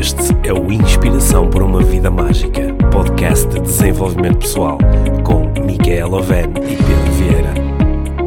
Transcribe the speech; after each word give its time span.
Este 0.00 0.34
é 0.48 0.50
o 0.50 0.72
Inspiração 0.72 1.50
por 1.50 1.62
uma 1.62 1.82
Vida 1.82 2.10
Mágica, 2.10 2.72
podcast 2.90 3.46
de 3.48 3.60
desenvolvimento 3.60 4.38
pessoal, 4.38 4.78
com 5.22 5.52
Micaela 5.62 6.16
Oven 6.16 6.46
e 6.62 6.76
Pedro 6.76 7.12
Vieira. 7.18 7.54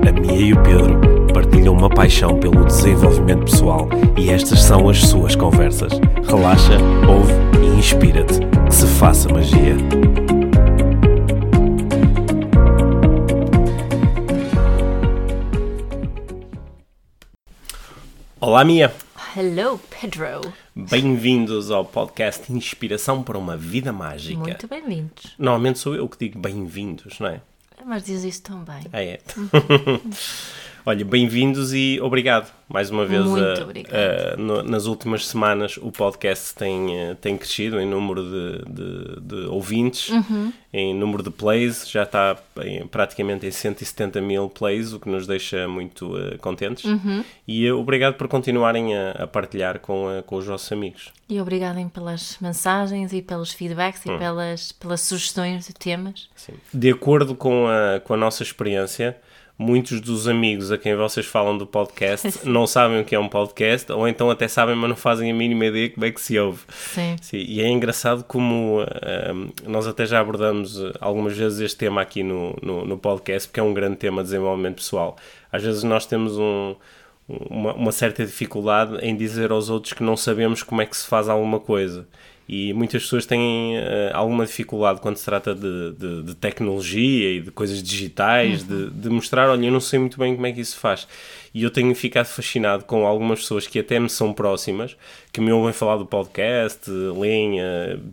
A 0.07 0.11
Mia 0.11 0.39
e 0.39 0.53
o 0.53 0.61
Pedro 0.61 1.01
partilham 1.33 1.73
uma 1.73 1.89
paixão 1.89 2.37
pelo 2.37 2.63
desenvolvimento 2.63 3.45
pessoal 3.45 3.89
e 4.15 4.29
estas 4.29 4.61
são 4.61 4.87
as 4.87 4.99
suas 4.99 5.35
conversas. 5.35 5.93
Relaxa, 6.27 6.77
ouve 7.09 7.33
e 7.59 7.79
inspira-te. 7.79 8.39
Que 8.67 8.75
se 8.75 8.85
faça 8.85 9.27
magia. 9.33 9.75
Olá, 18.39 18.63
Mia. 18.63 18.93
Hello, 19.35 19.79
Pedro. 19.89 20.53
Bem-vindos 20.75 21.71
ao 21.71 21.83
podcast 21.83 22.53
Inspiração 22.53 23.23
para 23.23 23.35
uma 23.35 23.57
Vida 23.57 23.91
Mágica. 23.91 24.39
Muito 24.39 24.67
bem-vindos. 24.67 25.33
Normalmente 25.39 25.79
sou 25.79 25.95
eu 25.95 26.07
que 26.07 26.19
digo 26.19 26.37
bem-vindos, 26.37 27.19
não 27.19 27.29
é? 27.29 27.41
Mas 27.83 28.03
diz 28.03 28.23
isso 28.23 28.43
tão 28.43 28.59
bem. 28.59 28.83
Ah, 28.93 29.03
é. 29.03 29.19
Olha, 30.85 31.05
bem-vindos 31.05 31.73
e 31.73 31.97
obrigado 32.01 32.51
mais 32.67 32.89
uma 32.89 33.05
vez. 33.05 33.23
Muito 33.23 33.61
obrigado. 33.61 33.93
uh, 33.93 34.41
no- 34.41 34.63
nas 34.63 34.85
últimas 34.85 35.25
semanas 35.25 35.77
o 35.77 35.89
podcast 35.93 36.53
tem, 36.55 37.11
uh, 37.11 37.15
tem 37.15 37.37
crescido 37.37 37.79
em 37.79 37.85
número 37.87 38.21
de, 38.21 38.65
de- 38.69 39.21
de 39.21 39.35
ouvintes, 39.47 40.09
Uhum. 40.09 40.51
em 40.73 40.93
número 40.93 41.23
de 41.23 41.29
plays, 41.29 41.89
já 41.89 42.03
está 42.03 42.35
em- 42.65 42.85
praticamente 42.85 43.45
em 43.45 43.51
170 43.51 44.19
mil 44.19 44.49
plays, 44.49 44.91
o 44.91 44.99
que 44.99 45.07
nos 45.07 45.25
deixa 45.25 45.69
muito 45.69 46.17
uh, 46.17 46.37
contentes. 46.39 46.83
Uhum. 46.83 47.23
E 47.47 47.71
uh, 47.71 47.79
obrigado 47.79 48.15
por 48.15 48.27
continuarem 48.27 48.93
a, 48.93 49.11
a 49.11 49.27
partilhar 49.27 49.79
com, 49.79 50.21
com 50.27 50.35
os 50.35 50.45
vossos 50.45 50.69
amigos. 50.69 51.13
E 51.29 51.39
obrigada 51.39 51.79
pelas 51.93 52.37
mensagens 52.41 53.13
e 53.13 53.21
pelos 53.21 53.53
feedbacks 53.53 54.01
e 54.05 54.17
pelas, 54.17 54.73
pelas 54.73 54.99
sugestões 54.99 55.65
de 55.65 55.73
temas. 55.73 56.27
Sim. 56.35 56.53
De 56.73 56.89
acordo 56.91 57.35
com 57.35 57.67
a, 57.67 58.01
com 58.01 58.13
a 58.13 58.17
nossa 58.17 58.43
experiência, 58.43 59.15
muitos 59.57 60.01
dos 60.01 60.27
amigos 60.27 60.71
a 60.71 60.77
quem 60.77 60.95
vocês 60.95 61.25
falam 61.25 61.57
do 61.57 61.65
podcast 61.67 62.39
não 62.43 62.65
sabem 62.65 63.01
o 63.01 63.05
que 63.05 63.13
é 63.15 63.19
um 63.19 63.29
podcast, 63.29 63.91
ou 63.91 64.07
então 64.07 64.29
até 64.29 64.47
sabem, 64.47 64.75
mas 64.75 64.89
não 64.89 64.95
fazem 64.95 65.31
a 65.31 65.33
mínima 65.33 65.65
ideia 65.65 65.89
como 65.89 66.05
é 66.05 66.11
que 66.11 66.19
se 66.21 66.37
ouve. 66.39 66.61
Sim. 66.69 67.15
Sim, 67.21 67.37
e 67.37 67.61
é 67.61 67.67
engraçado 67.69 68.23
como 68.23 68.79
ah, 68.81 69.33
nós 69.67 69.85
até 69.87 70.05
já 70.05 70.19
abordamos 70.19 70.83
ah, 70.83 70.91
algumas 70.99 71.37
vezes 71.37 71.59
este 71.59 71.77
tema 71.77 72.01
aqui 72.01 72.23
no, 72.23 72.55
no, 72.61 72.83
no 72.85 72.97
podcast, 72.97 73.47
porque 73.47 73.59
é 73.59 73.63
um 73.63 73.73
grande 73.73 73.97
tema 73.97 74.21
de 74.23 74.29
desenvolvimento 74.29 74.75
pessoal. 74.77 75.15
Às 75.51 75.63
vezes 75.63 75.83
nós 75.83 76.05
temos 76.05 76.37
um- 76.37 76.75
uma, 77.29 77.73
uma 77.73 77.91
certa 77.93 78.25
dificuldade 78.25 78.97
em 79.01 79.15
dizer 79.15 79.49
aos 79.51 79.69
outros 79.69 79.93
que 79.93 80.03
não 80.03 80.17
sabemos 80.17 80.61
como 80.61 80.81
é 80.81 80.85
que 80.85 80.97
se 80.97 81.07
faz 81.07 81.29
alguma 81.29 81.59
coisa. 81.59 82.05
E 82.47 82.73
muitas 82.73 83.03
pessoas 83.03 83.25
têm 83.25 83.77
ah, 83.77 84.11
alguma 84.17 84.45
dificuldade 84.45 84.99
quando 85.01 85.15
se 85.17 85.25
trata 85.25 85.55
de, 85.55 85.93
de- 85.93 86.23
de 86.23 86.35
tecnologia 86.35 87.31
e 87.37 87.41
de 87.41 87.51
coisas 87.51 87.81
digitais, 87.81 88.63
de, 88.63 88.89
de 88.89 89.09
mostrar, 89.09 89.49
olha, 89.49 89.65
eu 89.65 89.71
não 89.71 89.79
sei 89.79 89.97
muito 89.99 90.17
bem 90.17 90.33
como 90.35 90.45
é 90.45 90.51
que 90.51 90.59
isso 90.61 90.73
se 90.73 90.77
faz. 90.79 91.07
E 91.53 91.63
eu 91.63 91.69
tenho 91.69 91.93
ficado 91.93 92.25
fascinado 92.25 92.83
com 92.85 93.05
algumas 93.05 93.39
pessoas 93.41 93.67
que 93.67 93.79
até 93.79 93.99
me 93.99 94.09
são 94.09 94.33
próximas, 94.33 94.95
que 95.31 95.41
me 95.41 95.51
ouvem 95.51 95.73
falar 95.73 95.97
do 95.97 96.05
podcast, 96.05 96.89
leem 96.89 97.59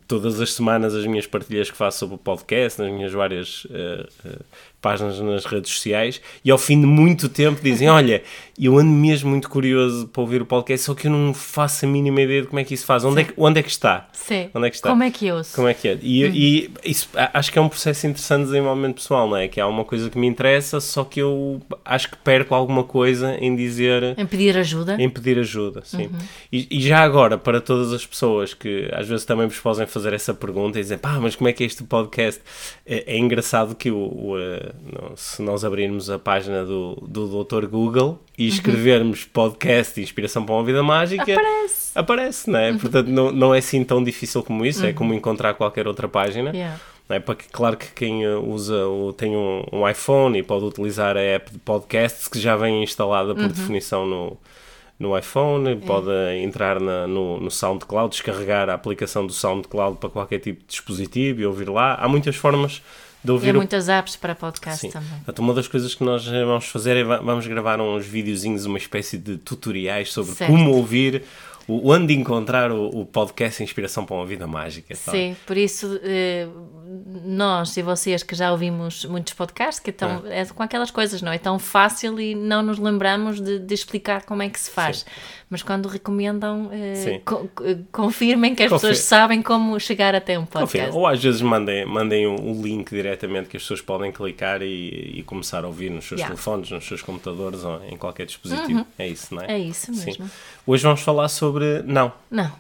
todas 0.09 0.41
as 0.41 0.55
semanas 0.55 0.95
as 0.95 1.07
minhas 1.07 1.27
partilhas 1.27 1.71
que 1.71 1.77
faço 1.77 1.99
sobre 1.99 2.15
o 2.17 2.19
podcast, 2.19 2.81
nas 2.81 2.91
minhas 2.91 3.13
várias 3.13 3.67
eh, 3.71 4.07
eh, 4.25 4.39
páginas 4.81 5.21
nas 5.21 5.45
redes 5.45 5.71
sociais, 5.71 6.21
e 6.45 6.51
ao 6.51 6.57
fim 6.57 6.81
de 6.81 6.87
muito 6.87 7.29
tempo 7.29 7.61
dizem: 7.63 7.89
Olha, 7.91 8.23
eu 8.59 8.79
ando 8.79 8.91
mesmo 8.91 9.31
muito 9.31 9.49
curioso 9.49 10.09
para 10.09 10.23
ouvir 10.23 10.43
o 10.43 10.47
podcast, 10.47 10.87
só 10.87 10.95
que 10.95 11.07
eu 11.07 11.11
não 11.11 11.35
faço 11.35 11.85
a 11.85 11.89
mínima 11.89 12.23
ideia 12.23 12.43
de 12.43 12.49
como 12.49 12.59
é 12.59 12.65
que 12.65 12.75
isso 12.75 12.87
faz. 12.87 13.05
Onde 13.05 13.21
é 13.21 13.25
que, 13.25 13.35
onde 13.37 13.61
é 13.61 13.63
que 13.63 13.71
está? 13.71 14.09
Sim. 14.13 14.51
Onde 14.55 14.67
é 14.67 14.71
que 14.71 14.77
está? 14.77 14.89
Como 14.89 15.03
é 15.03 15.11
que 15.11 15.27
eu 15.27 15.37
ouço? 15.37 15.55
Como 15.55 15.69
é 15.69 15.75
que 15.75 15.89
é? 15.89 15.99
E, 16.01 16.25
e 16.25 16.71
isso, 16.85 17.09
acho 17.15 17.53
que 17.53 17.59
é 17.59 17.63
um 17.63 17.69
processo 17.69 18.07
interessante 18.07 18.41
de 18.41 18.47
desenvolvimento 18.47 18.97
pessoal, 18.97 19.29
não 19.29 19.37
é? 19.37 19.47
Que 19.47 19.61
há 19.61 19.67
uma 19.67 19.85
coisa 19.85 20.09
que 20.09 20.19
me 20.19 20.27
interessa, 20.27 20.81
só 20.81 21.05
que 21.05 21.21
eu 21.21 21.61
acho 21.85 22.11
que 22.11 22.17
perco 22.17 22.55
alguma 22.55 22.85
coisa 22.85 23.30
em 23.39 23.55
dizer. 23.55 24.15
Em 24.19 24.27
pedir 24.27 24.57
ajuda? 24.57 24.97
Em 25.01 25.09
pedir 25.09 25.39
ajuda, 25.39 25.83
sim. 25.85 26.11
E, 26.53 26.67
e 26.71 26.81
já 26.81 27.01
agora, 27.01 27.37
para 27.39 27.61
todas 27.61 27.93
as 27.93 28.05
pessoas 28.05 28.55
que 28.55 28.89
às 28.93 29.07
vezes 29.09 29.25
também 29.25 29.47
vos 29.47 29.59
podem 29.59 29.87
fazer 29.87 30.13
essa 30.13 30.35
pergunta 30.35 30.79
e 30.79 30.83
dizer, 30.83 30.99
pá, 30.99 31.19
mas 31.21 31.37
como 31.37 31.49
é 31.49 31.53
que 31.53 31.63
é 31.63 31.67
este 31.67 31.83
podcast? 31.85 32.41
É, 32.87 33.15
é 33.15 33.19
engraçado 33.19 33.75
que 33.75 33.91
o, 33.91 33.97
o, 33.97 34.39
eh, 34.39 34.73
não, 34.93 35.17
se 35.17 35.43
nós 35.43 35.65
abrirmos 35.65 36.11
a 36.11 36.19
página 36.19 36.65
do, 36.65 36.97
do 37.07 37.45
Dr. 37.45 37.67
Google 37.67 38.21
e 38.37 38.49
escrevermos 38.49 39.25
podcast 39.25 40.01
Inspiração 40.01 40.45
para 40.45 40.55
uma 40.55 40.65
Vida 40.65 40.83
Mágica, 40.83 41.23
Aparece. 41.23 41.91
aparece, 41.95 42.51
não 42.51 42.59
é? 42.59 42.73
Portanto, 42.73 43.09
não, 43.09 43.31
não 43.31 43.55
é 43.55 43.59
assim 43.59 43.85
tão 43.85 44.03
difícil 44.03 44.43
como 44.43 44.65
isso, 44.65 44.85
é 44.87 44.93
como 44.93 45.13
encontrar 45.13 45.55
qualquer 45.55 45.87
outra 45.87 46.09
página. 46.09 46.51
Yeah. 46.51 46.81
Não 47.11 47.17
é? 47.17 47.21
Porque, 47.21 47.45
claro 47.51 47.77
que 47.77 47.89
quem 47.89 48.25
uh, 48.27 48.41
usa 48.49 48.87
ou 48.87 49.13
tem 49.13 49.37
um, 49.37 49.65
um 49.73 49.89
iPhone 49.89 50.39
e 50.39 50.43
pode 50.45 50.65
utilizar 50.65 51.17
a 51.17 51.21
app 51.21 51.51
de 51.51 51.59
podcasts 51.59 52.29
que 52.29 52.39
já 52.39 52.57
vem 52.57 52.83
instalada 52.85 53.35
por 53.35 53.49
definição 53.49 54.07
no, 54.07 54.37
no 54.97 55.19
iPhone, 55.19 55.75
pode 55.85 56.09
entrar 56.41 56.79
na- 56.81 57.09
no, 57.09 57.41
no 57.41 57.51
SoundCloud, 57.51 58.11
descarregar 58.13 58.71
a 58.71 58.75
aplicação 58.75 59.27
do 59.27 59.33
SoundCloud 59.33 59.97
para 59.99 60.09
qualquer 60.09 60.39
tipo 60.39 60.61
de 60.61 60.67
dispositivo 60.69 61.41
e 61.41 61.47
ouvir 61.47 61.69
lá. 61.69 61.97
Há 61.97 62.07
muitas 62.07 62.37
formas 62.37 62.81
de 63.25 63.29
E 63.29 63.33
ouvir 63.33 63.51
há 63.51 63.53
o 63.55 63.57
muitas 63.57 63.89
apps 63.89 64.15
para 64.17 64.35
podcast 64.37 64.81
Sim. 64.81 64.91
também. 64.91 65.11
Portanto, 65.17 65.39
uma 65.41 65.53
das 65.53 65.67
coisas 65.67 65.95
que 65.95 66.05
nós 66.05 66.27
eh, 66.27 66.45
vamos 66.45 66.67
fazer 66.67 66.97
é 66.97 67.03
va- 67.03 67.19
vamos 67.19 67.47
gravar 67.47 67.81
uns 67.81 68.07
videozinhos, 68.07 68.65
uma 68.67 68.79
espécie 68.79 69.19
de 69.19 69.37
tutoriais 69.37 70.13
sobre 70.13 70.33
Certo. 70.33 70.49
como 70.51 70.71
ouvir, 70.77 71.25
o, 71.67 71.93
onde 71.93 72.15
encontrar 72.15 72.71
o, 72.71 72.89
o 72.89 73.07
podcast 73.07 73.63
Inspiração 73.63 74.05
para 74.05 74.17
uma 74.17 74.27
Vida 74.27 74.47
Mágica. 74.47 74.95
tá? 74.95 75.11
Sim, 75.11 75.37
por 75.47 75.57
isso 75.57 76.01
eh, 76.03 76.49
nós 77.25 77.77
e 77.77 77.83
vocês 77.83 78.23
que 78.23 78.35
já 78.35 78.51
ouvimos 78.51 79.05
muitos 79.05 79.33
podcasts, 79.35 79.79
que 79.79 79.91
é, 79.91 79.93
tão, 79.93 80.23
é 80.27 80.45
com 80.47 80.63
aquelas 80.63 80.91
coisas, 80.91 81.23
não 81.23 81.33
é 81.33 81.39
tão 81.39 81.59
fácil 81.59 82.21
e 82.21 82.35
não 82.35 82.63
nos 82.63 82.79
lembramos 82.79 83.41
de, 83.41 83.59
de 83.59 83.75
explicar 83.75 84.25
como 84.25 84.43
é 84.43 84.49
que 84.49 84.59
se 84.59 84.71
faz. 84.71 85.05
Mas 85.51 85.65
quando 85.65 85.89
recomendam, 85.89 86.71
Sim. 86.95 87.21
co- 87.25 87.49
co- 87.53 87.65
confirmem 87.91 88.55
que 88.55 88.63
as 88.63 88.71
Confir- 88.71 88.91
pessoas 88.91 89.05
sabem 89.05 89.43
como 89.43 89.81
chegar 89.81 90.15
até 90.15 90.39
um 90.39 90.47
podcast. 90.47 90.97
ou 90.97 91.05
às 91.09 91.21
vezes 91.21 91.43
mandem, 91.43 91.85
mandem 91.85 92.25
o 92.27 92.37
o 92.41 92.63
link 92.63 92.89
diretamente 92.91 93.49
que 93.49 93.57
as 93.57 93.63
pessoas 93.65 93.81
podem 93.81 94.13
clicar 94.13 94.63
e, 94.63 95.13
e 95.19 95.23
começar 95.25 95.65
a 95.65 95.67
ouvir 95.67 95.91
nos 95.91 96.05
seus 96.07 96.21
Yeah. 96.21 96.33
Uhum. 96.33 96.37
telefones, 96.37 96.71
nos 96.71 96.87
seus 96.87 97.03
computadores 97.03 97.65
ou 97.65 97.83
em 97.91 97.97
qualquer 97.97 98.27
dispositivo. 98.27 98.87
É 98.97 99.09
isso, 99.09 99.35
não 99.35 99.43
é? 99.43 99.53
É 99.55 99.59
isso 99.59 99.93
Sim. 99.93 100.05
mesmo. 100.07 100.31
Hoje 100.65 100.85
vamos 100.85 101.01
falar 101.01 101.29
sobre 101.29 101.83
não. 101.85 102.13
Não. 102.31 102.53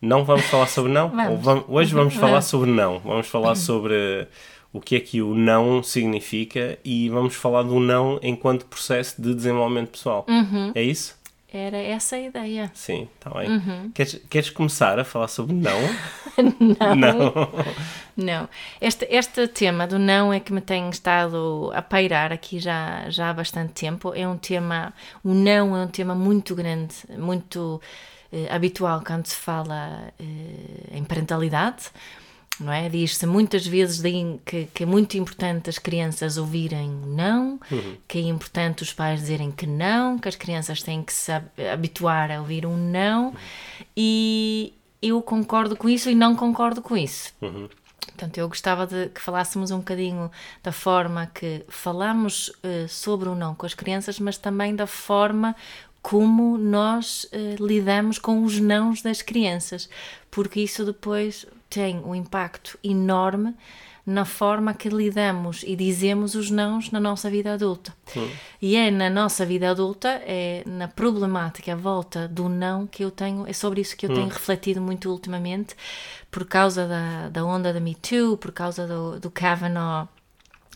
Não 0.00 0.24
vamos 0.24 0.44
falar 0.44 0.66
sobre 0.68 0.92
não? 0.92 1.08
Vamos. 1.16 1.30
Ou 1.32 1.36
vam- 1.38 1.64
hoje 1.68 1.92
vamos 1.94 2.14
falar 2.14 2.28
Vamos. 2.32 2.44
sobre 2.44 2.70
não. 2.70 2.98
Vamos 3.00 3.26
falar 3.26 3.54
sobre 3.56 4.28
o 4.72 4.80
que 4.80 4.94
é 4.94 5.00
que 5.00 5.20
o 5.22 5.34
não 5.34 5.82
significa 5.82 6.78
e 6.84 7.08
vamos 7.08 7.34
falar 7.34 7.62
do 7.62 7.80
não 7.80 8.20
enquanto 8.22 8.66
processo 8.66 9.20
de 9.20 9.34
desenvolvimento 9.34 9.88
pessoal. 9.90 10.24
Uhum. 10.28 10.70
É 10.74 10.82
isso? 10.82 11.15
Era 11.56 11.78
essa 11.78 12.16
a 12.16 12.20
ideia. 12.20 12.70
Sim, 12.74 13.08
está 13.16 13.30
bem. 13.30 13.48
Uhum. 13.48 13.90
Queres, 13.94 14.20
queres 14.28 14.50
começar 14.50 14.98
a 14.98 15.04
falar 15.04 15.28
sobre 15.28 15.54
não? 15.54 15.80
Não. 16.60 16.94
Não. 16.94 17.32
Não. 18.14 18.48
Este, 18.78 19.06
este 19.10 19.48
tema 19.48 19.86
do 19.86 19.98
não 19.98 20.32
é 20.32 20.38
que 20.38 20.52
me 20.52 20.60
tem 20.60 20.90
estado 20.90 21.70
a 21.74 21.80
pairar 21.80 22.30
aqui 22.30 22.58
já, 22.58 23.08
já 23.08 23.30
há 23.30 23.32
bastante 23.32 23.72
tempo. 23.72 24.12
É 24.14 24.28
um 24.28 24.36
tema, 24.36 24.92
o 25.24 25.32
não 25.32 25.74
é 25.74 25.82
um 25.84 25.88
tema 25.88 26.14
muito 26.14 26.54
grande, 26.54 26.94
muito 27.16 27.80
eh, 28.30 28.48
habitual 28.50 29.02
quando 29.06 29.26
se 29.26 29.36
fala 29.36 30.12
eh, 30.20 30.96
em 30.96 31.04
parentalidade. 31.04 31.90
Não 32.58 32.72
é? 32.72 32.88
Diz-se 32.88 33.26
muitas 33.26 33.66
vezes 33.66 34.00
que, 34.44 34.66
que 34.72 34.82
é 34.82 34.86
muito 34.86 35.16
importante 35.18 35.68
as 35.68 35.78
crianças 35.78 36.38
ouvirem 36.38 36.88
não, 36.90 37.60
que 38.08 38.18
é 38.18 38.22
importante 38.22 38.82
os 38.82 38.92
pais 38.92 39.20
dizerem 39.20 39.50
que 39.50 39.66
não, 39.66 40.18
que 40.18 40.26
as 40.28 40.36
crianças 40.36 40.82
têm 40.82 41.02
que 41.02 41.12
se 41.12 41.30
hab- 41.32 41.50
habituar 41.72 42.30
a 42.30 42.40
ouvir 42.40 42.64
um 42.64 42.76
não, 42.76 43.34
e 43.96 44.72
eu 45.02 45.20
concordo 45.20 45.76
com 45.76 45.88
isso 45.88 46.08
e 46.08 46.14
não 46.14 46.34
concordo 46.34 46.80
com 46.80 46.96
isso. 46.96 47.32
Portanto, 48.06 48.38
eu 48.38 48.48
gostava 48.48 48.86
de 48.86 49.08
que 49.10 49.20
falássemos 49.20 49.70
um 49.70 49.78
bocadinho 49.78 50.30
da 50.62 50.72
forma 50.72 51.30
que 51.34 51.62
falamos 51.68 52.50
eh, 52.62 52.86
sobre 52.88 53.28
o 53.28 53.34
não 53.34 53.54
com 53.54 53.66
as 53.66 53.74
crianças, 53.74 54.18
mas 54.18 54.38
também 54.38 54.74
da 54.74 54.86
forma 54.86 55.54
como 56.00 56.56
nós 56.56 57.26
eh, 57.32 57.56
lidamos 57.60 58.18
com 58.18 58.42
os 58.44 58.58
nãos 58.58 59.02
das 59.02 59.20
crianças, 59.20 59.90
porque 60.30 60.60
isso 60.60 60.84
depois 60.84 61.44
tem 61.68 61.98
um 61.98 62.14
impacto 62.14 62.78
enorme 62.82 63.54
na 64.06 64.24
forma 64.24 64.72
que 64.72 64.88
lidamos 64.88 65.64
e 65.66 65.74
dizemos 65.74 66.36
os 66.36 66.48
nãos 66.48 66.92
na 66.92 67.00
nossa 67.00 67.28
vida 67.28 67.52
adulta. 67.52 67.92
E 68.62 68.76
é 68.76 68.88
na 68.88 69.10
nossa 69.10 69.44
vida 69.44 69.68
adulta, 69.68 70.22
é 70.24 70.62
na 70.64 70.86
problemática 70.86 71.72
à 71.72 71.76
volta 71.76 72.28
do 72.28 72.48
não 72.48 72.86
que 72.86 73.02
eu 73.04 73.10
tenho, 73.10 73.44
é 73.48 73.52
sobre 73.52 73.80
isso 73.80 73.96
que 73.96 74.06
eu 74.06 74.14
tenho 74.14 74.28
refletido 74.28 74.80
muito 74.80 75.10
ultimamente, 75.10 75.74
por 76.30 76.44
causa 76.44 76.86
da, 76.86 77.28
da 77.30 77.44
onda 77.44 77.72
da 77.72 77.80
Me 77.80 77.96
Too, 77.96 78.36
por 78.36 78.52
causa 78.52 78.86
do, 78.86 79.18
do 79.18 79.28
Kavanaugh 79.28 80.08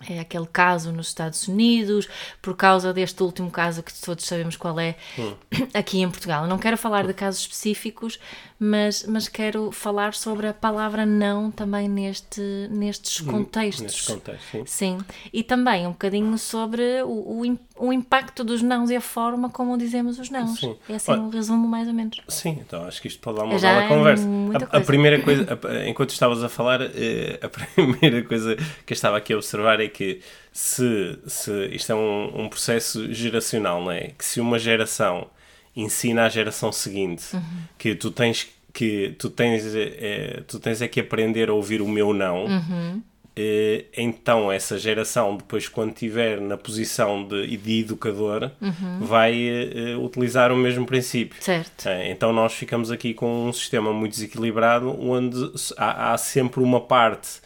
é 0.09 0.19
aquele 0.19 0.47
caso 0.47 0.93
nos 0.93 1.09
Estados 1.09 1.47
Unidos, 1.47 2.09
por 2.41 2.57
causa 2.57 2.93
deste 2.93 3.23
último 3.23 3.51
caso 3.51 3.83
que 3.83 3.93
todos 3.93 4.25
sabemos 4.25 4.57
qual 4.57 4.79
é 4.81 4.97
hum. 5.19 5.35
aqui 5.75 6.01
em 6.01 6.11
Portugal. 6.11 6.45
Eu 6.45 6.49
não 6.49 6.59
quero 6.59 6.79
falar 6.79 7.07
de 7.07 7.13
casos 7.13 7.43
específicos, 7.43 8.19
mas, 8.63 9.07
mas 9.09 9.27
quero 9.27 9.73
falar 9.73 10.13
sobre 10.13 10.47
a 10.47 10.53
palavra 10.53 11.07
não 11.07 11.51
também 11.51 11.89
neste, 11.89 12.43
nestes 12.71 13.23
contextos. 13.23 13.85
Nestes 13.85 14.07
contextos, 14.07 14.51
sim. 14.51 14.65
sim. 14.67 14.99
E 15.33 15.43
também 15.43 15.87
um 15.87 15.93
bocadinho 15.93 16.37
sobre 16.37 17.03
o, 17.03 17.09
o, 17.09 17.59
o, 17.79 17.91
impacto 17.91 18.45
dos 18.45 18.61
nãos 18.61 18.91
e 18.91 18.97
a 18.97 19.01
forma 19.01 19.49
como 19.49 19.79
dizemos 19.79 20.19
os 20.19 20.29
nãos. 20.29 20.61
Sim. 20.61 20.77
É 20.91 20.97
assim 20.97 21.13
Olha, 21.13 21.23
um 21.23 21.31
resumo, 21.31 21.67
mais 21.67 21.89
ou 21.89 21.95
menos. 21.95 22.21
Sim, 22.29 22.59
então 22.61 22.85
acho 22.85 23.01
que 23.01 23.09
isto 23.09 23.19
pode 23.21 23.39
dar 23.39 23.45
uma 23.45 23.59
Já 23.59 23.73
bela 23.73 23.89
conversa. 23.89 24.27
A, 24.71 24.77
a, 24.77 24.81
primeira 24.83 25.21
coisa, 25.25 25.47
a, 25.51 25.89
enquanto 25.89 26.11
estavas 26.11 26.45
a 26.45 26.49
falar, 26.51 26.83
eh, 26.83 27.41
a 27.41 27.49
primeira 27.49 28.23
coisa 28.25 28.57
que 28.85 28.93
eu 28.93 28.95
estava 28.95 29.17
aqui 29.17 29.33
a 29.33 29.37
observar 29.37 29.81
é 29.81 29.89
que 29.89 30.21
se, 30.53 31.19
se 31.27 31.51
isto 31.69 31.93
é 31.93 31.95
um, 31.95 32.43
um 32.43 32.49
processo 32.51 33.11
geracional, 33.11 33.83
não 33.83 33.91
é? 33.91 34.09
Que 34.09 34.25
se 34.25 34.39
uma 34.39 34.59
geração 34.59 35.31
ensina 35.75 36.25
à 36.25 36.29
geração 36.29 36.73
seguinte 36.73 37.35
uhum. 37.35 37.43
que 37.79 37.95
tu 37.95 38.11
tens 38.11 38.49
que 38.73 39.15
tu 39.19 39.31
tens 39.31 39.75
é, 39.75 40.43
tu 40.47 40.59
tens 40.59 40.81
é 40.83 40.89
que 40.89 41.01
aprender 41.01 41.49
a 41.49 41.53
ouvir 41.53 41.83
o 41.83 41.89
meu 41.89 42.13
não 42.13 42.47
uhum. 42.47 43.03
é, 43.37 43.85
então 43.97 44.51
essa 44.51 44.79
geração 44.79 45.37
depois 45.37 45.69
quando 45.69 45.93
estiver 45.93 46.41
na 46.41 46.57
posição 46.57 47.27
de, 47.27 47.57
de 47.57 47.81
educador 47.81 48.51
uhum. 48.61 49.01
vai 49.01 49.35
é, 49.49 49.97
utilizar 49.97 50.53
o 50.53 50.57
mesmo 50.57 50.87
princípio 50.87 51.43
certo. 51.43 51.89
então 52.05 52.33
nós 52.33 52.53
ficamos 52.53 52.91
aqui 52.91 53.15
com 53.15 53.49
um 53.49 53.53
sistema 53.53 53.93
muito 53.93 54.13
desequilibrado 54.13 54.97
onde 55.01 55.37
há, 55.77 56.13
há 56.13 56.19
sempre 56.19 56.63
uma 56.63 56.81
parte 56.81 57.41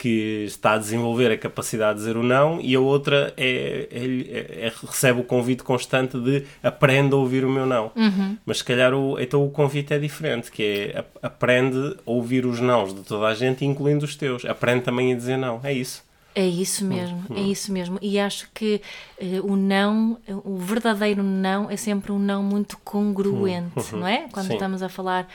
que 0.00 0.44
está 0.46 0.72
a 0.72 0.78
desenvolver 0.78 1.30
a 1.30 1.36
capacidade 1.36 1.98
de 1.98 2.06
dizer 2.06 2.16
o 2.16 2.22
não 2.22 2.58
e 2.58 2.74
a 2.74 2.80
outra 2.80 3.34
é, 3.36 3.86
é, 3.92 4.66
é 4.66 4.72
recebe 4.80 5.20
o 5.20 5.24
convite 5.24 5.62
constante 5.62 6.18
de 6.18 6.44
aprenda 6.62 7.14
a 7.14 7.18
ouvir 7.18 7.44
o 7.44 7.50
meu 7.50 7.66
não. 7.66 7.92
Uhum. 7.94 8.38
Mas 8.46 8.58
se 8.58 8.64
calhar 8.64 8.94
o, 8.94 9.20
então 9.20 9.44
o 9.44 9.50
convite 9.50 9.92
é 9.92 9.98
diferente, 9.98 10.50
que 10.50 10.62
é 10.94 11.04
aprende 11.20 11.98
a 12.06 12.10
ouvir 12.10 12.46
os 12.46 12.60
nãos 12.60 12.94
de 12.94 13.02
toda 13.02 13.26
a 13.26 13.34
gente, 13.34 13.62
incluindo 13.62 14.06
os 14.06 14.16
teus. 14.16 14.42
Aprende 14.46 14.84
também 14.84 15.12
a 15.12 15.16
dizer 15.16 15.36
não. 15.36 15.60
É 15.62 15.70
isso. 15.70 16.02
É 16.32 16.46
isso 16.46 16.84
mesmo, 16.84 17.24
uhum. 17.28 17.36
é 17.36 17.40
isso 17.40 17.72
mesmo. 17.72 17.98
E 18.00 18.18
acho 18.18 18.48
que 18.54 18.80
uh, 19.20 19.52
o 19.52 19.56
não, 19.56 20.16
o 20.44 20.58
verdadeiro 20.58 21.24
não 21.24 21.68
é 21.68 21.76
sempre 21.76 22.12
um 22.12 22.18
não 22.20 22.40
muito 22.42 22.78
congruente, 22.84 23.92
uhum. 23.92 24.00
não 24.00 24.06
é? 24.06 24.28
Quando 24.30 24.46
Sim. 24.46 24.52
estamos 24.52 24.80
a 24.80 24.88
falar 24.88 25.26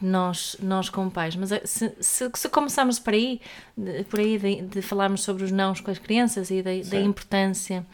nós, 0.00 0.56
nós 0.60 0.90
como 0.90 1.10
pais. 1.10 1.36
Mas 1.36 1.52
eh, 1.52 1.62
se, 1.64 1.94
se, 2.00 2.30
se 2.34 2.48
começarmos 2.50 2.98
por 2.98 3.14
aí, 3.14 3.40
de, 3.76 4.04
por 4.04 4.20
aí 4.20 4.38
de, 4.38 4.62
de, 4.62 4.82
falarmos 4.82 5.22
sobre 5.22 5.44
os 5.44 5.50
nãos 5.50 5.80
com 5.80 5.90
as 5.90 5.98
crianças 5.98 6.50
e 6.50 6.60
da, 6.60 6.70
da 6.90 7.00
importância 7.00 7.86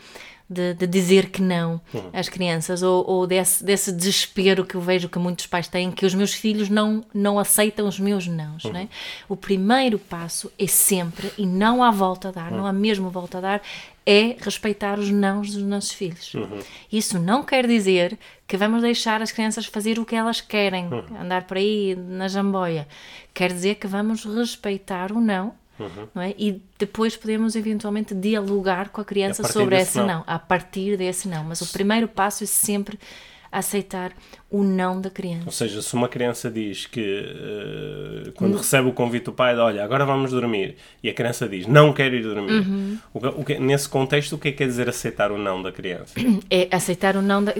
de, 0.49 0.73
de, 0.75 0.87
dizer 0.87 1.31
que 1.31 1.43
não 1.43 1.81
uhum. 1.93 2.11
às 2.12 2.29
crianças, 2.29 2.83
ou, 2.83 3.05
ou, 3.09 3.27
desse, 3.27 3.62
desse 3.62 3.93
desespero 3.93 4.65
que 4.65 4.75
eu 4.75 4.81
vejo 4.81 5.09
que 5.09 5.19
muitos 5.19 5.47
pais 5.47 5.69
têm, 5.69 5.91
que 5.91 6.06
os 6.06 6.15
meus 6.15 6.33
filhos 6.33 6.71
não, 6.71 7.05
não 7.12 7.39
aceitam 7.39 7.87
os 7.87 8.00
meus 8.00 8.27
nãos. 8.27 8.65
Uhum. 8.65 8.73
Né? 8.73 8.89
O 9.29 9.37
primeiro 9.37 9.99
passo 9.99 10.50
é 10.59 10.67
sempre, 10.67 11.31
e 11.37 11.45
não 11.45 11.83
há 11.83 11.91
volta 11.91 12.29
a 12.29 12.33
dar, 12.33 12.50
não 12.50 12.67
há 12.67 12.73
mesmo 12.73 13.11
volta 13.11 13.39
a 13.39 13.41
dar, 13.41 13.62
é 14.06 14.37
respeitar 14.41 14.99
os 14.99 15.11
nãos 15.11 15.53
dos 15.53 15.62
nossos 15.62 15.93
filhos. 15.93 16.33
Uhum. 16.33 16.61
Isso 16.91 17.19
não 17.19 17.43
quer 17.43 17.67
dizer 17.67 18.19
que 18.47 18.56
vamos 18.56 18.81
deixar 18.81 19.21
as 19.21 19.31
crianças 19.31 19.67
fazer 19.67 19.99
o 19.99 20.06
que 20.06 20.17
elas 20.17 20.41
querem, 20.41 20.87
uhum. 20.87 21.21
andar 21.21 21.43
por 21.43 21.59
aí 21.59 21.95
na 21.95 22.27
jamboia. 22.27 22.89
Quer 23.35 23.53
dizer 23.53 23.75
que 23.75 23.87
vamos 23.87 24.25
respeitar 24.25 25.12
o 25.12 25.21
não 25.21 25.53
Uhum. 25.78 26.08
Não 26.14 26.22
é? 26.22 26.34
E 26.38 26.62
depois 26.78 27.16
podemos 27.16 27.54
eventualmente 27.54 28.14
dialogar 28.14 28.88
com 28.90 29.00
a 29.00 29.04
criança 29.04 29.42
a 29.42 29.48
sobre 29.48 29.78
esse 29.78 29.98
não. 29.98 30.06
não, 30.06 30.25
a 30.26 30.38
partir 30.38 30.96
desse 30.96 31.28
não. 31.28 31.44
Mas 31.44 31.60
o 31.60 31.72
primeiro 31.72 32.08
passo 32.08 32.44
é 32.44 32.46
sempre 32.46 32.98
aceitar 33.50 34.12
o 34.50 34.62
não 34.62 35.00
da 35.00 35.10
criança. 35.10 35.44
Ou 35.46 35.52
seja, 35.52 35.82
se 35.82 35.94
uma 35.94 36.08
criança 36.08 36.50
diz 36.50 36.86
que 36.86 37.00
uh, 37.00 38.32
quando 38.32 38.52
não. 38.52 38.58
recebe 38.58 38.88
o 38.88 38.92
convite 38.92 39.25
do 39.25 39.32
pai, 39.32 39.56
olha, 39.56 39.82
agora 39.82 40.04
vamos 40.04 40.30
dormir, 40.30 40.76
e 41.02 41.08
a 41.08 41.14
criança 41.14 41.48
diz 41.48 41.66
não 41.66 41.92
quero 41.92 42.14
ir 42.14 42.22
dormir, 42.22 42.52
uhum. 42.52 42.98
o, 43.12 43.26
o 43.40 43.44
que, 43.44 43.58
nesse 43.58 43.88
contexto, 43.88 44.34
o 44.34 44.38
que 44.38 44.48
é 44.48 44.52
que 44.52 44.58
quer 44.58 44.66
dizer 44.66 44.88
aceitar 44.88 45.32
o 45.32 45.38
não 45.38 45.62
da 45.62 45.72
criança? 45.72 46.14
É 46.50 46.69
aceitar 46.70 47.16
o 47.16 47.22
não 47.22 47.44
da. 47.44 47.52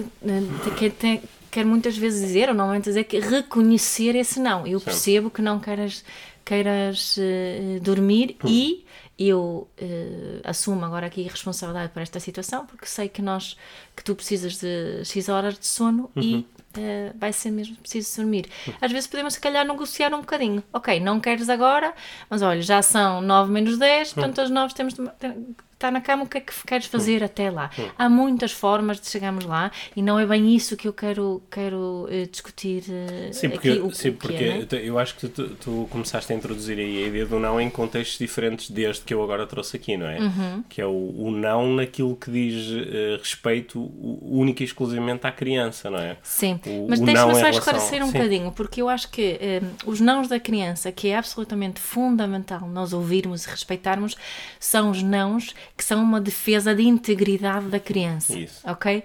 Quer, 0.77 0.91
tem, 0.91 1.21
quer 1.51 1.65
muitas 1.65 1.97
vezes 1.97 2.21
dizer, 2.25 2.49
ou 2.49 2.55
normalmente 2.55 2.85
dizer 2.85 3.03
que 3.03 3.19
reconhecer 3.19 4.15
esse 4.15 4.39
não. 4.39 4.65
Eu 4.65 4.79
Sim. 4.79 4.85
percebo 4.85 5.29
que 5.29 5.41
não 5.41 5.59
queres 5.59 6.03
queiras 6.49 7.15
uh, 7.17 7.79
dormir 7.79 8.35
hum. 8.43 8.47
e 8.47 8.85
eu 9.19 9.69
uh, 9.79 10.41
assumo 10.43 10.83
agora 10.83 11.05
aqui 11.05 11.27
a 11.27 11.31
responsabilidade 11.31 11.93
por 11.93 12.01
esta 12.01 12.19
situação 12.19 12.65
porque 12.65 12.87
sei 12.87 13.07
que 13.07 13.21
nós 13.21 13.55
que 13.95 14.03
tu 14.03 14.15
precisas 14.15 14.57
de 14.57 15.05
X 15.05 15.29
horas 15.29 15.59
de 15.59 15.67
sono 15.67 16.09
uhum. 16.15 16.23
e 16.23 16.35
uh, 16.75 17.15
vai 17.15 17.31
ser 17.31 17.51
mesmo 17.51 17.75
preciso 17.75 18.19
dormir. 18.19 18.49
Uhum. 18.65 18.73
Às 18.81 18.91
vezes 18.91 19.05
podemos 19.05 19.35
se 19.35 19.39
calhar 19.39 19.63
negociar 19.63 20.11
um 20.11 20.21
bocadinho. 20.21 20.63
Ok, 20.73 20.99
não 20.99 21.19
queres 21.19 21.49
agora, 21.49 21.93
mas 22.27 22.41
olha, 22.41 22.63
já 22.63 22.81
são 22.81 23.21
9 23.21 23.51
menos 23.51 23.77
10, 23.77 24.13
portanto 24.13 24.39
uhum. 24.39 24.43
às 24.45 24.49
9 24.49 24.73
temos 24.73 24.93
de, 24.95 25.01
está 25.79 25.89
na 25.89 26.01
cama, 26.01 26.23
o 26.23 26.27
que 26.27 26.37
é 26.37 26.41
que 26.41 26.53
queres 26.67 26.87
fazer 26.87 27.23
até 27.23 27.49
lá? 27.49 27.71
Há 27.97 28.09
muitas 28.09 28.51
formas 28.51 28.99
de 28.99 29.07
chegarmos 29.07 29.45
lá 29.45 29.71
e 29.95 30.01
não 30.01 30.19
é 30.19 30.25
bem 30.25 30.53
isso 30.53 30.75
que 30.75 30.89
eu 30.89 30.93
quero, 30.93 31.41
quero 31.49 32.05
uh, 32.05 32.27
discutir 32.29 32.83
uh, 32.89 33.33
sim, 33.33 33.49
porque, 33.49 33.69
aqui, 33.69 33.79
o, 33.79 33.91
sim, 33.93 34.11
porque 34.11 34.43
é, 34.43 34.67
eu 34.83 34.99
acho 34.99 35.15
que 35.15 35.29
tu, 35.29 35.49
tu, 35.55 35.87
começaste 35.89 36.33
a 36.33 36.35
introduzir 36.35 36.77
aí 36.77 37.05
a 37.05 37.07
ideia 37.07 37.25
do 37.25 37.39
não 37.39 37.61
em 37.61 37.69
contextos 37.69 38.19
diferentes 38.19 38.69
desde 38.69 39.03
que 39.03 39.13
eu 39.13 39.23
agora 39.23 39.47
trouxe 39.47 39.77
aqui, 39.77 39.95
não 39.95 40.07
é? 40.07 40.19
Uhum. 40.19 40.63
Que 40.67 40.81
é 40.81 40.85
o, 40.85 40.89
o, 40.89 41.31
não 41.31 41.73
naquilo 41.73 42.13
que 42.17 42.29
diz 42.29 42.69
uh, 42.71 43.17
respeito 43.17 43.79
única 44.21 44.61
e 44.61 44.65
exclusivamente 44.65 45.25
à 45.25 45.31
criança, 45.31 45.89
não 45.89 45.99
é? 45.99 46.17
Sim, 46.21 46.59
o, 46.65 46.87
mas 46.89 46.99
deixa-me 46.99 47.35
só 47.35 47.47
esclarecer 47.47 48.03
um 48.03 48.07
sim. 48.07 48.13
bocadinho, 48.13 48.51
porque 48.51 48.81
eu 48.81 48.89
acho 48.89 49.09
que 49.09 49.39
os 49.85 50.01
nãos 50.01 50.27
da 50.27 50.39
criança, 50.41 50.91
que 50.91 51.07
é 51.07 51.17
absolutamente 51.17 51.79
fundamental 51.79 52.67
nós 52.67 52.91
ouvirmos 52.91 53.45
e 53.45 53.49
respeitarmos, 53.49 54.17
são 54.59 54.91
os 54.91 55.01
nãos 55.01 55.55
que 55.79 55.83
são 55.85 56.03
uma 56.03 56.19
defesa 56.19 56.75
de 56.75 56.83
integridade 56.83 57.67
da 57.67 57.79
criança. 57.79 58.37
Isso. 58.37 58.69
Ok? 58.69 59.01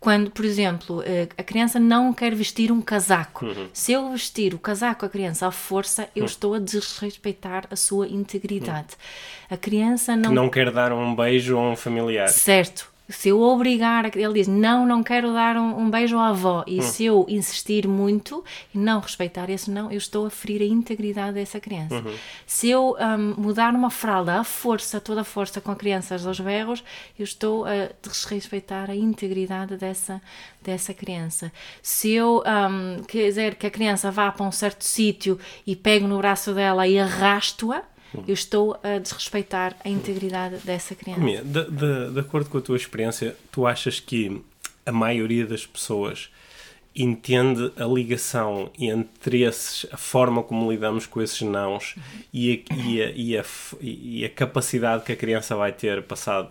Quando, 0.00 0.30
por 0.30 0.42
exemplo, 0.42 1.02
eh, 1.04 1.28
a 1.36 1.42
criança 1.42 1.78
não 1.78 2.14
quer 2.14 2.34
vestir 2.34 2.72
um 2.72 2.80
casaco. 2.80 3.44
Uhum. 3.44 3.68
Se 3.74 3.92
eu 3.92 4.10
vestir 4.10 4.54
o 4.54 4.58
casaco 4.58 5.04
à 5.04 5.08
criança 5.10 5.46
à 5.46 5.50
força, 5.50 6.08
eu 6.16 6.22
uhum. 6.22 6.26
estou 6.26 6.54
a 6.54 6.58
desrespeitar 6.58 7.66
a 7.70 7.76
sua 7.76 8.08
integridade. 8.08 8.94
Uhum. 9.50 9.54
A 9.54 9.56
criança 9.58 10.16
não. 10.16 10.30
Que 10.30 10.34
não 10.34 10.48
quer 10.48 10.70
dar 10.70 10.94
um 10.94 11.14
beijo 11.14 11.58
a 11.58 11.72
um 11.72 11.76
familiar. 11.76 12.28
Certo 12.28 12.93
se 13.08 13.28
eu 13.28 13.40
obrigar, 13.40 14.04
ele 14.16 14.34
diz 14.34 14.48
não, 14.48 14.86
não 14.86 15.02
quero 15.02 15.32
dar 15.32 15.56
um, 15.56 15.78
um 15.78 15.90
beijo 15.90 16.18
à 16.18 16.28
avó, 16.28 16.64
e 16.66 16.78
hum. 16.78 16.82
se 16.82 17.04
eu 17.04 17.26
insistir 17.28 17.86
muito 17.86 18.42
e 18.74 18.78
não 18.78 19.00
respeitar 19.00 19.50
esse 19.50 19.70
não, 19.70 19.90
eu 19.90 19.98
estou 19.98 20.26
a 20.26 20.30
ferir 20.30 20.62
a 20.62 20.64
integridade 20.64 21.34
dessa 21.34 21.60
criança. 21.60 21.96
Uhum. 21.96 22.14
Se 22.46 22.70
eu 22.70 22.96
um, 22.98 23.40
mudar 23.40 23.74
uma 23.74 23.90
fralda 23.90 24.40
à 24.40 24.44
força, 24.44 25.00
toda 25.00 25.20
a 25.20 25.24
força 25.24 25.60
com 25.60 25.70
a 25.70 25.76
criança 25.76 26.14
aos 26.14 26.40
berros, 26.40 26.82
eu 27.18 27.24
estou 27.24 27.64
a 27.66 27.90
desrespeitar 28.02 28.90
a 28.90 28.96
integridade 28.96 29.76
dessa, 29.76 30.22
dessa 30.62 30.94
criança. 30.94 31.52
Se 31.82 32.10
eu 32.10 32.42
um, 32.46 33.02
quiser 33.04 33.54
que 33.54 33.66
a 33.66 33.70
criança 33.70 34.10
vá 34.10 34.32
para 34.32 34.46
um 34.46 34.52
certo 34.52 34.84
sítio 34.84 35.38
e 35.66 35.76
pego 35.76 36.06
no 36.06 36.18
braço 36.18 36.54
dela 36.54 36.88
e 36.88 36.98
arrasto-a, 36.98 37.82
eu 38.26 38.34
estou 38.34 38.78
a 38.82 38.98
desrespeitar 38.98 39.76
a 39.84 39.88
integridade 39.88 40.56
dessa 40.58 40.94
criança. 40.94 41.20
Minha, 41.20 41.42
de, 41.42 41.70
de, 41.70 42.12
de 42.12 42.20
acordo 42.20 42.48
com 42.50 42.58
a 42.58 42.60
tua 42.60 42.76
experiência, 42.76 43.36
tu 43.50 43.66
achas 43.66 44.00
que 44.00 44.42
a 44.86 44.92
maioria 44.92 45.46
das 45.46 45.66
pessoas 45.66 46.30
entende 46.94 47.72
a 47.76 47.84
ligação 47.84 48.70
entre 48.78 49.42
esses, 49.42 49.86
a 49.92 49.96
forma 49.96 50.42
como 50.42 50.70
lidamos 50.70 51.06
com 51.06 51.20
esses 51.20 51.42
nãos 51.42 51.96
e, 52.32 52.64
a, 52.70 52.74
e, 52.74 53.02
a, 53.02 53.10
e, 53.10 53.36
a, 53.36 53.44
e 53.80 54.24
a 54.24 54.30
capacidade 54.30 55.02
que 55.02 55.12
a 55.12 55.16
criança 55.16 55.56
vai 55.56 55.72
ter 55.72 56.02
passado 56.04 56.50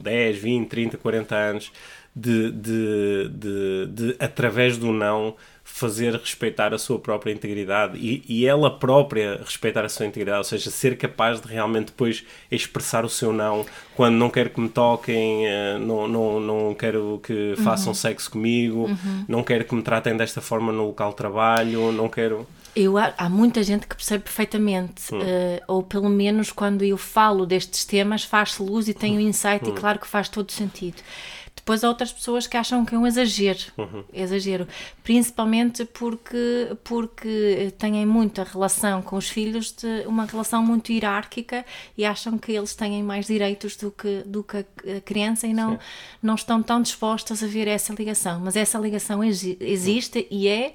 10, 0.00 0.38
20, 0.38 0.68
30, 0.68 0.96
40 0.96 1.34
anos 1.34 1.72
de, 2.14 2.52
de, 2.52 3.28
de, 3.30 3.86
de 3.86 4.16
através 4.20 4.78
do 4.78 4.92
não, 4.92 5.34
fazer 5.72 6.14
respeitar 6.14 6.74
a 6.74 6.78
sua 6.78 6.98
própria 6.98 7.32
integridade 7.32 7.96
e, 7.96 8.22
e, 8.28 8.46
ela 8.46 8.70
própria 8.70 9.40
respeitar 9.44 9.84
a 9.84 9.88
sua 9.88 10.04
integridade, 10.04 10.38
ou 10.38 10.44
seja, 10.44 10.70
ser 10.70 10.96
capaz 10.96 11.40
de 11.40 11.48
realmente 11.48 11.86
depois 11.86 12.24
expressar 12.50 13.04
o 13.04 13.08
seu 13.08 13.32
não 13.32 13.64
quando 14.00 14.14
não 14.16 14.30
quero 14.30 14.48
que 14.48 14.60
me 14.60 14.68
toquem, 14.68 15.46
eh, 15.46 15.78
não, 15.78 16.08
não, 16.08 16.40
não 16.40 16.74
quero 16.74 17.20
que 17.22 17.54
façam 17.62 17.88
uhum. 17.88 17.94
sexo 17.94 18.30
comigo, 18.30 18.86
uhum. 18.86 19.24
não 19.28 19.42
quero 19.42 19.62
que 19.64 19.74
me 19.74 19.82
tratem 19.82 20.16
desta 20.16 20.40
forma 20.40 20.72
no 20.72 20.86
local 20.86 21.10
de 21.10 21.16
trabalho, 21.16 21.92
não 21.92 22.08
quero. 22.08 22.46
Eu, 22.74 22.94
há 22.96 23.28
muita 23.28 23.62
gente 23.62 23.86
que 23.86 23.94
percebe 23.94 24.24
perfeitamente, 24.24 25.14
hum. 25.14 25.18
uh, 25.18 25.60
ou 25.66 25.82
pelo 25.82 26.08
menos 26.08 26.52
quando 26.52 26.82
eu 26.82 26.96
falo 26.96 27.44
destes 27.44 27.84
temas 27.84 28.22
faz-se 28.22 28.62
luz 28.62 28.88
e 28.88 28.94
tenho 28.94 29.16
um 29.16 29.20
insight 29.20 29.68
hum. 29.68 29.74
e 29.74 29.78
claro 29.78 29.98
que 29.98 30.06
faz 30.06 30.28
todo 30.28 30.50
sentido 30.50 31.02
depois 31.70 31.84
há 31.84 31.88
outras 31.88 32.10
pessoas 32.12 32.48
que 32.48 32.56
acham 32.56 32.84
que 32.84 32.96
é 32.96 32.98
um 32.98 33.06
exagero, 33.06 33.60
Uhum. 33.78 34.02
exagero, 34.12 34.66
principalmente 35.04 35.84
porque, 35.84 36.76
porque 36.82 37.72
têm 37.78 38.04
muita 38.04 38.42
relação 38.42 39.00
com 39.02 39.16
os 39.16 39.28
filhos, 39.28 39.70
de 39.72 40.04
uma 40.06 40.24
relação 40.24 40.64
muito 40.64 40.90
hierárquica 40.92 41.64
e 41.96 42.04
acham 42.04 42.36
que 42.38 42.50
eles 42.50 42.74
têm 42.74 43.02
mais 43.04 43.26
direitos 43.26 43.76
do 43.76 43.90
que, 43.92 44.22
do 44.26 44.42
que 44.42 44.56
a 44.58 45.00
criança 45.04 45.46
e 45.46 45.54
não, 45.54 45.78
não 46.20 46.34
estão 46.34 46.60
tão 46.60 46.82
dispostas 46.82 47.40
a 47.42 47.46
ver 47.46 47.68
essa 47.68 47.92
ligação. 47.94 48.40
Mas 48.40 48.56
essa 48.56 48.76
ligação 48.78 49.22
exi- 49.22 49.56
existe 49.60 50.26
e 50.30 50.48
é. 50.48 50.74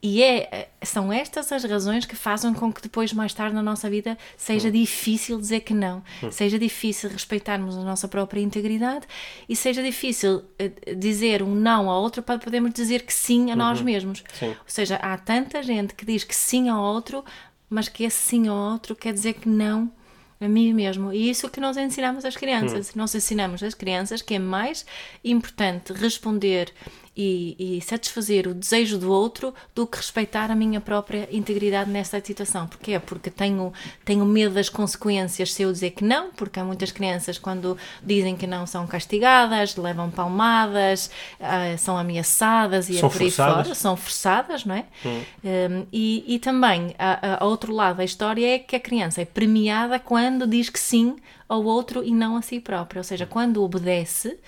E 0.00 0.22
é, 0.22 0.68
são 0.82 1.12
estas 1.12 1.50
as 1.50 1.64
razões 1.64 2.06
que 2.06 2.14
fazem 2.14 2.54
com 2.54 2.72
que 2.72 2.80
depois, 2.80 3.12
mais 3.12 3.34
tarde 3.34 3.54
na 3.54 3.62
nossa 3.62 3.90
vida, 3.90 4.16
seja 4.36 4.70
difícil 4.70 5.38
dizer 5.38 5.60
que 5.60 5.74
não, 5.74 6.04
seja 6.30 6.56
difícil 6.56 7.10
respeitarmos 7.10 7.76
a 7.76 7.82
nossa 7.82 8.06
própria 8.06 8.40
integridade 8.40 9.06
e 9.48 9.56
seja 9.56 9.82
difícil 9.82 10.44
eh, 10.56 10.94
dizer 10.94 11.42
um 11.42 11.52
não 11.52 11.90
ao 11.90 12.00
outro 12.00 12.22
para 12.22 12.38
podermos 12.38 12.72
dizer 12.72 13.02
que 13.02 13.12
sim 13.12 13.50
a 13.50 13.56
nós 13.56 13.80
mesmos. 13.82 14.22
Sim. 14.34 14.50
Ou 14.50 14.56
seja, 14.66 14.96
há 14.96 15.18
tanta 15.18 15.62
gente 15.64 15.94
que 15.94 16.06
diz 16.06 16.22
que 16.22 16.34
sim 16.34 16.68
ao 16.68 16.80
outro, 16.80 17.24
mas 17.68 17.88
que 17.88 18.04
esse 18.04 18.18
sim 18.18 18.46
ao 18.46 18.56
outro 18.56 18.94
quer 18.94 19.12
dizer 19.12 19.34
que 19.34 19.48
não 19.48 19.90
a 20.40 20.48
mim 20.48 20.72
mesmo. 20.72 21.12
E 21.12 21.28
isso 21.28 21.50
que 21.50 21.60
nós 21.60 21.76
ensinamos 21.76 22.24
às 22.24 22.36
crianças. 22.36 22.94
Nós 22.94 23.14
ensinamos 23.14 23.62
às 23.62 23.74
crianças 23.74 24.22
que 24.22 24.34
é 24.34 24.38
mais 24.38 24.86
importante 25.24 25.92
responder 25.92 26.72
e, 27.20 27.56
e 27.78 27.82
satisfazer 27.82 28.46
o 28.46 28.54
desejo 28.54 28.96
do 28.96 29.10
outro 29.10 29.52
do 29.74 29.84
que 29.88 29.96
respeitar 29.96 30.52
a 30.52 30.54
minha 30.54 30.80
própria 30.80 31.28
integridade 31.32 31.90
nesta 31.90 32.24
situação. 32.24 32.68
Porquê? 32.68 32.98
Porque 33.00 33.28
tenho, 33.28 33.72
tenho 34.04 34.24
medo 34.24 34.54
das 34.54 34.68
consequências 34.68 35.52
se 35.52 35.62
eu 35.62 35.72
dizer 35.72 35.90
que 35.90 36.04
não, 36.04 36.30
porque 36.30 36.60
há 36.60 36.64
muitas 36.64 36.92
crianças 36.92 37.36
quando 37.36 37.76
dizem 38.04 38.36
que 38.36 38.46
não 38.46 38.64
são 38.66 38.86
castigadas, 38.86 39.74
levam 39.74 40.10
palmadas, 40.10 41.10
ah, 41.40 41.76
são 41.76 41.98
ameaçadas 41.98 42.88
e 42.88 42.98
São 42.98 43.08
é 43.08 43.12
por 43.12 43.20
aí 43.22 43.30
forçadas. 43.30 43.62
fora 43.64 43.74
são 43.74 43.96
forçadas, 43.96 44.64
não 44.64 44.76
é? 44.76 44.84
Um, 45.44 45.86
e, 45.92 46.24
e 46.34 46.38
também, 46.38 46.94
a, 46.98 47.34
a- 47.34 47.42
a 47.42 47.44
outro 47.46 47.72
lado 47.74 47.96
da 47.96 48.04
história 48.04 48.54
é 48.54 48.58
que 48.60 48.76
a 48.76 48.80
criança 48.80 49.20
é 49.20 49.24
premiada 49.24 49.98
quando 49.98 50.46
diz 50.46 50.68
que 50.70 50.78
sim 50.78 51.16
ao 51.48 51.64
outro 51.64 52.04
e 52.04 52.12
não 52.12 52.36
a 52.36 52.42
si 52.42 52.60
própria. 52.60 53.00
Ou 53.00 53.04
seja, 53.04 53.26
quando 53.26 53.62
obedece, 53.64 54.38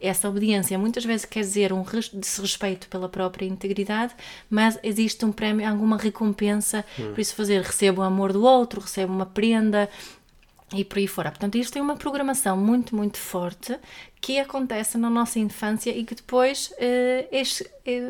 essa 0.00 0.28
obediência 0.28 0.78
muitas 0.78 1.04
vezes 1.04 1.24
quer 1.24 1.40
dizer 1.40 1.72
um 1.72 1.82
res- 1.82 2.10
desrespeito 2.10 2.88
pela 2.88 3.08
própria 3.08 3.46
integridade, 3.46 4.14
mas 4.50 4.78
existe 4.82 5.24
um 5.24 5.32
prémio, 5.32 5.68
alguma 5.68 5.96
recompensa 5.96 6.84
por 6.96 7.20
isso 7.20 7.34
fazer. 7.34 7.62
Recebo 7.62 8.00
o 8.02 8.04
amor 8.04 8.32
do 8.32 8.42
outro, 8.44 8.80
recebo 8.80 9.12
uma 9.12 9.26
prenda, 9.26 9.88
e 10.74 10.84
por 10.84 10.98
aí 10.98 11.06
fora. 11.06 11.30
Portanto, 11.30 11.56
isto 11.56 11.72
tem 11.72 11.82
uma 11.82 11.96
programação 11.96 12.56
muito, 12.56 12.96
muito 12.96 13.18
forte 13.18 13.78
que 14.20 14.38
acontece 14.38 14.96
na 14.96 15.10
nossa 15.10 15.38
infância 15.38 15.90
e 15.90 16.04
que 16.04 16.14
depois 16.14 16.72
eh, 16.78 17.28
é, 17.30 17.42
é, 17.84 18.00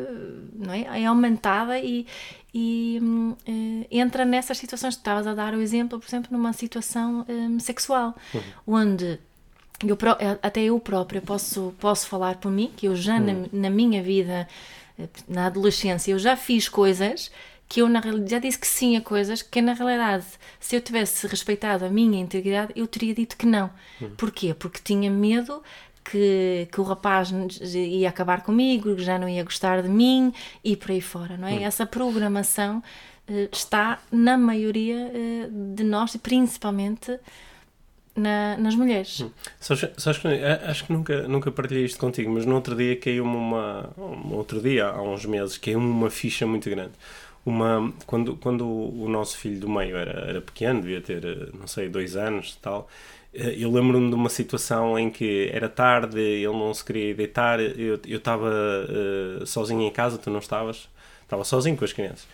não 0.53 0.73
é? 0.73 1.01
é 1.01 1.05
aumentada 1.05 1.79
e, 1.79 2.05
e 2.53 2.99
hum, 3.01 3.35
eh, 3.45 3.87
entra 3.91 4.23
nessas 4.23 4.57
situações. 4.57 4.95
Tu 4.95 4.99
estavas 4.99 5.27
a 5.27 5.33
dar 5.33 5.53
o 5.53 5.61
exemplo, 5.61 5.99
por 5.99 6.07
exemplo, 6.07 6.29
numa 6.31 6.53
situação 6.53 7.25
hum, 7.27 7.59
sexual, 7.59 8.15
onde 8.65 9.19
eu, 9.85 9.97
pró- 9.97 10.17
até 10.41 10.61
eu 10.63 10.79
própria 10.79 11.21
posso, 11.21 11.73
posso 11.79 12.07
falar 12.07 12.37
por 12.37 12.51
mim, 12.51 12.71
que 12.75 12.87
eu 12.87 12.95
já 12.95 13.19
na, 13.19 13.33
na 13.51 13.69
minha 13.69 14.01
vida, 14.01 14.47
eh, 14.97 15.07
na 15.27 15.47
adolescência, 15.47 16.11
eu 16.11 16.19
já 16.19 16.35
fiz 16.35 16.69
coisas 16.69 17.31
que 17.67 17.81
eu 17.81 17.89
na 17.89 17.99
realidade 17.99 18.31
já 18.31 18.39
disse 18.39 18.59
que 18.59 18.67
sim 18.67 18.95
a 18.97 19.01
coisas 19.01 19.41
que 19.41 19.61
na 19.61 19.73
realidade, 19.73 20.25
se 20.59 20.75
eu 20.75 20.81
tivesse 20.81 21.25
respeitado 21.27 21.83
a 21.85 21.89
minha 21.89 22.19
integridade, 22.21 22.71
eu 22.75 22.85
teria 22.87 23.15
dito 23.15 23.35
que 23.35 23.45
não. 23.45 23.69
Porquê? 24.17 24.53
Porque 24.53 24.79
tinha 24.83 25.09
medo 25.09 25.63
que, 26.03 26.67
que 26.71 26.79
o 26.79 26.83
rapaz 26.83 27.31
ia 27.73 28.09
acabar 28.09 28.43
comigo, 28.43 28.95
que 28.95 29.01
já 29.03 29.17
não 29.17 29.27
ia 29.27 29.43
gostar 29.43 29.81
de 29.81 29.89
mim 29.89 30.31
e 30.63 30.75
por 30.75 30.91
aí 30.91 31.01
fora, 31.01 31.35
não 31.37 31.47
é? 31.47 31.63
Essa 31.63 31.85
programação 31.85 32.83
eh, 33.27 33.49
está 33.51 33.99
na 34.11 34.37
maioria 34.37 35.11
eh, 35.13 35.49
de 35.49 35.83
nós 35.83 36.13
e 36.13 36.19
principalmente 36.19 37.17
na- 38.15 38.57
nas 38.57 38.75
mulheres. 38.75 39.25
Sabes, 39.59 39.89
sabes 39.97 40.19
que 40.21 40.27
a- 40.27 40.69
acho 40.69 40.85
que 40.85 40.93
nunca, 40.93 41.27
nunca 41.27 41.51
partilhei 41.51 41.85
isto 41.85 41.99
contigo, 41.99 42.31
mas 42.31 42.45
no 42.45 42.55
outro 42.55 42.75
dia 42.75 42.95
caiu-me 42.95 43.35
uma. 43.35 43.89
Um 43.97 44.33
outro 44.35 44.61
dia, 44.61 44.85
há 44.87 45.01
uns 45.01 45.25
meses, 45.25 45.57
caiu-me 45.57 45.87
uma 45.87 46.09
ficha 46.09 46.45
muito 46.45 46.69
grande. 46.69 46.91
Uma, 47.45 47.93
quando, 48.05 48.37
quando 48.37 48.65
o 48.65 49.07
nosso 49.09 49.37
filho 49.37 49.59
do 49.59 49.69
meio 49.69 49.97
era, 49.97 50.11
era 50.29 50.41
pequeno, 50.41 50.81
devia 50.81 51.01
ter, 51.01 51.25
eh, 51.25 51.49
não 51.59 51.67
sei, 51.67 51.89
dois 51.89 52.15
anos 52.15 52.57
tal, 52.61 52.87
eh, 53.33 53.55
eu 53.57 53.69
lembro-me 53.71 54.07
de 54.09 54.15
uma 54.15 54.29
situação 54.29 54.97
em 54.97 55.09
que 55.09 55.49
era 55.51 55.67
tarde, 55.67 56.17
ele 56.21 56.47
não 56.53 56.73
se 56.73 56.85
queria 56.85 57.13
deitar, 57.13 57.59
eu 57.59 57.99
eu 58.07 58.17
estava 58.17 58.49
eh, 58.89 59.45
sozinho 59.45 59.81
em 59.81 59.91
casa, 59.91 60.17
tu 60.17 60.29
não 60.29 60.39
estavas, 60.39 60.87
estava 61.23 61.43
sozinho 61.43 61.75
com 61.75 61.83
as 61.83 61.91
crianças. 61.93 62.25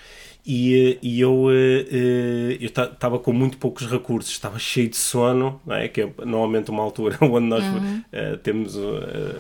E, 0.46 0.94
eh, 0.94 0.98
e 1.02 1.22
eu 1.22 1.48
eh, 1.52 2.58
eh, 2.60 2.66
estava 2.66 3.20
com 3.20 3.34
muito 3.34 3.58
poucos 3.58 3.86
recursos, 3.86 4.32
estava 4.32 4.58
cheio 4.58 4.90
de 4.90 4.98
sono, 4.98 5.62
não 5.66 5.76
é? 5.76 5.88
que 5.88 6.02
é 6.02 6.10
normalmente 6.26 6.72
uma 6.72 6.82
altura 6.82 7.18
onde 7.22 7.48
nós 7.48 7.64
eh, 8.12 8.38
temos 8.38 8.76
eh, 8.78 9.36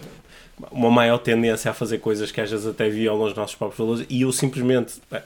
uma 0.71 0.91
maior 0.91 1.17
tendência 1.17 1.71
a 1.71 1.73
fazer 1.73 1.99
coisas 1.99 2.31
que 2.31 2.41
às 2.41 2.51
vezes 2.51 2.67
até 2.67 2.89
violam 2.89 3.27
os 3.27 3.33
nossos 3.33 3.55
próprios 3.55 3.79
valores, 3.79 4.05
e 4.09 4.21
eu 4.21 4.31
simplesmente 4.31 4.95
eh, 5.11 5.23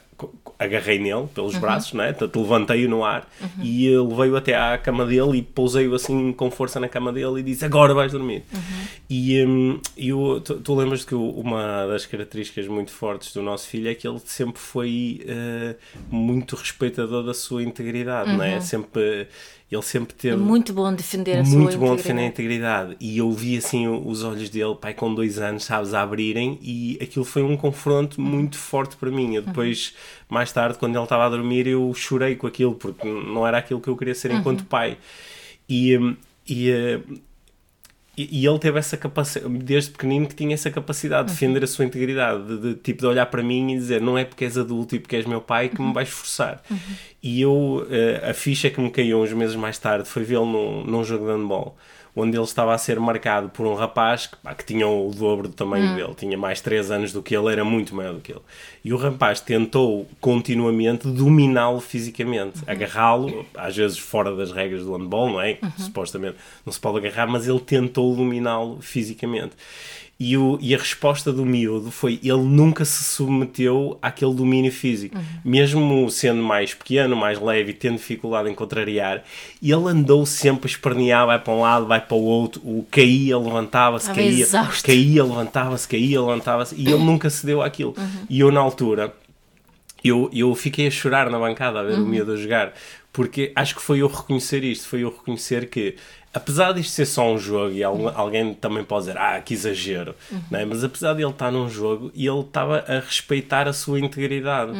agarrei 0.60 1.00
nele 1.00 1.28
pelos 1.34 1.58
braços, 1.58 1.94
não 1.94 2.04
é? 2.04 2.14
Portanto, 2.14 2.42
levantei-o 2.42 2.90
no 2.90 3.04
ar 3.04 3.28
e 3.62 3.88
eh, 3.92 4.00
levei-o 4.00 4.36
até 4.36 4.56
à 4.56 4.78
cama 4.78 5.06
dele 5.06 5.40
e 5.40 5.42
pousei-o 5.42 5.94
assim 5.96 6.32
com 6.32 6.50
força 6.50 6.80
na 6.80 6.88
cama 6.88 7.12
dele 7.12 7.40
e 7.40 7.44
disse: 7.44 7.66
Agora 7.66 7.94
vais 7.94 8.12
dormir. 8.12 8.44
E 9.10 9.44
hum, 9.44 9.80
eu, 9.98 10.42
tu, 10.44 10.56
tu 10.56 10.76
lembras 10.76 11.04
que 11.04 11.16
uma 11.16 11.88
das 11.88 12.06
características 12.06 12.68
muito 12.68 12.92
fortes 12.92 13.34
do 13.34 13.42
nosso 13.42 13.68
filho 13.68 13.90
é 13.90 13.96
que 13.96 14.08
ele 14.08 14.20
sempre 14.26 14.62
foi 14.62 15.24
eh, 15.28 15.76
muito 16.10 16.56
respeitador 16.56 17.24
da 17.24 17.34
sua 17.34 17.64
integridade, 17.64 18.32
é? 18.44 18.60
Sempre, 18.60 19.28
ele 19.72 19.82
sempre 19.82 20.14
teve 20.14 20.38
muito 20.38 20.74
bom 20.74 20.94
defender 20.94 21.40
a 21.40 21.46
sua 21.46 21.58
muito 21.58 21.78
bom 21.78 21.96
defender 21.96 22.22
a 22.22 22.26
integridade. 22.26 22.96
E 23.00 23.18
eu 23.18 23.32
vi 23.32 23.58
assim 23.58 23.88
os 23.88 24.24
olhos 24.24 24.50
dele, 24.50 24.76
pai, 24.76 24.94
com 24.94 25.14
dois 25.14 25.40
anos, 25.40 25.64
sabes, 25.64 25.94
a 25.94 26.02
abrirem, 26.02 26.60
e 26.62 26.98
aquilo 27.02 27.26
foi 27.26 27.42
um 27.42 27.58
confronto 27.58 28.22
muito 28.22 28.58
forte 28.58 28.96
para 28.96 29.10
mim. 29.10 29.36
Eu 29.36 29.42
depois, 29.42 29.94
mais 30.30 30.52
tarde, 30.52 30.78
quando 30.78 30.96
ele 30.96 31.04
estava 31.04 31.26
a 31.26 31.30
dormir, 31.30 31.68
eu 31.68 31.94
chorei 31.94 32.36
com 32.36 32.48
aquilo, 32.48 32.76
porque 32.76 33.08
não 33.08 33.46
era 33.46 33.58
aquilo 33.58 33.82
que 33.82 33.88
eu 33.88 33.98
queria 33.98 34.16
ser 34.16 34.32
enquanto 34.32 34.66
pai. 34.66 34.98
E. 35.68 35.98
hum, 35.98 36.16
e 36.48 36.70
eh, 36.70 37.00
e, 38.16 38.42
e 38.42 38.46
ele 38.46 38.60
teve 38.60 38.78
essa 38.78 38.96
capacidade, 38.96 39.58
desde 39.58 39.92
pequenino, 39.92 40.28
que 40.28 40.36
tinha 40.36 40.54
essa 40.54 40.70
capacidade 40.70 41.28
de 41.28 41.34
defender 41.34 41.64
a 41.64 41.68
sua 41.68 41.84
integridade, 41.84 42.44
de, 42.46 42.58
de, 42.58 42.76
tipo 42.76 43.02
de 43.02 43.08
olhar 43.08 43.26
para 43.26 43.42
mim 43.42 43.74
e 43.74 43.78
dizer: 43.78 44.00
Não 44.02 44.18
é 44.18 44.24
porque 44.24 44.46
és 44.46 44.56
adulto 44.56 44.96
e 44.96 45.00
porque 45.00 45.16
és 45.16 45.26
meu 45.26 45.42
pai 45.42 45.70
que 45.70 45.82
me 45.82 45.92
vais 45.94 46.10
forçar. 46.10 46.62
E 47.22 47.42
eu, 47.42 47.88
eh, 47.90 48.30
a 48.30 48.34
ficha 48.34 48.70
que 48.70 48.80
me 48.80 48.92
caiu 48.92 49.22
uns 49.22 49.34
meses 49.34 49.56
mais 49.56 49.80
tarde 49.80 50.08
foi 50.08 50.24
vê-lo 50.24 50.46
num, 50.46 50.84
num 50.84 51.04
jogo 51.04 51.26
de 51.26 51.32
handball, 51.32 51.76
onde 52.16 52.38
ele 52.38 52.44
estava 52.44 52.74
a 52.74 52.78
ser 52.78 53.00
marcado 53.00 53.50
por 53.50 53.66
um 53.66 53.74
rapaz 53.74 54.28
que, 54.28 54.38
pá, 54.38 54.54
que 54.54 54.64
tinha 54.64 54.88
o 54.88 55.12
dobro 55.12 55.48
do 55.48 55.54
tamanho 55.54 55.96
dele, 55.96 56.14
tinha 56.16 56.38
mais 56.38 56.62
3 56.62 56.92
anos 56.92 57.12
do 57.12 57.24
que 57.24 57.36
ele, 57.36 57.52
era 57.52 57.66
muito 57.66 57.96
maior 57.96 58.14
do 58.14 58.22
que 58.22 58.32
ele. 58.32 58.42
E 58.84 58.94
o 58.94 58.98
rapaz 58.98 59.40
tentou 59.40 60.08
continuamente 60.22 61.08
dominá-lo 61.08 61.80
fisicamente, 61.80 62.60
agarrá-lo, 62.68 63.46
às 63.56 63.76
vezes 63.76 63.98
fora 63.98 64.36
das 64.36 64.52
regras 64.52 64.84
do 64.84 64.96
handball, 64.96 65.30
não 65.30 65.42
é? 65.42 65.54
Que 65.54 65.82
Supostamente 65.82 66.38
não 66.66 66.72
se 66.72 66.80
pode 66.80 66.98
agarrar, 66.98 67.28
mas 67.28 67.48
ele 67.48 67.60
tentou 67.60 68.16
dominá-lo 68.16 68.80
fisicamente. 68.82 69.54
E, 70.24 70.38
o, 70.38 70.58
e 70.62 70.74
a 70.74 70.78
resposta 70.78 71.34
do 71.34 71.46
miúdo 71.46 71.92
foi 71.92 72.18
ele 72.24 72.44
nunca 72.44 72.86
se 72.86 73.04
submeteu 73.04 73.98
àquele 74.02 74.34
domínio 74.34 74.72
físico. 74.72 75.18
Mesmo 75.44 76.10
sendo 76.10 76.42
mais 76.42 76.74
pequeno, 76.74 77.14
mais 77.14 77.38
leve 77.42 77.72
e 77.72 77.74
tendo 77.74 77.98
dificuldade 77.98 78.50
em 78.50 78.56
contrariar, 78.56 79.22
ele 79.62 79.74
andou 79.90 80.26
sempre 80.26 80.68
a 80.68 80.72
espernear, 80.72 81.26
vai 81.26 81.40
para 81.40 81.54
um 81.54 81.60
lado, 81.60 81.86
vai 81.88 82.00
para 82.00 82.16
o 82.16 82.24
outro, 82.24 82.62
o 82.64 82.88
caía, 82.90 83.38
levantava-se, 83.38 84.10
caía, 84.14 84.46
caía, 84.82 85.24
levantava-se, 85.26 85.88
caía, 85.88 86.22
levantava-se, 86.22 86.76
e 86.76 86.88
ele 86.88 87.04
nunca 87.04 87.30
cedeu 87.30 87.62
àquilo. 87.62 87.94
E 88.30 88.40
eu, 88.40 88.50
na 88.50 88.62
altura, 88.62 89.14
eu, 90.02 90.30
eu 90.32 90.56
fiquei 90.56 90.88
a 90.88 90.92
chorar 90.92 91.30
na 91.30 91.38
bancada 91.38 91.82
a 91.82 91.84
ver 91.84 91.96
o 91.96 92.06
miúdo 92.06 92.32
a 92.32 92.38
jogar, 92.38 92.74
porque 93.12 93.52
acho 93.56 93.76
que 93.76 93.82
foi 93.82 94.00
eu 94.00 94.08
reconhecer 94.08 94.64
isto, 94.64 94.88
foi 94.88 95.02
eu 95.04 95.10
reconhecer 95.10 95.70
que, 95.70 95.96
apesar 96.34 96.74
disto 96.74 96.92
ser 96.92 97.06
só 97.06 97.32
um 97.32 97.38
jogo, 97.38 97.72
e 97.72 97.84
alguém 97.84 98.54
também 98.54 98.84
pode 98.84 99.06
dizer, 99.06 99.18
ah, 99.18 99.40
que 99.40 99.54
exagero, 99.54 100.16
não 100.50 100.60
é? 100.60 100.66
mas 100.66 100.84
apesar 100.84 101.14
de 101.14 101.22
ele 101.22 101.32
estar 101.32 101.52
num 101.52 101.70
jogo, 101.70 102.12
e 102.14 102.28
ele 102.28 102.40
estava 102.40 102.84
a 102.88 103.00
respeitar 103.00 103.68
a 103.68 103.74
sua 103.74 104.00
integridade 104.00 104.72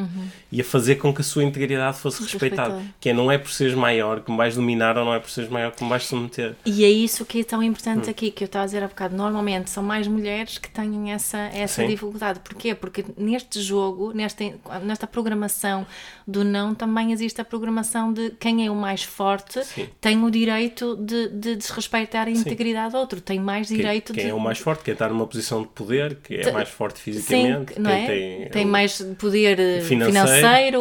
e 0.52 0.62
a 0.62 0.64
fazer 0.64 0.96
com 0.96 1.14
que 1.14 1.22
a 1.22 1.24
sua 1.24 1.44
integridade 1.44 1.98
fosse 1.98 2.22
respeitada. 2.24 2.82
Que 3.00 3.10
é, 3.10 3.14
não 3.14 3.32
é 3.32 3.38
por 3.38 3.52
seres 3.52 3.74
maior 3.74 4.22
que 4.22 4.32
me 4.32 4.38
vais 4.38 4.56
dominar, 4.56 4.98
ou 4.98 5.06
não 5.06 5.14
é 5.14 5.20
por 5.20 5.30
seres 5.30 5.50
maior 5.50 5.72
que 5.72 5.84
me 5.84 5.90
vais 5.90 6.06
submeter. 6.06 6.56
E 6.66 6.84
é 6.84 6.90
isso 6.90 7.26
que 7.26 7.40
é 7.42 7.44
tão 7.44 7.62
importante 7.62 8.10
aqui, 8.10 8.32
que 8.32 8.44
eu 8.44 8.46
estava 8.46 8.64
a 8.64 8.66
dizer 8.66 8.84
há 8.84 8.88
bocado. 8.88 9.16
Normalmente 9.16 9.70
são 9.70 9.84
mais 9.84 10.08
mulheres 10.08 10.58
que 10.58 10.70
têm 10.70 11.12
essa, 11.12 11.38
essa 11.38 11.82
Sim. 11.82 11.88
dificuldade. 11.88 12.40
Porquê? 12.40 12.76
Porque 12.76 13.06
neste 13.18 13.62
jogo, 13.62 14.14
nesta, 14.14 14.44
nesta 14.84 15.08
programação 15.08 15.86
do 16.28 16.44
não, 16.44 16.74
também 16.74 17.12
existe 17.12 17.42
a 17.42 17.46
programação 17.46 18.14
de 18.14 18.32
quem 18.32 18.66
é 18.66 18.72
o 18.72 18.76
mais 18.76 19.04
forte 19.04 19.64
Sim. 19.64 19.88
tem 20.00 20.24
o 20.24 20.30
direito 20.30 20.96
de, 20.96 21.30
de 21.44 21.56
desrespeitar 21.58 22.28
a 22.28 22.32
integridade 22.32 22.92
do 22.94 22.98
outro, 22.98 23.20
tem 23.20 23.40
mais 23.40 23.68
direito 23.68 24.14
quem, 24.14 24.16
quem 24.16 24.26
de... 24.26 24.32
é 24.32 24.34
o 24.34 24.40
mais 24.40 24.58
forte, 24.58 24.84
quem 24.84 24.94
está 24.94 25.10
numa 25.10 25.28
posição 25.28 25.62
de 25.62 25.68
poder, 25.68 26.18
quem 26.24 26.38
é 26.40 26.52
mais 26.52 26.70
forte 26.70 27.00
fisicamente, 27.02 27.74
Sim, 27.74 27.88
é? 27.88 28.06
tem, 28.06 28.50
tem 28.50 28.66
o 28.66 28.70
mais 28.70 29.02
poder 29.20 29.60
eh, 29.60 29.82
financeiro. 29.82 30.28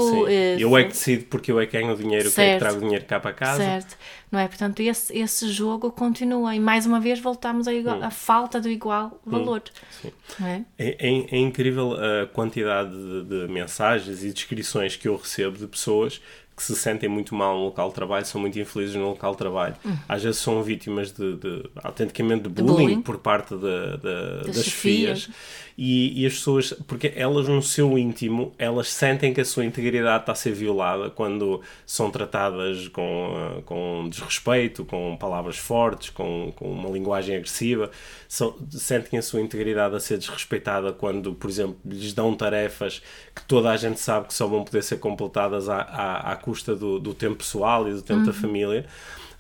financeiro, 0.00 0.28
eh, 0.28 0.56
eu 0.58 0.76
é 0.78 0.84
que 0.84 0.90
decido 0.90 1.24
porque 1.24 1.50
eu 1.50 1.60
é 1.60 1.66
que 1.66 1.72
ganho 1.78 1.92
o 1.92 1.96
dinheiro, 1.96 2.30
quem 2.30 2.44
é 2.44 2.54
que 2.54 2.58
Certo. 2.58 2.60
trago 2.60 2.76
o 2.78 2.80
dinheiro 2.80 3.04
cá 3.04 3.18
para 3.20 3.32
casa. 3.32 3.62
Certo, 3.62 3.96
não 4.30 4.38
é? 4.38 4.46
Portanto, 4.48 4.80
esse, 4.80 5.16
esse 5.18 5.48
jogo 5.50 5.90
continua 5.90 6.54
e 6.54 6.60
mais 6.60 6.86
uma 6.86 7.00
vez 7.00 7.18
voltamos 7.18 7.66
à, 7.68 7.74
igual, 7.74 8.02
à 8.02 8.10
falta 8.10 8.60
do 8.60 8.68
igual 8.68 9.20
valor. 9.26 9.62
Sim. 10.00 10.12
Não 10.38 10.46
é? 10.46 10.62
É, 10.78 11.08
é- 11.08 11.26
é 11.32 11.38
incrível 11.38 11.92
a 11.94 12.26
quantidade 12.28 12.90
de, 12.90 13.24
de 13.46 13.52
mensagens 13.52 14.22
e 14.24 14.32
descrições 14.32 14.96
que 14.96 15.08
eu 15.08 15.16
recebo 15.16 15.58
de 15.58 15.66
pessoas 15.66 16.20
que 16.56 16.62
se 16.62 16.76
sentem 16.76 17.08
muito 17.08 17.34
mal 17.34 17.56
no 17.56 17.64
local 17.64 17.88
de 17.88 17.94
trabalho, 17.94 18.26
são 18.26 18.40
muito 18.40 18.58
infelizes 18.58 18.94
no 18.94 19.08
local 19.08 19.32
de 19.32 19.38
trabalho. 19.38 19.74
Às 20.08 20.22
vezes 20.22 20.40
são 20.40 20.62
vítimas 20.62 21.10
de, 21.12 21.36
de 21.36 21.64
autenticamente 21.82 22.42
de 22.42 22.48
bullying, 22.62 22.74
bullying. 22.84 23.02
por 23.02 23.18
parte 23.18 23.54
da- 23.56 23.96
da- 23.96 24.36
Das 24.44 24.56
das 24.56 24.64
chefias. 24.64 25.20
chefias. 25.20 25.62
E, 25.78 26.22
e 26.22 26.26
as 26.26 26.34
pessoas, 26.34 26.74
porque 26.86 27.14
elas 27.16 27.48
no 27.48 27.62
seu 27.62 27.96
íntimo, 27.96 28.52
elas 28.58 28.88
sentem 28.92 29.32
que 29.32 29.40
a 29.40 29.44
sua 29.44 29.64
integridade 29.64 30.24
está 30.24 30.32
a 30.32 30.34
ser 30.34 30.52
violada 30.52 31.08
quando 31.08 31.62
são 31.86 32.10
tratadas 32.10 32.88
com, 32.88 33.32
ah, 33.34 33.62
com 33.64 34.06
desrespeito, 34.10 34.84
com 34.84 35.16
palavras 35.18 35.56
fortes, 35.56 36.10
com, 36.10 36.52
com 36.56 36.70
uma 36.70 36.90
linguagem 36.90 37.36
agressiva. 37.36 37.90
São, 38.28 38.54
sentem 38.70 39.18
a 39.18 39.22
sua 39.22 39.40
integridade 39.40 39.96
a 39.96 40.00
ser 40.00 40.18
desrespeitada 40.18 40.92
quando, 40.92 41.32
por 41.34 41.48
exemplo, 41.48 41.76
lhes 41.86 42.12
dão 42.12 42.34
tarefas 42.34 43.02
que 43.34 43.42
toda 43.46 43.70
a 43.70 43.76
gente 43.78 43.98
sabe 43.98 44.26
que 44.28 44.34
só 44.34 44.46
vão 44.46 44.64
poder 44.64 44.82
ser 44.82 44.98
completadas 44.98 45.70
à, 45.70 45.78
à, 45.80 46.32
à 46.32 46.36
custa 46.42 46.76
do, 46.76 46.98
do 46.98 47.14
tempo 47.14 47.36
pessoal 47.36 47.88
e 47.88 47.92
do 47.92 48.02
tempo 48.02 48.26
da 48.26 48.32
família. 48.32 48.84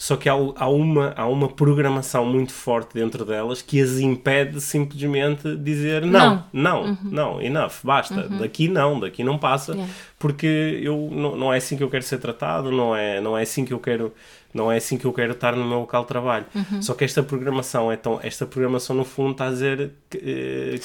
Só 0.02 0.16
que 0.16 0.28
há, 0.28 0.32
há, 0.32 0.68
uma, 0.68 1.14
há 1.16 1.28
uma 1.28 1.48
programação 1.48 2.24
muito 2.24 2.52
forte 2.52 2.92
dentro 2.92 3.24
delas 3.24 3.62
que 3.62 3.80
as 3.80 4.00
impede 4.00 4.60
simplesmente 4.60 5.42
de 5.42 5.56
dizer 5.56 6.04
não, 6.04 6.44
não, 6.52 6.98
não, 7.04 7.40
enough, 7.40 7.74
basta, 7.84 8.28
daqui 8.28 8.66
não, 8.66 8.98
daqui 8.98 9.22
não 9.22 9.38
passa, 9.38 9.72
Yeah. 9.72 9.92
porque 10.18 10.80
eu, 10.82 11.08
não, 11.12 11.36
não 11.36 11.54
é 11.54 11.58
assim 11.58 11.76
que 11.76 11.84
eu 11.84 11.88
quero 11.88 12.02
ser 12.02 12.18
tratado, 12.18 12.72
não 12.72 12.96
é, 12.96 13.20
não 13.20 13.38
é 13.38 13.42
assim 13.42 13.64
que 13.64 13.72
eu 13.72 13.78
quero 13.78 14.12
não 14.54 14.70
é 14.70 14.76
assim 14.76 14.96
que 14.98 15.04
eu 15.04 15.12
quero 15.12 15.32
estar 15.32 15.56
no 15.56 15.64
meu 15.64 15.80
local 15.80 16.02
de 16.02 16.08
trabalho. 16.08 16.46
Só 16.80 16.94
que 16.94 17.04
esta 17.04 17.22
programação 17.22 17.90
é 17.90 17.96
tão, 17.96 18.20
esta 18.22 18.44
programação 18.46 18.94
no 18.94 19.04
fundo 19.04 19.32
está 19.32 19.46
a 19.48 19.50
dizer 19.50 19.90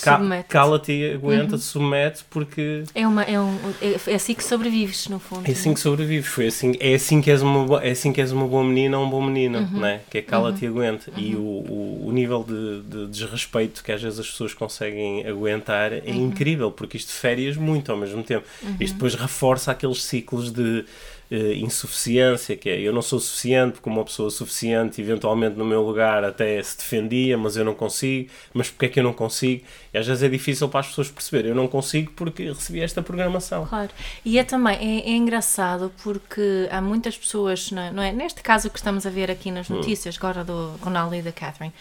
ca- 0.02 0.18
Submete-te. 0.18 0.50
cala-te, 0.50 1.12
aguenta, 1.14 1.58
submete 1.58 2.24
porque 2.30 2.84
É, 2.96 3.06
uma, 3.08 3.24
é, 3.24 3.40
um, 3.40 3.56
é, 3.82 4.12
é 4.12 4.16
assim 4.16 4.34
que 4.34 4.44
sobrevives, 4.44 5.08
no 5.08 5.20
fundo. 5.20 5.48
é 5.48 5.52
assim 5.52 5.74
que 5.74 5.80
sobrevives, 5.80 6.28
foi 6.28 6.48
assim, 6.48 6.74
é 6.80 6.94
assim 6.94 7.22
que 7.22 7.30
és 7.30 7.42
uma, 7.42 7.84
é 7.84 7.92
assim 7.92 8.14
que 8.14 8.22
és 8.22 8.32
uma 8.32 8.48
boa 8.48 8.64
menina 8.64 8.98
ou 8.98 9.06
um 9.06 9.10
bom 9.10 9.22
menino, 9.24 9.60
Uhum. 9.60 9.80
né? 9.80 10.02
que 10.10 10.18
é 10.20 10.22
cala-te 10.22 10.64
e 10.66 10.68
aguenta. 10.68 11.12
E 11.18 11.36
o, 11.36 11.40
o, 11.40 12.04
o 12.08 12.12
nível 12.12 12.44
de, 12.48 12.82
de 12.84 13.08
desrespeito 13.08 13.84
que 13.84 13.92
às 13.92 14.02
vezes 14.02 14.20
as 14.20 14.28
pessoas 14.30 14.54
conseguem 14.54 15.26
aguentar 15.28 15.92
é 15.94 16.02
Uhum. 16.08 16.28
incrível, 16.28 16.72
porque 16.72 16.98
isto 16.98 17.12
férias 17.12 17.58
muito 17.58 17.92
ao 17.92 17.98
mesmo 17.98 18.24
tempo. 18.24 18.46
Isto 18.80 18.94
depois 18.94 19.14
reforça 19.16 19.72
aqueles 19.72 20.04
ciclos 20.04 20.52
de 20.52 20.86
insuficiência, 21.30 22.56
que 22.56 22.70
é 22.70 22.80
eu 22.80 22.94
não 22.94 23.02
sou 23.02 23.20
suficiente, 23.20 23.74
porque 23.74 23.90
uma 23.90 24.04
pessoa 24.04 24.30
suficiente, 24.30 25.02
eventualmente 25.02 25.58
no 25.58 25.66
meu 25.66 25.82
lugar 25.82 26.24
até 26.24 26.62
se 26.64 26.78
defendia, 26.78 27.38
mas 27.38 27.58
eu 27.58 27.66
não 27.66 27.74
consigo, 27.74 28.30
mas 28.54 28.70
porque 28.70 28.86
é 28.86 28.90
que 28.90 29.00
eu 29.00 29.04
não 29.04 29.14
consigo? 29.14 29.66
E 29.94 29.98
às 29.98 30.08
vezes 30.08 30.24
é 30.24 30.30
difícil 30.30 30.70
para 30.70 30.80
as 30.80 30.88
pessoas 30.88 31.10
perceberem, 31.10 31.50
eu 31.50 31.56
não 31.56 31.68
consigo 31.68 32.12
porque 32.16 32.48
recebi 32.48 32.82
esta 32.82 33.02
programação. 33.02 33.66
Claro. 33.66 33.90
E 34.24 34.40
é 34.40 34.44
também 34.44 34.78
é, 34.78 35.10
é 35.10 35.12
engraçado 35.12 35.92
porque 36.02 36.68
há 36.72 36.82
muitas 36.82 37.18
pessoas, 37.18 37.72
não 37.72 37.82
é, 37.82 37.92
não 37.92 38.04
é? 38.04 38.12
Neste 38.12 38.42
caso 38.42 38.70
que 38.70 38.78
estamos 38.78 39.06
a 39.06 39.10
ver 39.10 39.30
aqui 39.30 39.52
nas 39.52 39.68
notícias, 39.68 40.18
agora 40.18 40.44
do 40.44 40.76
Ronaldo 40.82 41.16
e 41.16 41.22
da 41.22 41.32
Catherine, 41.32 41.74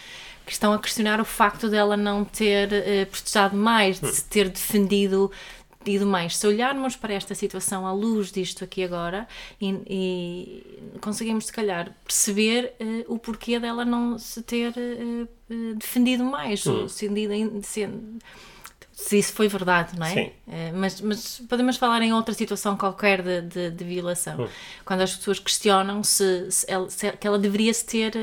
que 0.44 0.52
estão 0.52 0.72
a 0.72 0.78
questionar 0.78 1.20
o 1.20 1.24
facto 1.24 1.68
dela 1.68 1.96
não 1.96 2.24
ter 2.24 2.72
eh, 2.72 3.04
protestado 3.04 3.56
mais, 3.56 3.98
de 3.98 4.12
se 4.12 4.24
ter 4.24 4.48
defendido 4.48 5.30
ido 5.88 6.06
mais. 6.06 6.36
Se 6.36 6.46
olharmos 6.46 6.96
para 6.96 7.14
esta 7.14 7.34
situação 7.34 7.86
à 7.86 7.92
luz 7.92 8.30
disto 8.32 8.64
aqui 8.64 8.82
agora 8.84 9.26
e, 9.60 9.74
e 9.88 10.98
conseguimos 11.00 11.46
se 11.46 11.52
calhar 11.52 11.92
perceber 12.04 12.72
eh, 12.80 13.04
o 13.08 13.18
porquê 13.18 13.58
dela 13.60 13.84
não 13.84 14.18
se 14.18 14.42
ter 14.42 14.72
eh, 14.76 15.26
defendido 15.76 16.24
mais, 16.24 16.64
defendido 16.64 17.32
em- 17.32 17.62
se- 17.62 17.88
se 18.92 19.18
isso 19.18 19.34
foi 19.34 19.46
verdade, 19.46 19.98
não 19.98 20.06
é? 20.06 20.10
Sim. 20.14 20.32
Mas, 20.74 21.00
mas 21.02 21.42
podemos 21.50 21.76
falar 21.76 22.00
em 22.00 22.14
outra 22.14 22.32
situação 22.32 22.78
qualquer 22.78 23.20
de, 23.22 23.42
de, 23.42 23.70
de 23.70 23.84
violação. 23.84 24.40
Hum. 24.44 24.48
Quando 24.86 25.02
as 25.02 25.14
pessoas 25.14 25.38
questionam 25.38 26.02
se, 26.02 26.50
se 26.50 26.64
ela, 26.70 26.88
se- 26.88 27.12
que 27.12 27.26
ela 27.26 27.38
deveria 27.38 27.74
se 27.74 27.84
ter 27.84 28.14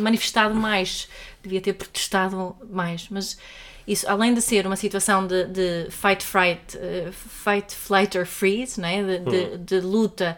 manifestado 0.00 0.52
mais, 0.54 1.08
devia 1.42 1.60
ter 1.60 1.74
protestado 1.74 2.56
mais. 2.68 3.08
Mas 3.08 3.38
isso, 3.88 4.08
além 4.08 4.34
de 4.34 4.42
ser 4.42 4.66
uma 4.66 4.76
situação 4.76 5.26
de, 5.26 5.46
de 5.46 5.86
fight, 5.90 6.22
fright, 6.22 6.76
eh, 6.76 7.08
fight, 7.10 7.74
flight 7.74 8.18
or 8.18 8.26
freeze, 8.26 8.78
não 8.78 8.86
é? 8.86 9.02
de, 9.02 9.18
de, 9.20 9.58
de 9.58 9.80
luta, 9.80 10.36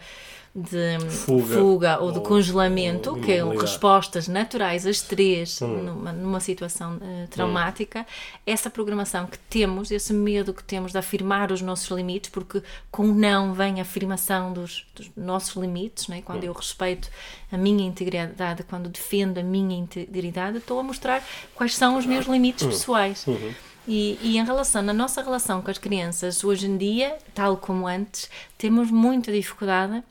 de 0.54 0.98
Fuga 1.10 1.98
ou 2.00 2.10
de 2.10 2.18
ou- 2.18 2.24
congelamento, 2.24 3.10
ou 3.10 3.16
que 3.20 3.30
é 3.32 3.36
imobilidade. 3.38 3.70
respostas 3.70 4.26
naturais 4.26 4.84
às 4.86 5.00
três 5.00 5.62
Hum. 5.62 5.68
numa, 5.84 6.12
numa 6.12 6.40
situação 6.40 6.98
eh, 7.00 7.26
traumática, 7.30 8.04
essa 8.46 8.68
programação 8.68 9.26
que 9.26 9.38
temos, 9.38 9.90
esse 9.92 10.12
medo 10.12 10.52
que 10.52 10.64
temos 10.64 10.90
de 10.92 10.98
afirmar 10.98 11.52
os 11.52 11.62
nossos 11.62 11.88
limites, 11.96 12.30
porque 12.30 12.62
com 12.90 13.04
o 13.10 13.14
não 13.14 13.54
vem 13.54 13.78
a 13.78 13.82
afirmação 13.82 14.52
dos, 14.52 14.84
dos 14.94 15.08
nossos 15.16 15.54
limites, 15.54 16.08
né? 16.08 16.18
Hum. 16.18 16.22
quando 16.24 16.44
eu 16.44 16.52
respeito 16.52 17.08
a 17.52 17.56
minha 17.56 17.86
integridade, 17.86 18.64
quando 18.64 18.88
defendo 18.88 19.38
a 19.38 19.42
minha 19.42 19.76
integridade, 19.78 20.58
estou 20.58 20.80
a 20.80 20.82
mostrar 20.82 21.22
quais 21.54 21.76
são 21.76 21.96
os 21.96 22.04
meus 22.06 22.26
limites 22.26 22.64
Hum. 22.66 22.70
pessoais. 22.70 23.24
Uhum. 23.26 23.54
E, 23.88 24.18
e 24.22 24.36
em 24.36 24.44
relação, 24.44 24.82
na 24.82 24.92
nossa 24.92 25.22
relação 25.22 25.62
com 25.62 25.70
as 25.70 25.78
crianças, 25.78 26.44
hoje 26.44 26.66
em 26.66 26.76
dia, 26.76 27.16
tal 27.34 27.56
como 27.56 27.86
antes, 27.86 28.28
temos 28.58 28.90
muita 28.90 29.32
dificuldade 29.32 30.02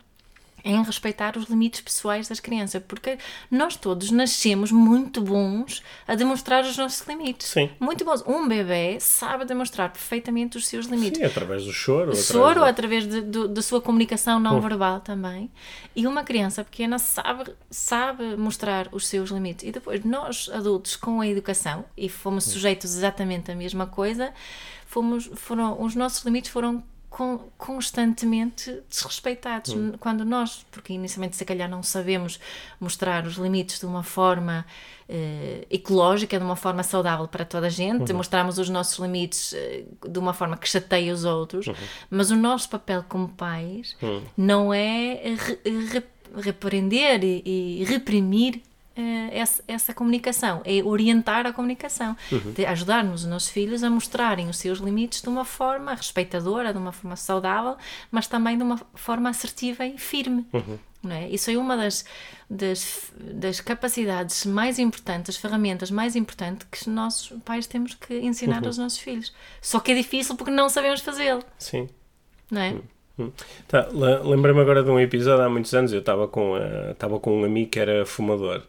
em 0.64 0.84
respeitar 0.84 1.38
os 1.38 1.46
limites 1.46 1.82
pessoais 1.82 2.28
das 2.28 2.40
crianças, 2.40 2.82
porque 2.88 3.18
nós 3.50 3.76
todos 3.76 4.12
nascemos 4.12 4.72
muito 4.72 5.22
bons 5.22 5.82
a 6.08 6.16
demonstrar 6.16 6.64
os 6.64 6.78
nossos 6.78 7.06
limites. 7.08 7.48
Sim. 7.48 7.70
Muito 7.80 8.04
bons. 8.06 8.24
Um 8.28 8.48
bebê 8.48 8.98
sabe 9.00 9.46
demonstrar 9.46 9.92
perfeitamente 9.92 10.58
os 10.58 10.68
seus 10.68 10.86
limites. 10.88 11.20
Sim, 11.20 11.26
através 11.26 11.64
do 11.66 11.72
choro. 11.74 12.12
O 12.12 12.16
através 12.64 13.06
da- 13.08 13.20
de- 13.20 13.48
sua 13.62 13.82
comunicação 13.82 14.40
não 14.40 14.60
verbal 14.62 15.00
também. 15.00 15.50
E 15.96 16.08
uma 16.08 16.24
criança 16.24 16.64
pequena 16.64 16.98
sabe, 17.00 17.52
sabe 17.70 18.36
mostrar 18.36 18.90
os 18.92 19.08
seus 19.08 19.30
limites. 19.30 19.68
E 19.68 19.72
depois, 19.72 20.04
nós 20.04 20.50
adultos, 20.54 20.96
com 20.96 21.22
a 21.22 21.28
educação, 21.28 21.86
e 21.98 22.10
fomos 22.10 22.46
sujeitos 22.46 22.96
exatamente 22.96 23.52
à 23.52 23.56
mesma 23.56 23.86
coisa, 23.86 24.34
fomos, 24.86 25.30
foram, 25.36 25.82
os 25.82 25.96
nossos 25.96 26.24
limites 26.24 26.50
foram 26.52 26.84
constantemente 27.58 28.82
desrespeitados. 28.90 29.74
Quando 30.00 30.24
nós, 30.26 30.66
porque 30.72 30.94
inicialmente 30.94 31.36
se 31.36 31.46
calhar 31.46 31.70
não 31.70 31.82
sabemos 31.84 32.40
mostrar 32.80 33.26
os 33.26 33.36
limites 33.36 33.80
de 33.80 33.86
uma 33.86 34.04
forma 34.04 34.66
eh, 35.08 35.66
ecológica, 35.70 36.38
de 36.38 36.44
uma 36.46 36.56
forma 36.56 36.84
saudável 36.84 37.28
para 37.28 37.44
toda 37.46 37.68
a 37.68 37.70
gente, 37.70 38.12
mostramos 38.14 38.58
os 38.58 38.70
nossos 38.70 38.98
limites 39.00 39.54
eh, 39.54 39.84
de 40.08 40.20
uma 40.20 40.34
forma 40.34 40.56
que 40.58 40.68
chateia 40.70 41.14
os 41.14 41.26
outros, 41.26 41.68
mas 42.10 42.32
o 42.32 42.36
nosso 42.36 42.70
papel 42.70 43.04
como 43.10 43.28
pais 43.30 43.96
não 44.38 44.74
é 44.74 45.36
re- 45.36 45.60
re- 45.92 46.04
repreender 46.36 47.24
e, 47.24 47.42
e 47.82 47.84
reprimir 47.86 48.62
essa, 49.32 49.64
essa 49.68 49.94
comunicação, 49.94 50.62
é 50.66 50.84
orientar 50.84 51.46
a 51.46 51.54
comunicação, 51.54 52.16
de 52.56 52.66
ajudar-nos 52.66 53.24
os 53.24 53.30
nossos 53.30 53.50
filhos 53.50 53.84
a 53.84 53.90
mostrarem 53.90 54.50
os 54.50 54.58
seus 54.58 54.80
limites 54.80 55.22
de 55.22 55.30
uma 55.30 55.46
forma 55.46 55.94
respeitadora, 55.94 56.72
de 56.74 56.78
uma 56.80 56.92
forma 56.92 57.16
saudável, 57.16 57.76
mas 58.12 58.28
também 58.28 58.58
de 58.58 58.64
uma 58.64 58.80
forma 58.96 59.30
assertiva 59.30 59.86
e 59.86 59.98
firme. 59.98 60.46
Não 61.02 61.16
é? 61.16 61.30
Isso 61.30 61.50
é 61.50 61.58
uma 61.58 61.78
das, 61.78 62.04
das, 62.50 63.12
das 63.18 63.62
capacidades 63.62 64.46
mais 64.46 64.78
importantes, 64.80 65.36
as 65.36 65.42
ferramentas 65.42 65.90
mais 65.90 66.14
importantes 66.16 66.68
que 66.70 66.78
os 66.82 66.88
nossos 66.88 67.32
pais 67.46 67.66
temos 67.68 67.94
que 67.94 68.20
ensinar 68.20 68.66
aos 68.66 68.78
nossos 68.78 69.00
filhos. 69.00 69.34
Só 69.62 69.80
que 69.80 69.94
é 69.94 69.96
difícil 69.96 70.36
porque 70.36 70.52
não 70.52 70.68
sabemos 70.68 71.00
fazê-lo, 71.00 71.42
Sim. 71.58 71.88
não 72.52 72.62
é? 72.62 72.76
Hum. 73.18 73.32
Tá, 73.68 73.88
le- 73.92 74.30
Lembrei-me 74.30 74.60
agora 74.62 74.84
de 74.84 74.90
um 74.90 75.00
episódio 75.00 75.44
há 75.46 75.50
muitos 75.50 75.74
anos. 75.74 75.92
Eu 75.94 76.00
estava 76.00 76.28
com, 76.28 76.56
eh, 76.58 76.92
estava 76.92 77.20
com 77.20 77.42
um 77.42 77.44
amigo 77.46 77.70
que 77.70 77.80
era 77.80 78.06
fumador 78.06 78.64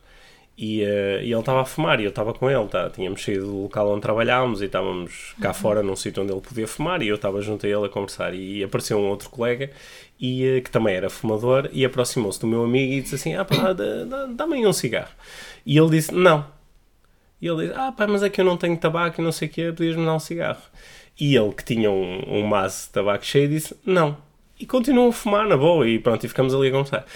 e, 0.62 0.82
eh, 0.84 1.20
e 1.24 1.32
ele 1.32 1.40
estava 1.40 1.62
a 1.62 1.64
fumar 1.64 1.98
e 2.00 2.04
eu 2.04 2.10
estava 2.10 2.34
com 2.34 2.50
ele. 2.50 2.66
Tá? 2.68 2.90
Tínhamos 2.90 3.24
saído 3.24 3.46
do 3.46 3.62
local 3.62 3.88
onde 3.90 4.02
trabalhávamos 4.02 4.60
e 4.60 4.66
estávamos 4.66 5.34
cá 5.40 5.54
fora 5.54 5.82
num 5.82 5.96
sítio 5.96 6.22
onde 6.22 6.32
ele 6.32 6.40
podia 6.42 6.68
fumar 6.68 7.00
e 7.00 7.08
eu 7.08 7.14
estava 7.14 7.40
junto 7.40 7.64
a 7.64 7.68
ele 7.68 7.86
a 7.86 7.88
conversar. 7.88 8.34
E 8.34 8.62
apareceu 8.62 8.98
um 8.98 9.08
outro 9.08 9.30
colega 9.30 9.70
e, 10.20 10.44
eh, 10.44 10.60
que 10.60 10.70
também 10.70 10.94
era 10.94 11.08
fumador 11.08 11.70
e 11.72 11.82
aproximou-se 11.82 12.38
do 12.38 12.46
meu 12.46 12.62
amigo 12.62 12.92
e 12.92 13.00
disse 13.00 13.14
assim: 13.14 13.34
Ah, 13.34 13.44
pá, 13.44 13.72
dá- 13.72 14.04
dá- 14.04 14.26
dá-me 14.26 14.56
aí 14.56 14.66
um 14.66 14.72
cigarro. 14.74 15.08
E 15.64 15.78
ele 15.78 15.88
disse: 15.90 16.12
Não. 16.14 16.44
E 17.40 17.46
ele 17.48 17.66
disse: 17.68 17.78
Ah, 17.78 17.90
pá, 17.90 18.06
mas 18.06 18.22
é 18.22 18.28
que 18.28 18.38
eu 18.38 18.44
não 18.44 18.58
tenho 18.58 18.76
tabaco 18.76 19.18
e 19.18 19.24
não 19.24 19.32
sei 19.32 19.48
o 19.48 19.50
quê, 19.50 19.72
podias-me 19.74 20.04
dar 20.04 20.14
um 20.14 20.18
cigarro. 20.20 20.60
E 21.18 21.34
ele, 21.34 21.52
que 21.54 21.64
tinha 21.64 21.90
um, 21.90 22.22
um 22.38 22.46
maço 22.46 22.88
de 22.88 22.92
tabaco 22.92 23.24
cheio, 23.24 23.48
disse: 23.48 23.74
Não. 23.84 24.14
e 24.58 24.66
continuam 24.66 25.08
a 25.08 25.12
fumar 25.12 25.46
na 25.48 25.56
boa 25.56 25.88
e 25.88 25.98
pronto, 25.98 26.22
e 26.24 26.28
ficamos 26.28 26.54
ali 26.54 26.68
a 26.68 26.70
conversar. 26.70 27.06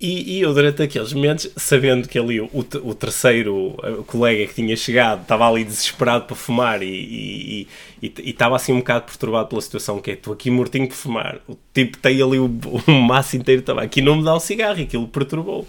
E, 0.00 0.38
e 0.38 0.40
eu, 0.40 0.54
durante 0.54 0.82
aqueles 0.82 1.12
momentos, 1.12 1.50
sabendo 1.58 2.08
que 2.08 2.18
ali 2.18 2.40
o, 2.40 2.48
o 2.52 2.94
terceiro 2.94 3.76
o 3.98 4.04
colega 4.04 4.46
que 4.46 4.54
tinha 4.54 4.74
chegado 4.74 5.20
estava 5.20 5.46
ali 5.46 5.62
desesperado 5.62 6.24
para 6.24 6.34
fumar 6.34 6.82
e, 6.82 7.68
e, 8.02 8.12
estava 8.30 8.56
assim 8.56 8.72
um 8.72 8.78
bocado 8.78 9.04
perturbado 9.04 9.50
pela 9.50 9.60
situação, 9.60 10.00
que 10.00 10.12
é, 10.12 10.14
estou 10.14 10.32
aqui 10.32 10.50
mortinho 10.50 10.88
por 10.88 10.94
fumar. 10.94 11.38
O 11.46 11.54
tipo 11.74 11.98
tem 11.98 12.22
ali 12.22 12.38
o, 12.38 12.46
o 12.88 12.92
maço 12.92 13.36
inteiro 13.36 13.60
também, 13.60 13.84
aqui 13.84 14.00
não 14.00 14.16
me 14.16 14.24
dá 14.24 14.34
o 14.34 14.40
cigarro, 14.40 14.80
aquilo 14.82 15.06
perturbou. 15.06 15.68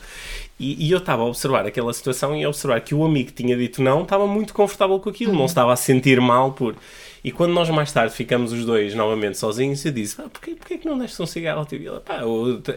E, 0.58 0.88
e, 0.88 0.91
eu 0.91 1.00
estava 1.00 1.24
a 1.24 1.26
observar 1.26 1.65
aquela 1.65 1.91
situação 1.91 2.34
e 2.34 2.46
a 2.46 2.48
observar 2.48 2.80
que 2.80 2.96
o 2.96 3.04
amigo 3.04 3.32
que 3.34 3.44
tinha 3.44 3.58
dito 3.58 3.82
não 3.82 4.04
estava 4.04 4.26
muito 4.28 4.54
confortável 4.54 4.98
com 5.00 5.10
aquilo, 5.10 5.34
uhum. 5.34 5.39
não 5.39 5.46
estava 5.46 5.74
a 5.74 5.76
sentir 5.76 6.22
mal 6.22 6.54
por. 6.54 6.76
E 7.24 7.32
quando 7.32 7.54
nós 7.54 7.70
mais 7.70 7.92
tarde 7.92 8.16
ficamos 8.16 8.52
os 8.52 8.66
dois 8.66 8.96
novamente 8.96 9.38
sozinhos, 9.38 9.86
eu 9.86 9.92
disse: 9.92 10.16
porquê, 10.16 10.56
porquê 10.56 10.78
que 10.78 10.88
não 10.88 10.98
deixas 10.98 11.20
um 11.20 11.26
cigarro? 11.26 11.68
E 11.72 11.76
ele, 11.76 12.00
pá, 12.00 12.22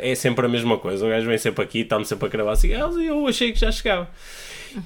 é 0.01 0.15
sempre 0.15 0.45
a 0.45 0.49
mesma 0.49 0.77
coisa. 0.77 1.07
O 1.07 1.09
gajo 1.09 1.27
vem 1.27 1.39
sempre 1.39 1.65
aqui, 1.65 1.81
está-me 1.81 2.05
sempre 2.05 2.27
a 2.27 2.29
gravar 2.29 2.57
cigarros 2.57 2.97
e 2.99 3.07
eu 3.07 3.27
achei 3.27 3.53
que 3.53 3.59
já 3.59 3.73
chegava. 3.73 4.09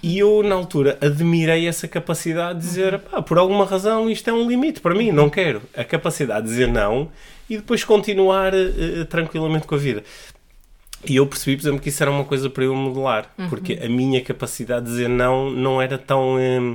E 0.03 0.19
eu, 0.19 0.43
na 0.43 0.55
altura, 0.55 0.99
admirei 1.01 1.67
essa 1.67 1.89
capacidade 1.89 2.61
de 2.61 2.67
dizer: 2.67 2.99
pá, 3.01 3.21
por 3.21 3.39
alguma 3.39 3.65
razão 3.65 4.09
isto 4.09 4.29
é 4.31 4.33
um 4.33 4.49
limite 4.49 4.81
para 4.81 4.95
mim, 4.95 5.11
não 5.11 5.29
quero. 5.29 5.63
A 5.77 5.83
capacidade 5.83 6.43
de 6.43 6.51
dizer 6.51 6.69
não 6.69 7.11
e 7.51 7.57
depois 7.57 7.83
continuar 7.83 8.53
uh, 8.55 9.05
tranquilamente 9.07 9.67
com 9.67 9.75
a 9.75 9.79
vida. 9.79 10.05
E 11.05 11.17
eu 11.17 11.27
percebi, 11.27 11.57
por 11.57 11.63
exemplo, 11.63 11.81
que 11.81 11.89
isso 11.89 12.03
era 12.03 12.11
uma 12.11 12.25
coisa 12.25 12.51
para 12.51 12.65
eu 12.65 12.75
modelar, 12.75 13.33
uhum. 13.39 13.49
porque 13.49 13.79
a 13.83 13.89
minha 13.89 14.21
capacidade 14.21 14.85
de 14.85 14.93
dizer 14.93 15.09
não 15.09 15.51
não 15.51 15.81
era 15.81 15.97
tão. 15.97 16.37
Um, 16.37 16.75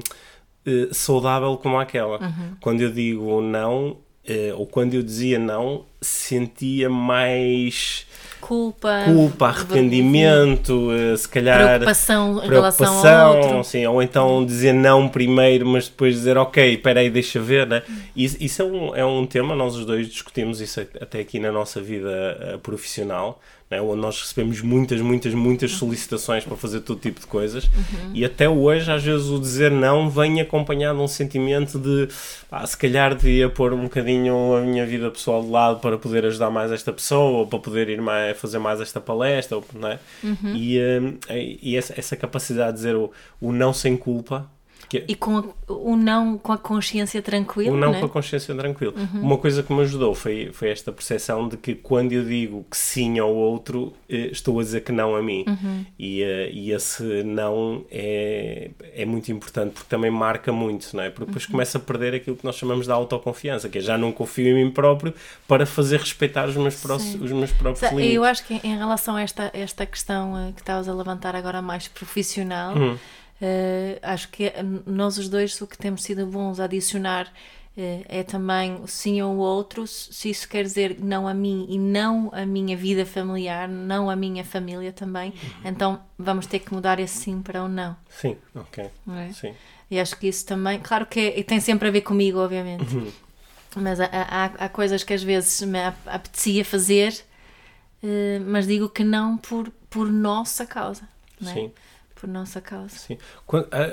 uh, 0.67 0.93
saudável 0.93 1.57
como 1.57 1.79
aquela. 1.79 2.19
Uhum. 2.21 2.55
Quando 2.59 2.81
eu 2.81 2.91
digo 2.91 3.41
não, 3.41 3.97
uh, 4.27 4.57
ou 4.57 4.65
quando 4.65 4.93
eu 4.93 5.03
dizia 5.03 5.39
não, 5.39 5.85
sentia 6.01 6.89
mais 6.89 8.05
culpa, 8.41 9.03
culpa 9.05 9.47
arrependimento, 9.47 10.89
uh, 10.91 11.17
se 11.17 11.27
calhar 11.27 11.57
preocupação, 11.65 12.37
preocupação 12.39 12.85
em 12.85 13.01
relação 13.01 13.27
ao 13.27 13.37
outro. 13.37 13.63
Sim, 13.63 13.85
ou 13.87 14.01
então 14.01 14.45
dizer 14.45 14.73
não 14.73 15.07
primeiro, 15.07 15.65
mas 15.65 15.87
depois 15.87 16.15
dizer 16.15 16.37
ok, 16.37 16.73
espera 16.73 16.99
aí, 16.99 17.09
deixa 17.09 17.39
ver. 17.39 17.67
Né? 17.67 17.83
Isso, 18.15 18.37
isso 18.39 18.61
é, 18.61 18.65
um, 18.65 18.95
é 18.95 19.05
um 19.05 19.25
tema, 19.25 19.55
nós 19.55 19.75
os 19.75 19.85
dois 19.85 20.07
discutimos 20.07 20.61
isso 20.61 20.81
até 20.81 21.19
aqui 21.19 21.39
na 21.39 21.51
nossa 21.51 21.81
vida 21.81 22.59
profissional 22.61 23.39
né, 23.73 23.81
onde 23.81 24.01
nós 24.01 24.21
recebemos 24.21 24.61
muitas, 24.61 25.01
muitas, 25.01 25.33
muitas 25.33 25.71
solicitações 25.71 26.43
para 26.43 26.55
fazer 26.55 26.81
todo 26.81 26.99
tipo 26.99 27.19
de 27.19 27.27
coisas 27.27 27.65
uhum. 27.65 28.11
e 28.13 28.23
até 28.23 28.47
hoje, 28.47 28.91
às 28.91 29.03
vezes, 29.03 29.27
o 29.27 29.39
dizer 29.39 29.71
não 29.71 30.09
vem 30.09 30.39
acompanhado 30.39 30.97
de 30.97 31.03
um 31.03 31.07
sentimento 31.07 31.79
de 31.79 32.07
ah, 32.51 32.65
se 32.65 32.77
calhar 32.77 33.15
devia 33.15 33.49
pôr 33.49 33.73
um 33.73 33.83
bocadinho 33.83 34.55
a 34.55 34.61
minha 34.61 34.85
vida 34.85 35.09
pessoal 35.09 35.43
de 35.43 35.49
lado 35.49 35.79
para 35.79 35.97
poder 35.97 36.25
ajudar 36.25 36.49
mais 36.49 36.71
esta 36.71 36.93
pessoa 36.93 37.39
ou 37.39 37.47
para 37.47 37.59
poder 37.59 37.89
ir 37.89 38.01
mais, 38.01 38.37
fazer 38.37 38.59
mais 38.59 38.79
esta 38.79 39.01
palestra, 39.01 39.57
ou, 39.57 39.65
não 39.73 39.89
é? 39.89 39.99
Uhum. 40.23 40.55
E, 40.55 40.79
um, 40.79 41.17
e 41.61 41.75
essa, 41.75 41.93
essa, 41.97 42.15
capacidade 42.15 42.71
de 42.71 42.77
dizer 42.77 42.95
o, 42.95 43.11
o 43.41 43.51
não 43.51 43.73
sem 43.73 43.97
culpa 43.97 44.47
que... 44.99 45.11
E 45.11 45.15
com 45.15 45.37
a, 45.37 45.43
o 45.67 45.95
não 45.95 46.37
com 46.37 46.51
a 46.51 46.57
consciência 46.57 47.21
tranquila. 47.21 47.71
O 47.71 47.77
não 47.77 47.91
né? 47.91 47.99
com 47.99 48.05
a 48.05 48.09
consciência 48.09 48.53
tranquila. 48.53 48.93
Uhum. 48.95 49.21
Uma 49.21 49.37
coisa 49.37 49.63
que 49.63 49.73
me 49.73 49.81
ajudou 49.81 50.13
foi, 50.13 50.51
foi 50.53 50.69
esta 50.69 50.91
percepção 50.91 51.47
de 51.47 51.57
que 51.57 51.73
quando 51.73 52.11
eu 52.11 52.23
digo 52.23 52.65
que 52.69 52.77
sim 52.77 53.19
ao 53.19 53.33
outro, 53.33 53.93
eh, 54.09 54.29
estou 54.31 54.59
a 54.59 54.63
dizer 54.63 54.81
que 54.81 54.91
não 54.91 55.15
a 55.15 55.21
mim. 55.21 55.45
Uhum. 55.47 55.85
E, 55.97 56.21
eh, 56.21 56.49
e 56.51 56.71
esse 56.71 57.03
não 57.23 57.85
é, 57.89 58.71
é 58.93 59.05
muito 59.05 59.31
importante 59.31 59.73
porque 59.73 59.89
também 59.89 60.11
marca 60.11 60.51
muito, 60.51 60.95
não 60.95 61.03
é? 61.03 61.09
Porque 61.09 61.25
depois 61.25 61.45
uhum. 61.45 61.51
começa 61.51 61.77
a 61.77 61.81
perder 61.81 62.15
aquilo 62.15 62.35
que 62.35 62.45
nós 62.45 62.55
chamamos 62.55 62.85
de 62.85 62.91
autoconfiança, 62.91 63.69
que 63.69 63.77
é 63.79 63.81
já 63.81 63.97
não 63.97 64.11
confio 64.11 64.47
em 64.47 64.63
mim 64.63 64.71
próprio 64.71 65.13
para 65.47 65.65
fazer 65.65 65.99
respeitar 65.99 66.47
os 66.47 66.55
meus, 66.55 66.83
os 66.85 67.31
meus 67.31 67.51
próprios 67.51 67.91
limites. 67.91 68.15
Eu 68.15 68.23
acho 68.23 68.45
que 68.45 68.59
em 68.63 68.77
relação 68.77 69.15
a 69.15 69.21
esta, 69.21 69.49
esta 69.53 69.85
questão 69.85 70.37
eh, 70.37 70.51
que 70.53 70.61
estavas 70.61 70.87
a 70.87 70.93
levantar 70.93 71.35
agora 71.35 71.61
mais 71.61 71.87
profissional. 71.87 72.75
Uhum 72.75 72.97
Uh, 73.43 73.99
acho 74.01 74.29
que 74.29 74.53
nós 74.85 75.17
os 75.17 75.27
dois 75.27 75.59
o 75.59 75.67
que 75.67 75.77
temos 75.77 76.01
sido 76.01 76.25
bons 76.25 76.61
a 76.61 76.63
adicionar 76.63 77.27
uh, 77.75 78.05
é 78.07 78.23
também 78.23 78.81
sim 78.87 79.19
ao 79.19 79.35
outro, 79.35 79.85
se 79.85 80.29
isso 80.29 80.47
quer 80.47 80.63
dizer 80.63 80.97
não 80.97 81.27
a 81.27 81.33
mim 81.33 81.65
e 81.67 81.77
não 81.77 82.31
a 82.33 82.45
minha 82.45 82.77
vida 82.77 83.05
familiar, 83.05 83.67
não 83.67 84.09
a 84.09 84.15
minha 84.15 84.45
família 84.45 84.93
também, 84.93 85.31
uhum. 85.31 85.61
então 85.65 86.01
vamos 86.17 86.47
ter 86.47 86.59
que 86.59 86.73
mudar 86.73 87.01
esse 87.01 87.17
sim 87.17 87.41
para 87.41 87.61
o 87.61 87.67
não. 87.67 87.97
Sim, 88.09 88.37
ok. 88.55 88.85
É? 89.09 89.33
Sim. 89.33 89.53
E 89.91 89.99
acho 89.99 90.17
que 90.17 90.29
isso 90.29 90.45
também, 90.45 90.79
claro 90.79 91.05
que 91.05 91.19
é, 91.19 91.43
tem 91.43 91.59
sempre 91.59 91.89
a 91.89 91.91
ver 91.91 92.01
comigo, 92.01 92.39
obviamente, 92.39 92.95
uhum. 92.95 93.11
mas 93.75 93.99
há, 93.99 94.07
há, 94.09 94.45
há, 94.45 94.69
coisas 94.69 95.03
que 95.03 95.13
às 95.13 95.21
vezes 95.21 95.59
me 95.63 95.79
apetecia 96.05 96.63
fazer, 96.63 97.13
uh, 98.01 98.39
mas 98.47 98.65
digo 98.65 98.87
que 98.87 99.03
não 99.03 99.35
por, 99.35 99.69
por 99.89 100.09
nossa 100.09 100.65
causa. 100.65 101.09
Não 101.41 101.51
é? 101.51 101.53
Sim 101.55 101.71
por 102.23 102.29
nossa 102.29 102.61
causa. 102.61 102.95
Sim. 102.95 103.17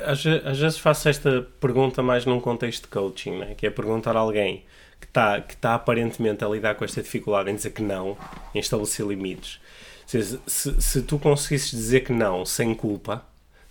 Às, 0.07 0.25
às 0.25 0.59
vezes 0.59 0.79
faço 0.79 1.09
esta 1.09 1.43
pergunta 1.59 2.01
mais 2.01 2.25
num 2.25 2.41
contexto 2.41 2.85
de 2.85 2.89
coaching, 2.89 3.39
né? 3.39 3.55
que 3.57 3.67
é 3.67 3.71
perguntar 3.71 4.17
a 4.17 4.21
alguém 4.21 4.65
que 5.01 5.07
está 5.07 5.41
que 5.41 5.57
tá 5.57 5.75
aparentemente 5.75 6.45
a 6.45 6.49
lidar 6.49 6.77
com 6.77 6.85
esta 6.85 7.03
dificuldade 7.03 7.51
em 7.51 7.57
dizer 7.57 7.71
que 7.71 7.83
não, 7.83 8.17
em 8.55 8.61
estabelecer 8.61 9.05
limites. 9.05 9.61
Se, 10.07 10.39
se, 10.47 10.81
se 10.81 11.03
tu 11.03 11.19
conseguisses 11.19 11.73
dizer 11.73 12.03
que 12.03 12.13
não 12.13 12.47
sem 12.47 12.73
culpa, 12.73 13.25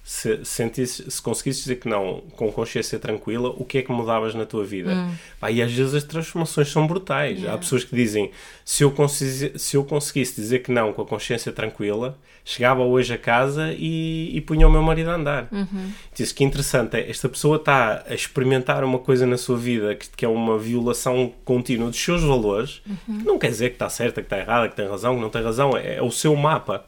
se, 0.09 0.43
sentisse, 0.43 1.11
se 1.11 1.21
conseguisses 1.21 1.61
dizer 1.61 1.75
que 1.75 1.87
não 1.87 2.23
com 2.35 2.51
consciência 2.51 2.97
tranquila, 2.97 3.49
o 3.49 3.63
que 3.63 3.77
é 3.77 3.81
que 3.83 3.91
mudavas 3.91 4.33
na 4.33 4.43
tua 4.43 4.65
vida? 4.65 4.91
Hum. 4.91 5.13
Pá, 5.39 5.51
e 5.51 5.61
às 5.61 5.71
vezes 5.71 5.93
as 5.93 6.03
transformações 6.03 6.71
são 6.71 6.87
brutais. 6.87 7.37
Yeah. 7.37 7.53
Há 7.53 7.57
pessoas 7.59 7.83
que 7.83 7.95
dizem: 7.95 8.31
se 8.65 8.83
eu, 8.83 8.91
se 9.07 9.77
eu 9.77 9.83
conseguisse 9.83 10.41
dizer 10.41 10.63
que 10.63 10.71
não 10.71 10.93
com 10.93 11.03
a 11.03 11.05
consciência 11.05 11.51
tranquila, 11.51 12.17
chegava 12.43 12.81
hoje 12.81 13.13
a 13.13 13.19
casa 13.19 13.71
e, 13.77 14.35
e 14.35 14.41
punha 14.41 14.67
o 14.67 14.71
meu 14.71 14.81
marido 14.81 15.11
a 15.11 15.13
andar. 15.13 15.47
Uhum. 15.51 15.91
Diz 16.15 16.31
que 16.31 16.43
interessante 16.43 16.97
é, 16.97 17.07
esta 17.07 17.29
pessoa 17.29 17.57
está 17.57 18.03
a 18.09 18.15
experimentar 18.15 18.83
uma 18.83 18.97
coisa 18.97 19.27
na 19.27 19.37
sua 19.37 19.57
vida 19.57 19.93
que, 19.93 20.09
que 20.09 20.25
é 20.25 20.27
uma 20.27 20.57
violação 20.57 21.31
contínua 21.45 21.87
dos 21.87 22.03
seus 22.03 22.23
valores, 22.23 22.81
uhum. 22.87 23.19
que 23.19 23.25
não 23.25 23.37
quer 23.37 23.49
dizer 23.49 23.69
que 23.69 23.75
está 23.75 23.87
certa, 23.89 24.21
que 24.21 24.25
está 24.25 24.39
errada, 24.39 24.69
que 24.69 24.75
tem 24.75 24.87
razão, 24.87 25.13
que 25.13 25.21
não 25.21 25.29
tem 25.29 25.43
razão, 25.43 25.77
é, 25.77 25.97
é 25.97 26.01
o 26.01 26.09
seu 26.09 26.35
mapa 26.35 26.83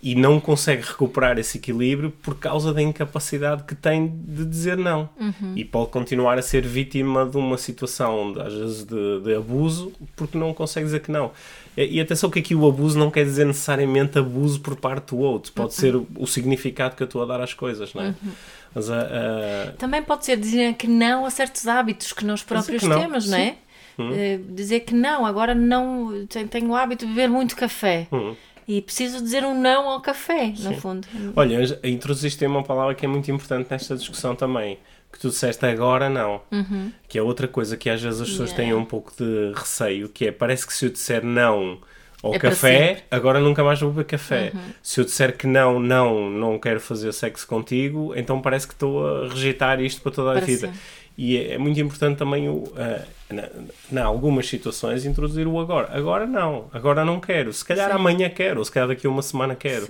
e 0.00 0.14
não 0.14 0.38
consegue 0.38 0.82
recuperar 0.82 1.38
esse 1.38 1.58
equilíbrio 1.58 2.10
por 2.22 2.36
causa 2.36 2.72
da 2.72 2.80
incapacidade 2.80 3.64
que 3.64 3.74
tem 3.74 4.06
de 4.06 4.44
dizer 4.44 4.76
não. 4.76 5.08
Uhum. 5.18 5.54
E 5.56 5.64
pode 5.64 5.90
continuar 5.90 6.38
a 6.38 6.42
ser 6.42 6.64
vítima 6.64 7.26
de 7.26 7.36
uma 7.36 7.58
situação, 7.58 8.34
às 8.40 8.52
vezes, 8.52 8.84
de, 8.84 9.20
de, 9.20 9.34
abuso, 9.34 9.92
porque 10.14 10.38
não 10.38 10.54
consegue 10.54 10.86
dizer 10.86 11.00
que 11.00 11.10
não. 11.10 11.32
E, 11.76 11.96
e, 11.96 12.00
atenção 12.00 12.30
que 12.30 12.38
aqui 12.38 12.54
o 12.54 12.66
abuso 12.68 12.96
não 12.96 13.10
quer 13.10 13.24
dizer 13.24 13.44
necessariamente 13.44 14.18
abuso 14.18 14.60
por 14.60 14.76
parte 14.76 15.08
do 15.08 15.18
outro, 15.18 15.52
pode 15.52 15.68
uhum. 15.68 15.80
ser 15.80 15.96
o, 15.96 16.06
o, 16.16 16.26
significado 16.26 16.94
que 16.94 17.02
eu 17.02 17.06
estou 17.06 17.22
a 17.22 17.26
dar 17.26 17.40
às 17.40 17.52
coisas, 17.52 17.92
não 17.92 18.02
é? 18.02 18.06
Uhum. 18.08 18.32
Mas, 18.74 18.88
uh, 18.88 18.92
uh... 18.92 19.72
Também 19.78 20.02
pode 20.02 20.24
ser 20.24 20.36
dizer 20.36 20.74
que 20.74 20.86
não 20.86 21.24
a 21.24 21.30
certos 21.30 21.66
hábitos 21.66 22.12
que 22.12 22.24
nós 22.24 22.42
próprios 22.42 22.82
não. 22.84 23.00
temos, 23.00 23.28
não 23.28 23.38
é? 23.38 23.56
Uh, 23.98 24.54
dizer 24.54 24.80
que 24.80 24.94
não, 24.94 25.26
agora 25.26 25.56
não 25.56 26.24
tenho 26.28 26.68
o 26.68 26.76
hábito 26.76 27.04
de 27.04 27.12
beber 27.12 27.28
muito 27.28 27.56
café. 27.56 28.06
Uhum. 28.12 28.36
E 28.68 28.82
preciso 28.82 29.22
dizer 29.22 29.44
um 29.44 29.58
não 29.58 29.88
ao 29.88 30.00
café, 30.02 30.52
Sim. 30.54 30.68
no 30.68 30.74
fundo. 30.78 31.08
Olha, 31.34 31.58
introduziste 31.82 32.44
uma 32.44 32.62
palavra 32.62 32.94
que 32.94 33.06
é 33.06 33.08
muito 33.08 33.30
importante 33.30 33.68
nesta 33.70 33.96
discussão 33.96 34.36
também. 34.36 34.78
Que 35.10 35.18
tu 35.18 35.30
disseste 35.30 35.64
agora 35.64 36.10
não. 36.10 36.42
Uhum. 36.52 36.92
Que 37.08 37.18
é 37.18 37.22
outra 37.22 37.48
coisa 37.48 37.78
que 37.78 37.88
às 37.88 38.02
vezes 38.02 38.20
as 38.20 38.28
pessoas 38.28 38.50
yeah. 38.50 38.70
têm 38.70 38.78
um 38.78 38.84
pouco 38.84 39.10
de 39.16 39.52
receio, 39.54 40.10
que 40.10 40.26
é 40.26 40.32
parece 40.32 40.66
que 40.66 40.74
se 40.74 40.84
eu 40.84 40.90
disser 40.90 41.24
não 41.24 41.78
ao 42.22 42.34
é 42.34 42.38
café, 42.38 43.04
agora 43.10 43.40
nunca 43.40 43.64
mais 43.64 43.80
vou 43.80 43.90
beber 43.90 44.04
café. 44.04 44.52
Uhum. 44.54 44.60
Se 44.82 45.00
eu 45.00 45.04
disser 45.04 45.36
que 45.36 45.46
não, 45.46 45.80
não, 45.80 46.28
não 46.28 46.58
quero 46.58 46.78
fazer 46.80 47.12
sexo 47.12 47.46
contigo, 47.46 48.12
então 48.14 48.40
parece 48.42 48.66
que 48.66 48.74
estou 48.74 49.06
a 49.06 49.28
rejeitar 49.28 49.80
isto 49.80 50.02
para 50.02 50.12
toda 50.12 50.30
a 50.30 50.34
para 50.34 50.44
vida. 50.44 50.66
Sempre. 50.66 50.80
E 51.16 51.36
é, 51.36 51.54
é, 51.54 51.58
muito 51.58 51.80
importante 51.80 52.18
também, 52.18 52.48
o, 52.48 52.64
uh, 52.64 53.02
na, 53.90 54.04
algumas 54.04 54.48
situações, 54.48 55.04
introduzir 55.04 55.46
o 55.46 55.58
agora. 55.60 55.90
Agora 55.92 56.26
não, 56.26 56.66
agora 56.72 57.04
não 57.04 57.20
quero. 57.20 57.52
Se 57.52 57.64
calhar 57.64 57.88
Sim. 57.88 57.96
amanhã 57.96 58.30
quero, 58.30 58.58
ou 58.58 58.64
se 58.64 58.72
calhar 58.72 58.88
daqui 58.88 59.06
a 59.06 59.10
uma 59.10 59.22
semana 59.22 59.54
quero. 59.54 59.88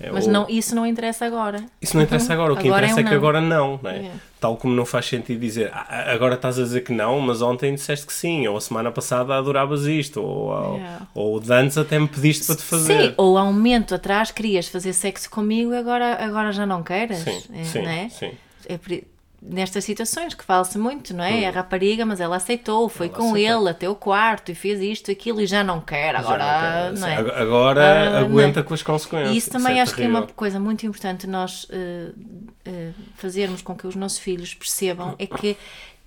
É, 0.00 0.10
Mas 0.10 0.26
ou... 0.26 0.32
não, 0.32 0.46
isso 0.48 0.74
não 0.74 0.86
interessa 0.86 1.26
agora. 1.26 1.62
Isso 1.80 1.94
não 1.94 2.02
interessa 2.02 2.32
agora. 2.32 2.54
O 2.54 2.56
que 2.56 2.66
agora 2.66 2.86
interessa 2.86 3.00
é, 3.00 3.04
um 3.04 3.06
é, 3.06 3.10
que 3.10 3.14
agora 3.14 3.40
não. 3.40 3.78
não 3.82 3.90
é? 3.90 3.96
Yeah. 3.96 4.20
Tal 4.40 4.56
como 4.56 4.74
não 4.74 4.86
faz 4.86 5.04
sentido 5.04 5.38
dizer 5.38 5.70
ah, 5.74 6.10
agora 6.10 6.36
estás 6.36 6.58
a 6.58 6.62
dizer 6.62 6.80
que 6.80 6.92
não, 6.92 7.20
mas 7.20 7.42
ontem 7.42 7.74
disseste 7.74 8.06
que 8.06 8.12
sim, 8.14 8.48
ou 8.48 8.56
a 8.56 8.60
semana 8.62 8.90
passada 8.90 9.36
adoravas 9.36 9.84
isto, 9.84 10.22
ou, 10.22 10.76
yeah. 10.76 11.06
ou, 11.14 11.34
ou 11.34 11.42
antes 11.50 11.76
até 11.76 11.98
me 11.98 12.08
pediste 12.08 12.46
para 12.46 12.56
te 12.56 12.62
fazer. 12.62 13.08
Sim, 13.08 13.14
ou 13.18 13.36
há 13.36 13.44
um 13.44 13.52
momento 13.52 13.94
atrás 13.94 14.30
querias 14.30 14.66
fazer 14.68 14.94
sexo 14.94 15.28
comigo 15.28 15.74
e 15.74 15.76
agora, 15.76 16.24
agora 16.24 16.50
já 16.50 16.64
não 16.64 16.82
queres. 16.82 17.18
Sim, 17.18 17.42
é, 17.52 17.64
sim, 17.64 17.82
não 17.82 17.90
é? 17.90 18.08
sim. 18.08 18.32
É, 18.66 18.78
nestas 19.42 19.84
situações 19.84 20.34
que 20.34 20.44
fala-se 20.44 20.76
muito, 20.76 21.14
não 21.14 21.24
é? 21.24 21.32
Hum. 21.32 21.48
A 21.48 21.50
rapariga, 21.50 22.04
mas 22.04 22.20
ela 22.20 22.36
aceitou, 22.36 22.88
foi 22.88 23.06
ela 23.06 23.16
com 23.16 23.30
aceitou. 23.30 23.60
ele 23.60 23.70
até 23.70 23.88
o 23.88 23.94
quarto 23.94 24.52
e 24.52 24.54
fez 24.54 24.80
isto, 24.80 25.10
aquilo 25.10 25.40
e 25.40 25.46
já 25.46 25.64
não 25.64 25.80
quer, 25.80 26.14
agora 26.14 26.92
não, 26.92 26.94
quer. 26.94 27.00
não 27.00 27.08
é? 27.08 27.40
Agora 27.40 27.82
ah, 27.82 28.20
aguenta 28.20 28.60
não. 28.60 28.66
com 28.66 28.74
as 28.74 28.82
consequências. 28.82 29.34
E 29.34 29.38
isso 29.38 29.50
também 29.50 29.78
é 29.78 29.82
acho 29.82 29.94
terrível. 29.94 30.18
que 30.18 30.22
é 30.22 30.26
uma 30.26 30.32
coisa 30.34 30.60
muito 30.60 30.84
importante 30.84 31.26
nós 31.26 31.64
uh, 31.64 31.68
uh, 32.68 32.94
fazermos 33.16 33.62
com 33.62 33.74
que 33.74 33.86
os 33.86 33.96
nossos 33.96 34.18
filhos 34.18 34.52
percebam, 34.52 35.14
é 35.18 35.26
que, 35.26 35.56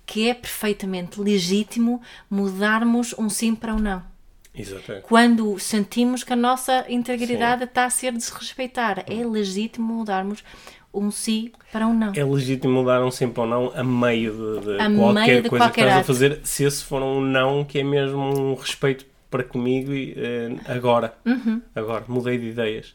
que 0.06 0.28
é 0.28 0.34
perfeitamente 0.34 1.20
legítimo 1.20 2.00
mudarmos 2.30 3.14
um 3.18 3.28
sim 3.28 3.54
para 3.54 3.74
um 3.74 3.78
não. 3.78 4.14
Exatamente. 4.56 5.02
Quando 5.02 5.58
sentimos 5.58 6.22
que 6.22 6.32
a 6.32 6.36
nossa 6.36 6.84
integridade 6.88 7.64
está 7.64 7.86
a 7.86 7.90
ser 7.90 8.12
desrespeitada. 8.12 9.04
É 9.08 9.26
legítimo 9.26 9.92
mudarmos 9.92 10.44
um 10.94 11.10
sim 11.10 11.50
para 11.72 11.86
um 11.86 11.94
não. 11.94 12.12
É 12.14 12.24
legítimo 12.24 12.72
mudar 12.72 13.02
um 13.04 13.10
sim 13.10 13.28
para 13.28 13.42
um 13.42 13.46
não 13.46 13.72
a 13.74 13.82
meio 13.84 14.32
de, 14.32 14.60
de 14.66 14.80
A 14.80 14.90
qualquer 14.90 15.26
meio 15.26 15.42
de 15.42 15.48
coisa 15.48 15.64
qualquer 15.66 15.80
que 15.82 15.88
estás 15.88 16.00
a 16.00 16.04
fazer, 16.04 16.40
se 16.44 16.64
esse 16.64 16.84
for 16.84 17.02
um 17.02 17.20
não 17.20 17.64
que 17.64 17.78
é 17.80 17.82
mesmo 17.84 18.18
um 18.20 18.54
respeito 18.54 19.04
para 19.30 19.42
comigo 19.42 19.92
e, 19.92 20.14
eh, 20.16 20.54
agora. 20.66 21.12
Uhum. 21.26 21.60
Agora, 21.74 22.04
mudei 22.06 22.38
de 22.38 22.46
ideias. 22.50 22.94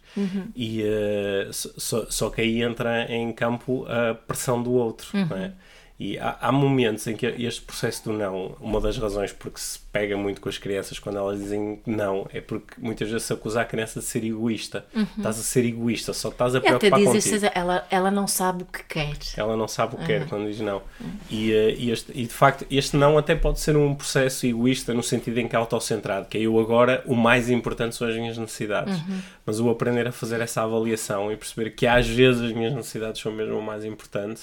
E 0.55 0.81
eh, 0.83 1.49
só- 1.51 2.05
só, 2.09 2.29
que 2.29 2.39
aí 2.39 2.62
entra 2.62 3.12
em 3.12 3.31
campo 3.33 3.85
a 3.89 4.13
pressão 4.15 4.63
do 4.63 4.71
outro, 4.71 5.09
não 5.13 5.35
Uhum. 5.35 5.43
é? 5.43 5.51
E 5.99 6.17
há, 6.17 6.38
há 6.39 6.49
momentos 6.49 7.05
em 7.07 7.13
que 7.17 7.25
este 7.25 7.59
processo 7.62 8.05
do 8.05 8.13
não, 8.17 8.55
uma 8.62 8.79
das 8.79 8.97
razões 8.97 9.33
porque 9.33 9.59
se 9.59 9.77
pega 9.91 10.15
muito 10.15 10.39
com 10.39 10.49
as 10.49 10.58
crianças 10.58 10.99
quando 10.99 11.17
elas 11.17 11.39
dizem 11.39 11.82
não, 11.86 12.28
é 12.32 12.39
porque 12.39 12.75
muitas 12.78 13.10
vezes 13.10 13.25
se 13.25 13.34
acusa 13.34 13.62
a 13.62 13.65
criança 13.65 13.99
de 13.99 14.06
ser 14.06 14.23
egoísta. 14.23 14.86
Estás 15.17 15.39
a 15.39 15.43
ser 15.43 15.65
egoísta, 15.65 16.13
só 16.13 16.30
estás 16.30 16.54
a 16.54 16.60
E 16.60 16.62
até 16.62 16.67
preocupar 16.67 16.99
diz 16.99 17.08
contigo. 17.08 17.36
isso, 17.36 17.52
ela, 17.54 17.88
ela 17.89 18.12
não 18.12 18.28
sabe 18.28 18.63
o 18.63 18.65
que 18.65 18.84
quer. 18.84 19.17
Ela 19.36 19.58
não 19.58 19.67
sabe 19.67 19.95
o 19.95 19.97
que 19.97 20.06
quer 20.06 20.28
quando 20.28 20.47
diz 20.47 20.60
não. 20.60 20.82
E, 21.30 21.52
eh, 21.52 21.75
e 21.78 21.91
este, 21.91 22.12
e 22.13 22.23
de 22.23 22.34
facto, 22.34 22.65
este 22.69 22.95
não 22.95 23.17
até 23.17 23.36
pode 23.36 23.60
ser 23.60 23.75
um 23.75 23.95
processo 23.95 24.45
egoísta 24.45 24.93
no 24.93 25.02
sentido 25.02 25.39
em 25.39 25.47
que 25.47 25.56
é 25.56 25.60
autocentrado, 25.60 26.28
que 26.28 26.38
é 26.38 26.41
eu 26.41 26.60
agora, 26.60 27.04
o 27.08 27.15
mais 27.15 27.49
importante 27.49 27.95
são 27.95 28.08
as 28.08 28.15
minhas 28.15 28.38
necessidades. 28.38 28.99
Mas 29.45 29.60
o 29.60 29.69
aprender 29.69 30.08
a 30.08 30.12
fazer 30.12 30.39
essa 30.41 30.62
avaliação 30.62 31.32
e 31.32 31.38
perceber 31.38 31.71
que 31.71 31.88
às 31.88 32.08
vezes 32.08 32.41
as 32.41 32.52
minhas 32.52 32.73
necessidades 32.73 33.21
são 33.21 33.32
mesmo 33.32 33.58
o 33.58 33.62
mais 33.62 33.84
importante 33.84 34.41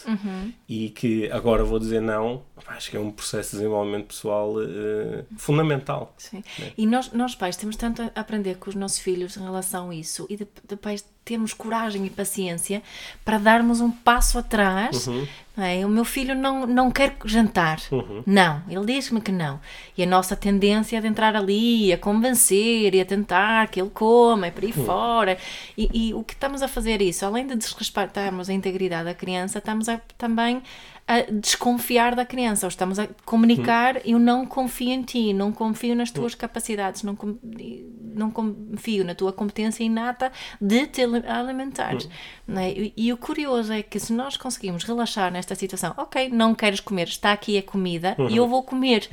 e 0.68 0.90
que 0.90 1.30
agora 1.30 1.62
vou 1.62 1.78
dizer 1.78 2.00
não, 2.00 2.42
acho 2.66 2.90
que 2.90 2.96
é 2.96 3.00
um 3.00 3.11
processo 3.11 3.52
de 3.52 3.56
desenvolvimento 3.59 4.06
pessoal 4.06 4.54
eh, 4.61 5.24
fundamental. 5.37 6.14
Sim. 6.18 6.42
E 6.77 6.87
nós, 6.87 7.12
nós 7.12 7.35
pais 7.35 7.57
temos 7.57 7.77
tanto 7.77 8.03
a 8.03 8.11
aprender 8.20 8.57
com 8.57 8.68
os 8.70 8.75
nossos 8.77 8.99
filhos 8.99 9.37
em 9.37 9.42
relação 9.42 9.90
a 9.90 9.94
isso 9.94 10.27
e 10.31 10.37
de- 10.37 10.49
depois 10.68 11.05
temos 11.25 11.53
coragem 11.53 12.07
e 12.07 12.11
paciência 12.11 12.83
para 13.25 13.37
darmos 13.38 13.81
um 13.81 13.90
passo 13.90 14.38
atrás. 14.38 15.07
não 15.09 15.64
é? 15.64 15.85
O 15.85 15.88
meu 15.88 16.05
filho 16.05 16.37
não, 16.37 16.64
não 16.66 16.88
quer 16.90 17.16
jantar. 17.25 17.81
Não, 18.25 18.62
ele 18.68 18.87
diz-me 18.87 19.20
que 19.20 19.33
não. 19.33 19.59
E 19.99 20.05
a 20.05 20.07
nossa 20.07 20.37
tendência 20.37 20.99
é 20.99 21.01
de 21.01 21.09
entrar 21.09 21.35
ali, 21.35 21.92
a 21.92 21.99
convencer 21.99 22.94
e 22.94 23.01
a 23.01 23.05
tentar 23.05 23.66
que 23.68 23.81
ele 23.81 23.90
coma 23.90 24.46
e 24.46 24.51
por 24.53 24.62
aí 24.64 24.72
fora. 24.72 25.37
E, 25.77 26.09
e 26.11 26.14
o 26.14 26.22
que 26.22 26.35
estamos 26.35 26.62
a 26.62 26.68
fazer 26.68 27.03
isso, 27.03 27.27
além 27.27 27.44
de 27.46 27.57
desrespeitarmos 27.57 28.49
a 28.49 28.53
integridade 28.53 29.07
da 29.07 29.14
criança, 29.14 29.59
estamos 29.59 29.88
a, 29.88 29.99
também 30.16 30.62
a 31.08 31.20
desconfiar 31.30 32.16
da 32.16 32.24
criança, 32.26 32.66
ou 32.66 32.68
estamos 32.68 32.98
a 32.98 33.06
comunicar 33.24 34.00
eu 34.04 34.18
não 34.18 34.44
confio 34.44 34.90
em 34.90 35.02
ti, 35.02 35.32
não 35.32 35.52
confio 35.52 35.94
nas 35.94 36.10
tuas 36.10 36.34
capacidades, 36.34 37.04
não, 37.04 37.14
com- 37.14 37.38
não 38.14 38.28
confio 38.30 39.04
na 39.04 39.14
tua 39.14 39.32
competência 39.32 39.84
inata 39.84 40.32
de 40.60 40.86
te 40.88 41.02
ali- 41.02 41.24
alimentares. 41.26 42.08
não 42.46 42.60
é? 42.60 42.72
E, 42.72 42.92
e 42.96 43.12
o 43.12 43.16
curioso 43.16 43.72
é 43.72 43.82
que 43.84 44.00
se 44.00 44.12
nós 44.12 44.36
conseguimos 44.36 44.82
relaxar 44.82 45.30
nesta 45.30 45.54
situação, 45.54 45.94
ok, 45.96 46.28
não 46.28 46.54
queres 46.56 46.80
comer, 46.80 47.06
está 47.06 47.30
aqui 47.32 47.56
a 47.56 47.62
comida 47.62 48.16
e 48.28 48.36
eu 48.36 48.48
vou 48.48 48.62
comer. 48.64 49.08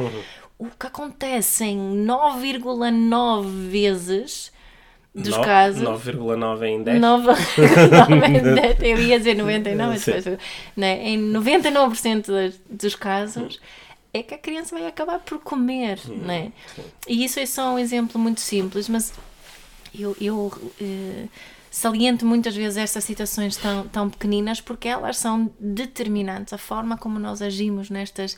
O 0.57 0.67
que 0.67 0.87
acontece 0.87 1.65
em 1.65 1.77
9,9 2.05 3.69
vezes 3.69 4.51
dos 5.15 5.37
No- 5.37 5.43
casos 5.43 5.81
9,9 5.81 6.65
em 6.67 6.81
10. 6.83 6.99
Nova, 6.99 7.33
nova- 7.33 8.83
eu 8.85 8.99
ia 8.99 9.17
dizer 9.19 9.35
99, 9.35 9.89
mas 9.91 10.05
depois, 10.05 10.39
né, 10.75 11.07
em 11.09 11.17
99% 11.31 12.25
dos, 12.25 12.59
dos 12.69 12.95
casos 12.95 13.59
é 14.13 14.23
que 14.23 14.33
a 14.33 14.37
criança 14.37 14.75
vai 14.77 14.87
acabar 14.87 15.19
por 15.19 15.39
comer, 15.39 15.99
né? 16.07 16.51
E 17.07 17.23
isso 17.25 17.39
é 17.39 17.45
só 17.45 17.73
um 17.73 17.79
exemplo 17.79 18.19
muito 18.19 18.41
simples, 18.41 18.87
mas 18.89 19.13
eu, 19.97 20.15
eu 20.21 20.51
eh, 20.81 21.25
saliento 21.71 22.23
muitas 22.25 22.55
vezes 22.55 22.77
estas 22.77 23.03
situações 23.03 23.57
tão, 23.57 23.87
tão 23.87 24.09
pequeninas 24.09 24.61
porque 24.61 24.87
elas 24.87 25.17
são 25.17 25.51
determinantes. 25.59 26.53
A 26.53 26.57
forma 26.59 26.95
como 26.97 27.17
nós 27.19 27.41
agimos 27.41 27.89
nestas, 27.89 28.37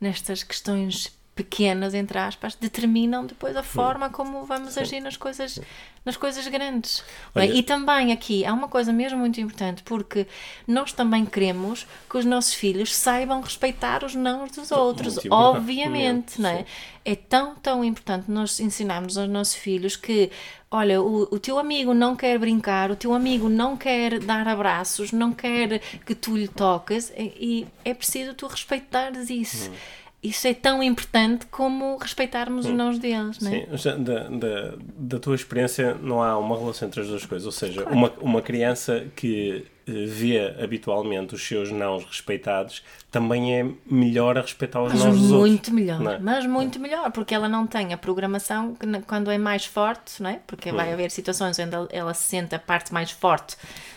nestas 0.00 0.42
questões 0.42 1.10
pequenas, 1.34 1.94
entre 1.94 2.16
aspas, 2.18 2.54
determinam 2.54 3.26
depois 3.26 3.56
a 3.56 3.62
forma 3.62 4.08
como 4.08 4.44
vamos 4.44 4.78
agir 4.78 5.00
nas 5.00 5.16
coisas, 5.16 5.60
nas 6.04 6.16
coisas 6.16 6.46
grandes. 6.46 7.02
é? 7.34 7.40
Olha- 7.40 7.52
E 7.54 7.62
também 7.62 8.12
aqui 8.12 8.44
há 8.44 8.52
uma 8.52 8.68
coisa 8.68 8.92
mesmo 8.92 9.18
muito 9.18 9.40
importante, 9.40 9.82
porque 9.82 10.26
nós 10.66 10.92
também 10.92 11.24
queremos 11.26 11.86
que 12.08 12.16
os 12.18 12.24
nossos 12.24 12.54
filhos 12.54 12.94
saibam 12.94 13.40
respeitar 13.40 14.04
os 14.04 14.14
nãos 14.14 14.52
dos 14.52 14.70
outros, 14.70 15.18
obviamente, 15.58 16.40
não 16.40 16.50
é? 16.50 16.64
É 17.04 17.14
tão, 17.16 17.54
tão 17.56 17.84
importante 17.84 18.30
nós 18.30 18.60
ensinarmos 18.60 19.18
aos 19.18 19.28
nossos 19.28 19.54
filhos 19.56 19.96
que, 19.96 20.30
olha, 20.70 21.02
o, 21.02 21.22
o 21.30 21.38
teu 21.38 21.58
amigo 21.58 21.92
não 21.92 22.14
quer 22.16 22.38
brincar, 22.38 22.90
o 22.90 22.96
teu 22.96 23.12
amigo 23.12 23.48
não 23.48 23.76
quer 23.76 24.20
dar 24.20 24.46
abraços, 24.48 25.12
não 25.12 25.32
quer 25.32 25.80
que 26.06 26.14
tu 26.14 26.36
lhe 26.36 26.48
toques, 26.48 27.12
e, 27.16 27.22
e 27.40 27.66
é 27.84 27.92
preciso 27.92 28.34
tu 28.34 28.46
respeitares 28.46 29.28
isso. 29.30 29.70
Hum. 29.70 29.74
Isso 30.24 30.48
é 30.48 30.54
tão 30.54 30.82
importante 30.82 31.44
como 31.50 31.98
respeitarmos 31.98 32.64
os 32.64 32.72
nãos 32.72 32.98
deles, 32.98 33.38
não 33.40 33.52
é? 33.52 33.76
Sim, 33.76 34.02
da, 34.02 34.20
da, 34.28 34.74
da 34.78 35.18
tua 35.18 35.34
experiência 35.34 35.94
não 36.00 36.22
há 36.22 36.38
uma 36.38 36.58
relação 36.58 36.88
entre 36.88 37.02
as 37.02 37.08
duas 37.08 37.26
coisas. 37.26 37.44
Ou 37.44 37.52
seja, 37.52 37.84
uma, 37.84 38.10
uma 38.22 38.40
criança 38.40 39.06
que 39.14 39.66
eh, 39.86 39.92
vê 40.06 40.54
habitualmente 40.62 41.34
os 41.34 41.46
seus 41.46 41.70
nãos 41.70 42.04
respeitados 42.06 42.82
também 43.10 43.60
é 43.60 43.66
melhor 43.84 44.38
a 44.38 44.40
respeitar 44.40 44.82
os 44.82 44.92
Mas 44.94 45.04
nãos 45.04 45.18
dos 45.20 45.30
outros. 45.30 45.50
muito 45.50 45.74
melhor, 45.74 46.14
é? 46.14 46.18
mas 46.18 46.46
muito 46.46 46.80
melhor, 46.80 47.10
porque 47.12 47.34
ela 47.34 47.48
não 47.48 47.66
tem 47.66 47.92
a 47.92 47.98
programação 47.98 48.74
que 48.74 48.86
quando 49.02 49.30
é 49.30 49.36
mais 49.36 49.66
forte, 49.66 50.22
não 50.22 50.30
é? 50.30 50.40
Porque 50.46 50.72
vai 50.72 50.88
Hum. 50.88 50.94
haver 50.94 51.10
situações 51.10 51.58
onde 51.58 51.74
ela- 51.74 51.88
ela 51.92 52.14
se 52.14 52.22
sente 52.30 52.54
a 52.54 52.58
parte 52.58 52.94
mais 52.94 53.10
forte 53.10 53.56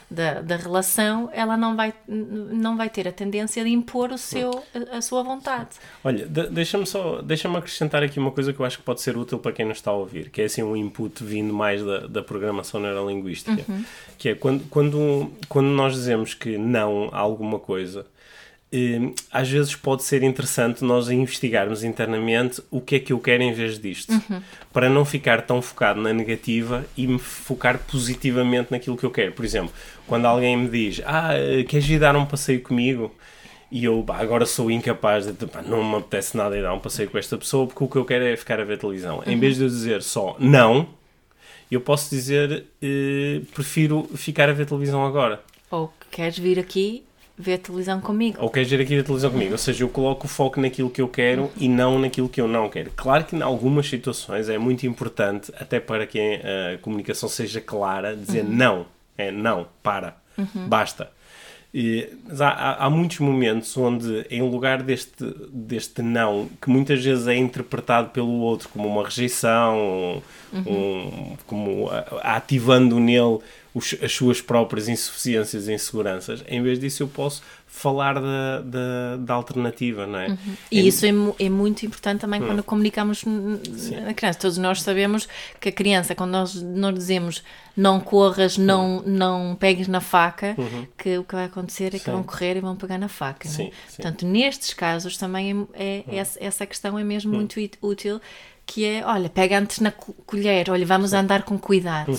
da, 0.10 0.42
da 0.42 0.56
relação, 0.56 1.30
ela 1.34 1.58
não 1.58 1.76
vai, 1.76 1.94
não 2.08 2.78
vai 2.78 2.90
ter 2.90 3.08
a 3.08 3.12
tendência 3.12 3.64
de 3.64 3.70
impor 3.70 4.12
o 4.12 4.18
seu, 4.18 4.64
a, 4.94 4.98
a 4.98 5.02
sua 5.02 5.22
vontade. 5.24 5.70
Olha, 6.04 6.26
de- 6.26 6.50
deixa-me 6.50 6.86
só, 6.86 7.22
deixa-me 7.22 7.58
acrescentar 7.58 8.02
aqui 8.04 8.18
uma 8.20 8.32
coisa 8.32 8.54
que 8.54 8.60
eu 8.60 8.66
acho 8.66 8.78
que 8.78 8.84
pode 8.84 9.02
ser 9.02 9.18
útil 9.18 9.38
para 9.40 9.52
quem 9.52 9.66
nos 9.66 9.78
está 9.78 9.92
a 9.92 9.96
ouvir, 9.96 10.30
que 10.30 10.42
é 10.42 10.46
assim 10.46 10.64
um 10.64 10.76
input 10.76 11.24
vindo 11.24 11.54
mais 11.54 11.84
da, 11.84 12.08
da 12.08 12.22
programação 12.24 12.80
neurolinguística, 12.80 13.66
que 14.18 14.30
é 14.30 14.36
quando, 14.36 14.64
quando, 14.70 15.32
quando 15.50 15.68
nós 15.68 15.94
dizemos 15.94 16.34
que 16.34 16.58
não 16.58 17.10
a 17.12 17.20
alguma 17.20 17.60
coisa, 17.60 18.06
às 19.32 19.50
vezes 19.50 19.76
pode 19.76 20.04
ser 20.04 20.24
interessante 20.24 20.84
nós 20.84 21.10
investigarmos 21.10 21.84
internamente 21.84 22.62
o 22.70 22.82
que 22.82 22.96
é 22.96 23.00
que 23.00 23.14
eu 23.14 23.20
quero 23.20 23.42
em 23.42 23.54
vez 23.54 23.80
disto, 23.80 24.14
para 24.74 24.90
não 24.90 25.06
ficar 25.06 25.42
tão 25.42 25.62
focado 25.62 26.02
na 26.02 26.12
negativa 26.12 26.86
e 26.96 27.08
me 27.08 27.18
focar 27.18 27.80
positivamente 27.80 28.72
naquilo 28.72 28.98
que 28.98 29.06
eu 29.06 29.12
quero. 29.12 29.32
Por 29.32 29.46
exemplo, 29.46 29.72
quando 30.06 30.26
alguém 30.26 30.58
me 30.58 30.68
diz, 30.68 31.02
ah, 31.06 31.34
eh, 31.34 31.64
queres 31.64 31.88
ir 31.90 32.00
dar 32.00 32.16
um 32.16 32.26
passeio 32.26 32.62
comigo? 32.62 33.14
E 33.72 33.84
eu 33.84 34.06
agora 34.10 34.46
sou 34.46 34.72
incapaz 34.72 35.26
de, 35.26 35.34
não 35.66 35.84
me 35.84 35.98
apetece 35.98 36.36
nada 36.38 36.58
ir 36.58 36.62
dar 36.62 36.74
um 36.74 36.80
passeio 36.80 37.10
com 37.10 37.18
esta 37.18 37.38
pessoa 37.38 37.68
porque 37.68 37.84
o 37.84 37.88
que 37.88 37.98
eu 37.98 38.06
quero 38.06 38.26
é 38.26 38.36
ficar 38.36 38.60
a 38.60 38.64
ver 38.64 38.78
televisão. 38.78 39.22
Em 39.26 39.38
vez 39.38 39.58
de 39.58 39.64
eu 39.64 39.68
dizer 39.68 40.02
só 40.02 40.36
não, 40.40 40.88
eu 41.70 41.82
posso 41.82 42.10
dizer 42.10 42.66
eh, 42.82 43.42
prefiro 43.54 44.10
ficar 44.16 44.50
a 44.50 44.54
ver 44.54 44.66
televisão 44.66 45.06
agora. 45.06 45.42
Ou 45.70 45.94
queres 46.10 46.38
vir 46.38 46.60
aqui 46.60 47.04
ver 47.38 47.60
televisão 47.60 48.02
comigo? 48.02 48.38
Ou 48.42 48.50
queres 48.50 48.70
ver 48.70 48.82
aqui 48.82 48.98
a 48.98 49.04
televisão 49.04 49.30
comigo. 49.32 49.52
Ou 49.52 49.58
seja, 49.58 49.84
eu 49.84 49.90
coloco 49.90 50.26
o 50.26 50.30
foco 50.30 50.60
naquilo 50.60 50.90
que 50.90 51.02
eu 51.02 51.08
quero 51.08 51.52
e 51.58 51.70
não 51.70 52.00
naquilo 52.00 52.28
que 52.28 52.42
eu 52.42 52.48
não 52.48 52.68
quero. 52.70 52.92
Claro 52.96 53.24
que 53.26 53.36
em 53.36 53.42
algumas 53.42 53.88
situações 53.88 54.50
é 54.50 54.58
muito 54.58 54.86
importante, 54.88 55.52
até 55.60 55.80
para 55.80 56.08
que 56.08 56.20
a 56.20 56.78
comunicação 56.80 57.30
seja 57.30 57.62
clara, 57.62 58.16
dizer 58.16 58.44
não. 58.44 58.86
É 59.18 59.32
não, 59.32 59.68
para, 59.82 60.16
basta. 60.68 61.10
E, 61.74 62.08
mas 62.28 62.40
há, 62.40 62.76
há, 62.76 62.90
muitos 62.90 63.20
momentos 63.20 63.76
onde, 63.76 64.26
em 64.32 64.42
lugar 64.42 64.82
deste, 64.82 65.24
deste 65.52 66.02
não, 66.02 66.48
que 66.62 66.70
muitas 66.70 67.04
vezes 67.04 67.28
é 67.28 67.36
interpretado 67.36 68.10
pelo 68.10 68.30
outro 68.40 68.70
como 68.70 68.88
uma 68.88 69.04
rejeição, 69.04 70.22
um- 70.54 71.36
como 71.46 71.90
a- 71.90 72.36
ativando 72.36 73.00
nele 73.00 73.40
os- 73.74 73.96
as 74.02 74.12
suas 74.14 74.42
próprias 74.42 74.88
insuficiências 74.88 75.68
e 75.68 75.74
inseguranças, 75.74 76.44
em 76.48 76.62
vez 76.64 76.80
disso 76.80 77.04
eu 77.04 77.08
posso 77.08 77.42
falar 77.70 78.14
da, 78.16 78.62
da, 78.62 79.18
da 79.20 79.34
alternativa, 79.34 80.08
não 80.08 80.18
é? 80.20 80.38
E 80.72 80.88
isso 80.88 81.06
é, 81.06 81.10
é 81.40 81.50
muito 81.50 81.86
importante 81.86 82.22
também 82.22 82.42
quando 82.42 82.64
comunicamos 82.64 83.24
n- 83.26 83.60
a 84.10 84.14
criança. 84.14 84.40
Todos 84.40 84.58
nós 84.58 84.82
sabemos 84.82 85.28
que 85.60 85.70
a 85.70 85.72
criança, 85.72 86.16
quando 86.16 86.32
nós, 86.32 86.56
nós 86.62 86.94
dizemos 86.96 87.44
não 87.76 88.00
corras, 88.00 88.58
não, 88.58 89.04
não 89.06 89.56
pegues 89.60 89.88
na 89.88 90.00
faca, 90.02 90.56
que 90.98 91.18
o 91.18 91.24
que 91.24 91.36
vai 91.36 91.46
acontecer 91.46 91.88
é 91.94 92.00
que 92.00 92.06
Sim. 92.06 92.12
vão 92.12 92.24
correr 92.24 92.56
e 92.58 92.62
vão 92.62 92.76
pegar 92.76 92.98
na 92.98 93.08
faca. 93.10 93.48
não 93.48 93.54
é? 93.54 93.58
Sim, 93.58 93.72
sim. 93.88 93.96
Portanto, 93.98 94.26
nestes 94.26 94.74
casos 94.74 95.18
também 95.18 95.68
é, 95.74 96.04
é- 96.08 96.16
essa, 96.16 96.44
essa 96.44 96.66
questão 96.66 96.98
é 96.98 97.04
mesmo 97.04 97.32
muito 97.36 97.60
it- 97.60 97.78
útil, 97.82 98.20
que 98.68 98.86
é, 98.86 99.04
olha, 99.06 99.30
pega 99.30 99.58
antes 99.58 99.80
na 99.80 99.92
co- 99.92 100.14
colher, 100.26 100.70
olha, 100.70 100.86
vamos 100.86 101.14
andar 101.14 101.44
com 101.44 101.58
cuidado. 101.58 102.12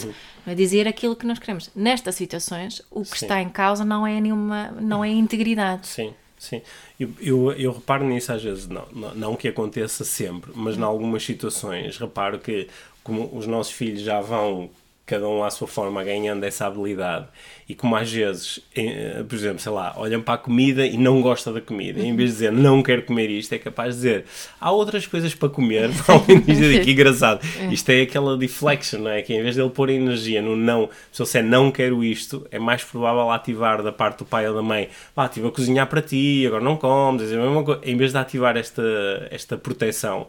Não 0.46 0.52
é 0.52 0.56
dizer 0.56 0.88
aquilo 0.88 1.14
que 1.14 1.26
nós 1.26 1.38
queremos. 1.38 1.70
Nestas 1.76 2.14
situações, 2.14 2.82
o 2.90 3.02
que 3.02 3.18
Sim. 3.18 3.26
está 3.26 3.42
em 3.42 3.50
causa 3.50 3.84
não 3.84 4.06
é 4.06 4.18
nenhuma, 4.18 4.70
não 4.80 5.04
é 5.04 5.08
a 5.08 5.12
integridade. 5.12 5.86
Sim. 5.86 6.14
Sim, 6.38 6.62
eu, 7.00 7.10
eu, 7.20 7.52
eu, 7.54 7.72
reparo 7.72 8.04
nisso 8.04 8.32
às 8.32 8.40
vezes, 8.40 8.68
não, 8.68 8.86
não, 8.92 9.12
não 9.12 9.34
que 9.36 9.48
aconteça 9.48 10.04
sempre, 10.04 10.52
mas 10.54 10.76
em 10.76 10.82
algumas 10.82 11.24
situações 11.24 11.98
reparo 11.98 12.38
que 12.38 12.68
como 13.02 13.28
os 13.36 13.44
nossos 13.44 13.72
filhos 13.72 14.02
já 14.02 14.20
vão 14.20 14.70
cada 15.08 15.26
um 15.26 15.42
à 15.42 15.50
sua 15.50 15.66
forma 15.66 16.04
ganhando 16.04 16.44
essa 16.44 16.66
habilidade. 16.66 17.26
E 17.66 17.74
como 17.74 17.96
às 17.96 18.12
vezes, 18.12 18.60
eh, 18.76 19.24
por 19.26 19.34
exemplo, 19.34 19.58
sei 19.58 19.72
lá, 19.72 19.94
olham 19.96 20.20
para 20.20 20.34
a 20.34 20.38
comida 20.38 20.86
e 20.86 20.98
não 20.98 21.22
gostam 21.22 21.52
da 21.52 21.60
comida, 21.60 22.00
em 22.00 22.14
vez 22.14 22.30
de 22.30 22.34
dizer 22.34 22.52
não 22.52 22.82
quero 22.82 23.02
comer 23.02 23.30
isto, 23.30 23.52
é 23.54 23.58
capaz 23.58 23.94
de 23.94 24.02
dizer 24.02 24.24
há 24.60 24.70
outras 24.70 25.06
coisas 25.06 25.34
para 25.34 25.48
comer, 25.48 25.90
além 26.06 26.40
dizer 26.40 26.84
que 26.84 26.92
engraçado, 26.92 27.40
isto 27.70 27.88
é 27.90 28.02
aquela 28.02 28.36
deflection, 28.36 29.00
não 29.00 29.10
é? 29.10 29.22
Que 29.22 29.34
em 29.34 29.42
vez 29.42 29.56
dele 29.56 29.70
pôr 29.70 29.88
energia 29.88 30.42
no 30.42 30.54
não, 30.54 30.90
se 31.10 31.22
ele 31.22 31.26
disser 31.26 31.44
não 31.44 31.70
quero 31.70 32.04
isto, 32.04 32.46
é 32.50 32.58
mais 32.58 32.84
provável 32.84 33.30
ativar 33.30 33.82
da 33.82 33.92
parte 33.92 34.18
do 34.18 34.24
pai 34.26 34.46
ou 34.46 34.54
da 34.54 34.62
mãe, 34.62 34.88
ah, 35.16 35.24
estive 35.24 35.48
a 35.48 35.50
cozinhar 35.50 35.86
para 35.88 36.02
ti, 36.02 36.44
agora 36.46 36.62
não 36.62 36.76
comes, 36.76 37.22
é 37.32 37.90
em 37.90 37.96
vez 37.96 38.12
de 38.12 38.18
ativar 38.18 38.56
esta, 38.56 38.82
esta 39.30 39.56
proteção 39.56 40.26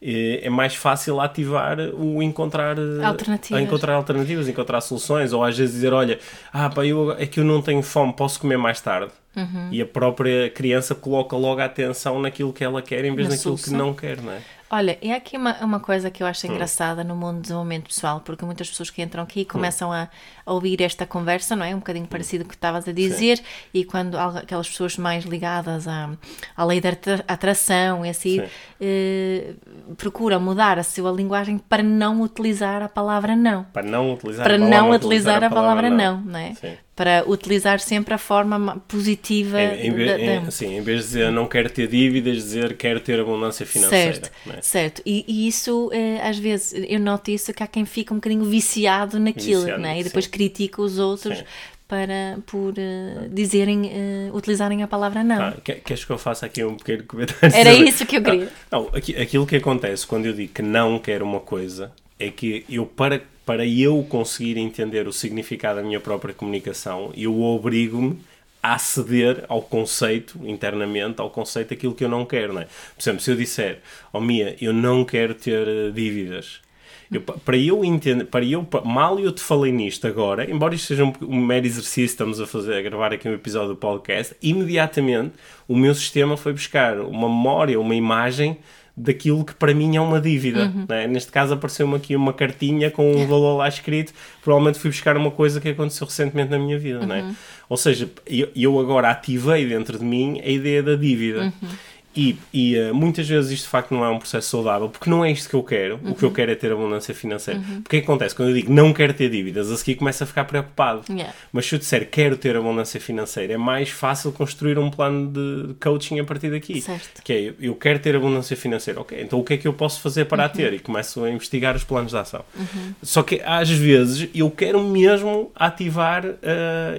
é, 0.00 0.46
é 0.46 0.50
mais 0.50 0.74
fácil 0.74 1.20
ativar 1.20 1.78
o 1.78 2.22
encontrar 2.22 2.76
alternativas. 3.04 3.62
encontrar 3.62 3.94
alternativas, 3.94 4.48
encontrar 4.48 4.80
soluções, 4.80 5.32
ou 5.32 5.42
às 5.42 5.56
vezes 5.56 5.74
dizer, 5.74 5.92
olha, 5.92 6.18
ah, 6.52 6.70
pá, 6.70 6.86
eu, 6.86 7.12
é 7.12 7.26
que 7.26 7.40
eu 7.40 7.44
não 7.44 7.60
tenho 7.60 7.82
fome, 7.82 8.12
posso 8.12 8.40
comer 8.40 8.56
mais 8.56 8.80
tarde. 8.80 9.12
Uhum. 9.36 9.68
E 9.70 9.80
a 9.80 9.86
própria 9.86 10.50
criança 10.50 10.94
coloca 10.94 11.36
logo 11.36 11.60
a 11.60 11.64
atenção 11.64 12.20
naquilo 12.20 12.52
que 12.52 12.64
ela 12.64 12.82
quer 12.82 13.04
em 13.04 13.14
vez 13.14 13.28
Na 13.28 13.36
daquilo 13.36 13.56
solução. 13.56 13.72
que 13.72 13.78
não 13.78 13.94
quer, 13.94 14.20
não 14.20 14.32
é? 14.32 14.40
Olha, 14.70 14.98
e 15.00 15.10
aqui 15.10 15.36
uma, 15.36 15.54
uma 15.64 15.80
coisa 15.80 16.10
que 16.10 16.22
eu 16.22 16.26
acho 16.26 16.46
hum. 16.46 16.50
engraçada 16.50 17.02
no 17.02 17.16
mundo 17.16 17.36
do 17.36 17.42
desenvolvimento 17.42 17.86
pessoal, 17.86 18.20
porque 18.20 18.44
muitas 18.44 18.68
pessoas 18.68 18.90
que 18.90 19.00
entram 19.00 19.22
aqui 19.22 19.42
hum. 19.42 19.44
começam 19.44 19.90
a, 19.90 20.02
a, 20.02 20.08
ouvir 20.48 20.82
esta 20.82 21.06
conversa, 21.06 21.54
não 21.54 21.64
é? 21.64 21.74
Um 21.74 21.78
bocadinho 21.78 22.04
hum. 22.04 22.08
parecido 22.08 22.44
com 22.44 22.48
o 22.48 22.50
que 22.50 22.56
estavas 22.56 22.88
a 22.88 22.92
dizer, 22.92 23.38
Sim. 23.38 23.44
e 23.74 23.84
quando 23.84 24.16
aquelas 24.16 24.68
pessoas 24.68 24.96
mais 24.96 25.24
ligadas 25.24 25.86
à, 25.86 26.10
à 26.56 26.64
lei 26.64 26.80
da 26.80 26.90
atração, 27.26 28.04
e 28.04 28.08
assim, 28.08 28.42
eh, 28.80 29.54
procuram 29.96 30.40
mudar 30.40 30.78
a 30.78 30.82
sua 30.82 31.10
linguagem 31.10 31.58
para 31.58 31.82
não 31.82 32.22
utilizar 32.22 32.82
a 32.82 32.88
palavra 32.88 33.36
não. 33.36 33.64
Para 33.64 33.86
não 33.86 34.12
utilizar, 34.12 34.44
para 34.44 34.54
a 34.54 34.58
palavra, 34.58 34.80
não 34.80 34.90
utilizar 34.90 35.44
a 35.44 35.50
palavra, 35.50 35.90
não, 35.90 36.20
não, 36.20 36.38
é? 36.38 36.54
Sim 36.54 36.76
para 36.98 37.22
utilizar 37.28 37.78
sempre 37.78 38.12
a 38.12 38.18
forma 38.18 38.82
positiva. 38.88 39.62
Em, 39.62 39.86
em, 39.86 40.04
da, 40.04 40.20
em, 40.20 40.50
sim, 40.50 40.78
em 40.78 40.82
vez 40.82 41.02
de 41.02 41.06
dizer 41.06 41.30
não 41.30 41.46
quero 41.46 41.70
ter 41.70 41.86
dívidas, 41.86 42.38
dizer 42.38 42.76
quero 42.76 42.98
ter 42.98 43.20
abundância 43.20 43.64
financeira. 43.64 44.14
Certo, 44.14 44.30
é? 44.50 44.60
certo. 44.60 45.02
E, 45.06 45.24
e 45.28 45.46
isso, 45.46 45.90
eh, 45.92 46.20
às 46.20 46.36
vezes, 46.36 46.74
eu 46.88 46.98
noto 46.98 47.30
isso 47.30 47.54
que 47.54 47.62
há 47.62 47.68
quem 47.68 47.84
fica 47.84 48.12
um 48.12 48.16
bocadinho 48.16 48.44
viciado 48.44 49.20
naquilo, 49.20 49.60
viciado, 49.60 49.80
né? 49.80 50.00
e 50.00 50.02
depois 50.02 50.24
sim. 50.24 50.30
Critica 50.38 50.80
os 50.80 50.98
outros. 50.98 51.38
Sim. 51.38 51.44
Para, 51.88 52.38
por 52.44 52.74
uh, 52.74 53.28
dizerem, 53.30 53.86
uh, 53.86 54.36
utilizarem 54.36 54.82
a 54.82 54.86
palavra 54.86 55.24
não. 55.24 55.40
Ah, 55.40 55.56
queres 55.64 56.04
que 56.04 56.10
eu 56.10 56.18
faça 56.18 56.44
aqui 56.44 56.62
um 56.62 56.76
pequeno 56.76 57.04
comentário? 57.04 57.56
Era 57.56 57.72
isso 57.72 58.04
que 58.04 58.18
eu 58.18 58.22
queria. 58.22 58.52
Não, 58.70 58.82
não, 58.82 58.90
aquilo 58.94 59.46
que 59.46 59.56
acontece 59.56 60.06
quando 60.06 60.26
eu 60.26 60.34
digo 60.34 60.52
que 60.52 60.60
não 60.60 60.98
quero 60.98 61.24
uma 61.24 61.40
coisa 61.40 61.90
é 62.18 62.30
que 62.30 62.62
eu, 62.68 62.84
para 62.84 63.22
para 63.46 63.64
eu 63.64 64.04
conseguir 64.06 64.58
entender 64.58 65.08
o 65.08 65.12
significado 65.12 65.76
da 65.76 65.82
minha 65.82 65.98
própria 65.98 66.34
comunicação, 66.34 67.10
eu 67.16 67.40
obrigo-me 67.40 68.20
a 68.62 68.76
ceder 68.76 69.46
ao 69.48 69.62
conceito, 69.62 70.38
internamente, 70.44 71.18
ao 71.18 71.30
conceito 71.30 71.70
daquilo 71.70 71.94
que 71.94 72.04
eu 72.04 72.10
não 72.10 72.26
quero, 72.26 72.52
não 72.52 72.60
é? 72.60 72.64
Por 72.66 73.00
exemplo, 73.00 73.22
se 73.22 73.30
eu 73.30 73.36
disser, 73.36 73.80
oh 74.12 74.20
Mia, 74.20 74.54
eu 74.60 74.74
não 74.74 75.02
quero 75.02 75.34
ter 75.34 75.66
eh, 75.66 75.90
dívidas, 75.90 76.60
eu, 77.10 77.20
para 77.20 77.56
eu 77.56 77.84
entender, 77.84 78.24
para 78.24 78.44
eu, 78.44 78.66
mal 78.84 79.18
eu 79.18 79.32
te 79.32 79.40
falei 79.40 79.72
nisto 79.72 80.06
agora, 80.06 80.50
embora 80.50 80.74
isto 80.74 80.88
seja 80.88 81.04
um, 81.04 81.12
um 81.22 81.40
mero 81.40 81.66
exercício, 81.66 82.04
estamos 82.04 82.40
a 82.40 82.46
fazer, 82.46 82.74
a 82.74 82.82
gravar 82.82 83.12
aqui 83.12 83.28
um 83.28 83.32
episódio 83.32 83.68
do 83.68 83.76
podcast, 83.76 84.34
imediatamente 84.42 85.32
o 85.66 85.76
meu 85.76 85.94
sistema 85.94 86.36
foi 86.36 86.52
buscar 86.52 87.00
uma 87.00 87.28
memória, 87.28 87.80
uma 87.80 87.94
imagem 87.94 88.58
daquilo 88.98 89.44
que 89.44 89.54
para 89.54 89.72
mim 89.72 89.96
é 89.96 90.00
uma 90.00 90.20
dívida. 90.20 90.64
Uhum. 90.64 90.86
Né? 90.88 91.06
Neste 91.06 91.30
caso 91.30 91.54
apareceu-me 91.54 91.94
aqui 91.94 92.16
uma 92.16 92.32
cartinha 92.32 92.90
com 92.90 93.10
um 93.12 93.26
valor 93.26 93.56
lá 93.56 93.68
escrito, 93.68 94.12
provavelmente 94.42 94.78
fui 94.78 94.90
buscar 94.90 95.16
uma 95.16 95.30
coisa 95.30 95.60
que 95.60 95.68
aconteceu 95.68 96.06
recentemente 96.06 96.50
na 96.50 96.58
minha 96.58 96.78
vida. 96.78 97.00
Uhum. 97.00 97.06
Né? 97.06 97.34
Ou 97.68 97.76
seja, 97.76 98.10
eu, 98.26 98.48
eu, 98.56 98.78
agora 98.78 99.10
ativei 99.10 99.66
dentro 99.66 99.98
de 99.98 100.04
mim 100.04 100.40
a 100.44 100.48
ideia 100.48 100.82
da 100.82 100.96
dívida. 100.96 101.44
Uhum. 101.62 101.68
E, 102.16 102.36
e 102.52 102.76
uh, 102.76 102.94
muitas 102.94 103.28
vezes 103.28 103.50
isto 103.52 103.64
de 103.64 103.70
facto 103.70 103.94
não 103.94 104.04
é 104.04 104.08
um 104.08 104.18
processo 104.18 104.48
saudável, 104.50 104.88
porque 104.88 105.08
não 105.08 105.24
é 105.24 105.30
isto 105.30 105.48
que 105.48 105.54
eu 105.54 105.62
quero. 105.62 106.00
Uhum. 106.02 106.12
O 106.12 106.14
que 106.14 106.24
eu 106.24 106.28
uhum. 106.28 106.34
quero 106.34 106.50
é 106.50 106.54
ter 106.54 106.72
abundância 106.72 107.14
financeira. 107.14 107.60
Uhum. 107.60 107.82
Porque 107.82 107.98
o 107.98 108.00
que 108.00 108.04
acontece? 108.04 108.34
Quando 108.34 108.48
eu 108.48 108.54
digo 108.54 108.72
não 108.72 108.92
quero 108.92 109.12
ter 109.14 109.30
dívidas, 109.30 109.70
a 109.70 109.76
seguir 109.76 109.96
começo 109.96 110.22
a 110.24 110.26
ficar 110.26 110.44
preocupado. 110.44 111.04
Yeah. 111.08 111.32
Mas 111.52 111.66
se 111.66 111.74
eu 111.74 111.78
disser 111.78 112.08
quero 112.10 112.36
ter 112.36 112.56
abundância 112.56 113.00
financeira, 113.00 113.52
é 113.52 113.56
mais 113.56 113.90
fácil 113.90 114.32
construir 114.32 114.78
um 114.78 114.90
plano 114.90 115.30
de 115.30 115.74
coaching 115.74 116.18
a 116.18 116.24
partir 116.24 116.50
daqui. 116.50 116.80
Certo. 116.80 117.22
Que 117.22 117.32
é, 117.32 117.54
eu 117.60 117.74
quero 117.74 117.98
ter 117.98 118.16
abundância 118.16 118.56
financeira. 118.56 119.00
Ok, 119.00 119.20
então 119.20 119.38
o 119.38 119.44
que 119.44 119.54
é 119.54 119.56
que 119.56 119.68
eu 119.68 119.72
posso 119.72 120.00
fazer 120.00 120.24
para 120.24 120.44
a 120.44 120.46
uhum. 120.46 120.52
ter? 120.52 120.72
E 120.72 120.78
começo 120.78 121.22
a 121.22 121.30
investigar 121.30 121.76
os 121.76 121.84
planos 121.84 122.10
de 122.10 122.18
ação. 122.18 122.44
Uhum. 122.56 122.94
Só 123.02 123.22
que 123.22 123.40
às 123.44 123.68
vezes 123.70 124.28
eu 124.34 124.50
quero 124.50 124.82
mesmo 124.82 125.52
ativar 125.54 126.24
uh, 126.26 126.36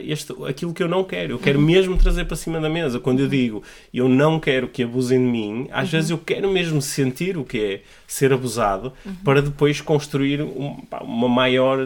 este, 0.01 0.33
aquilo 0.47 0.73
que 0.73 0.83
eu 0.83 0.87
não 0.87 1.03
quero. 1.03 1.33
Eu 1.33 1.39
quero 1.39 1.59
mesmo 1.59 1.97
trazer 1.97 2.25
para 2.25 2.35
cima 2.35 2.59
da 2.59 2.69
mesa. 2.69 2.99
Quando 2.99 3.19
eu 3.19 3.27
digo 3.27 3.63
eu 3.93 4.07
não 4.07 4.39
quero 4.39 4.67
que 4.67 4.83
abusem 4.99 5.19
de 5.19 5.31
mim, 5.31 5.67
às 5.71 5.85
uhum. 5.85 5.91
vezes 5.91 6.09
eu 6.09 6.17
quero 6.17 6.49
mesmo 6.49 6.81
sentir 6.81 7.37
o 7.37 7.45
que 7.45 7.59
é 7.59 7.81
ser 8.05 8.33
abusado 8.33 8.93
uhum. 9.05 9.15
para 9.23 9.41
depois 9.41 9.79
construir 9.81 10.41
um, 10.41 10.77
uma 11.01 11.29
maior 11.29 11.79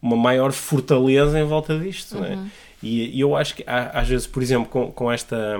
uma 0.00 0.16
maior 0.16 0.52
fortaleza 0.52 1.38
em 1.38 1.44
volta 1.44 1.76
disto, 1.78 2.16
uhum. 2.16 2.20
né? 2.20 2.50
E, 2.80 3.16
e, 3.16 3.20
eu 3.20 3.34
acho 3.34 3.56
que 3.56 3.64
às 3.66 4.06
vezes, 4.06 4.24
por 4.24 4.40
exemplo, 4.40 4.68
com, 4.68 4.92
com 4.92 5.10
esta 5.10 5.58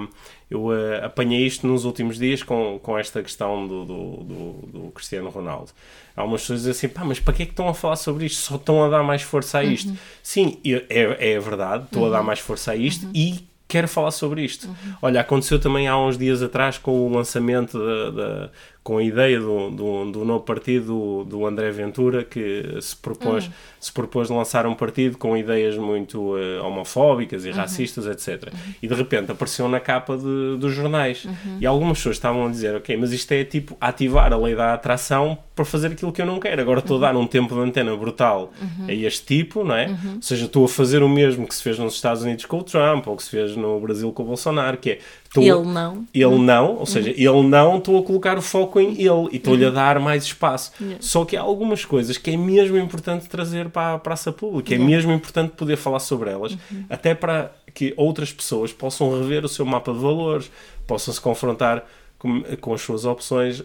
eu 0.48 0.66
uh, 0.66 1.04
apanhei 1.04 1.44
isto 1.44 1.66
nos 1.66 1.84
últimos 1.84 2.16
dias 2.16 2.42
com, 2.42 2.78
com 2.82 2.96
esta 2.96 3.20
questão 3.22 3.66
do, 3.66 3.84
do, 3.84 4.16
do, 4.16 4.52
do 4.66 4.90
Cristiano 4.92 5.28
Ronaldo. 5.28 5.72
Há 6.16 6.24
umas 6.24 6.42
pessoas 6.42 6.60
dizem 6.60 6.70
assim, 6.70 6.88
pá, 6.88 7.04
mas 7.04 7.20
para 7.20 7.34
que 7.34 7.42
é 7.42 7.46
que 7.46 7.52
estão 7.52 7.68
a 7.68 7.74
falar 7.74 7.96
sobre 7.96 8.26
isto? 8.26 8.40
Só 8.40 8.54
estão 8.54 8.82
a 8.82 8.88
dar 8.88 9.02
mais 9.02 9.20
força 9.20 9.58
a 9.58 9.64
isto. 9.64 9.90
Uhum. 9.90 9.96
Sim, 10.22 10.58
é, 10.64 11.34
é 11.34 11.40
verdade, 11.40 11.84
estou 11.84 12.02
uhum. 12.02 12.08
a 12.08 12.12
dar 12.12 12.20
uhum. 12.20 12.26
mais 12.26 12.38
força 12.38 12.72
a 12.72 12.76
isto 12.76 13.06
uhum. 13.06 13.12
e 13.14 13.47
quero 13.68 13.86
falar 13.86 14.10
sobre 14.10 14.42
isto. 14.42 14.66
Uhum. 14.66 14.94
Olha, 15.02 15.20
aconteceu 15.20 15.60
também 15.60 15.86
há 15.86 15.96
uns 15.96 16.16
dias 16.16 16.42
atrás 16.42 16.78
com 16.78 17.06
o 17.06 17.12
lançamento 17.12 17.78
da, 17.78 18.10
da 18.10 18.50
com 18.88 18.96
a 18.96 19.02
ideia 19.02 19.38
do, 19.38 19.68
do, 19.68 20.10
do, 20.10 20.24
novo 20.24 20.44
partido 20.44 21.22
do 21.28 21.44
André 21.44 21.70
Ventura, 21.70 22.24
que 22.24 22.78
se 22.80 22.96
propôs, 22.96 23.44
uhum. 23.44 23.52
se 23.78 23.92
propôs 23.92 24.30
lançar 24.30 24.66
um 24.66 24.74
partido 24.74 25.18
com 25.18 25.36
ideias 25.36 25.76
muito 25.76 26.18
uh, 26.18 26.64
homofóbicas 26.64 27.44
e 27.44 27.50
uhum. 27.50 27.56
racistas, 27.56 28.06
etc. 28.06 28.50
Uhum. 28.50 28.74
E 28.82 28.88
de 28.88 28.94
repente 28.94 29.30
apareceu 29.30 29.68
na 29.68 29.78
capa 29.78 30.16
de, 30.16 30.56
dos 30.58 30.72
jornais. 30.72 31.26
Uhum. 31.26 31.58
E 31.60 31.66
algumas 31.66 31.98
pessoas 31.98 32.16
estavam 32.16 32.46
a 32.46 32.50
dizer: 32.50 32.76
Ok, 32.76 32.96
mas 32.96 33.12
isto 33.12 33.30
é 33.32 33.44
tipo 33.44 33.76
ativar 33.78 34.32
a 34.32 34.38
lei 34.38 34.54
da 34.54 34.72
atração 34.72 35.36
para 35.54 35.66
fazer 35.66 35.88
aquilo 35.88 36.10
que 36.10 36.22
eu 36.22 36.26
não 36.26 36.40
quero. 36.40 36.62
Agora 36.62 36.78
estou 36.78 36.96
a 36.96 37.00
dar 37.00 37.16
um 37.16 37.26
tempo 37.26 37.54
de 37.54 37.60
antena 37.60 37.94
brutal 37.94 38.54
a 38.88 38.92
este 38.92 39.26
tipo, 39.26 39.64
não 39.64 39.74
é? 39.74 39.88
Ou 40.14 40.22
seja, 40.22 40.46
estou 40.46 40.64
a 40.64 40.68
fazer 40.68 41.02
o 41.02 41.08
mesmo 41.10 41.46
que 41.46 41.54
se 41.54 41.62
fez 41.62 41.78
nos 41.78 41.94
Estados 41.94 42.22
Unidos 42.22 42.46
com 42.46 42.60
o 42.60 42.62
Trump 42.62 43.06
ou 43.06 43.16
que 43.16 43.22
se 43.22 43.30
fez 43.30 43.54
no 43.54 43.78
Brasil 43.80 44.10
com 44.12 44.22
o 44.22 44.26
Bolsonaro, 44.26 44.78
que 44.78 44.92
é 44.92 44.98
Tô, 45.32 45.42
ele 45.42 45.62
não. 45.62 46.06
Ele 46.14 46.38
não, 46.38 46.76
ou 46.76 46.86
seja, 46.86 47.10
ele 47.10 47.42
não, 47.42 47.76
estou 47.76 47.98
a 47.98 48.02
colocar 48.02 48.38
o 48.38 48.42
foco 48.42 48.80
em 48.80 48.92
ele 48.92 49.28
e 49.30 49.36
estou-lhe 49.36 49.64
a 49.64 49.70
dar 49.70 50.00
mais 50.00 50.24
espaço. 50.24 50.72
Yeah. 50.80 50.98
Só 51.00 51.24
que 51.24 51.36
há 51.36 51.42
algumas 51.42 51.84
coisas 51.84 52.16
que 52.16 52.30
é 52.30 52.36
mesmo 52.36 52.78
importante 52.78 53.28
trazer 53.28 53.68
para 53.68 53.94
a 53.94 53.98
praça 53.98 54.32
pública, 54.32 54.74
é 54.74 54.78
mesmo 54.78 55.12
importante 55.12 55.50
poder 55.50 55.76
falar 55.76 56.00
sobre 56.00 56.30
elas, 56.30 56.52
uhum. 56.52 56.84
até 56.88 57.14
para 57.14 57.52
que 57.74 57.92
outras 57.96 58.32
pessoas 58.32 58.72
possam 58.72 59.10
rever 59.20 59.44
o 59.44 59.48
seu 59.48 59.66
mapa 59.66 59.92
de 59.92 59.98
valores, 59.98 60.50
possam 60.86 61.12
se 61.12 61.20
confrontar 61.20 61.84
com, 62.18 62.42
com 62.60 62.72
as 62.72 62.80
suas 62.80 63.04
opções. 63.04 63.62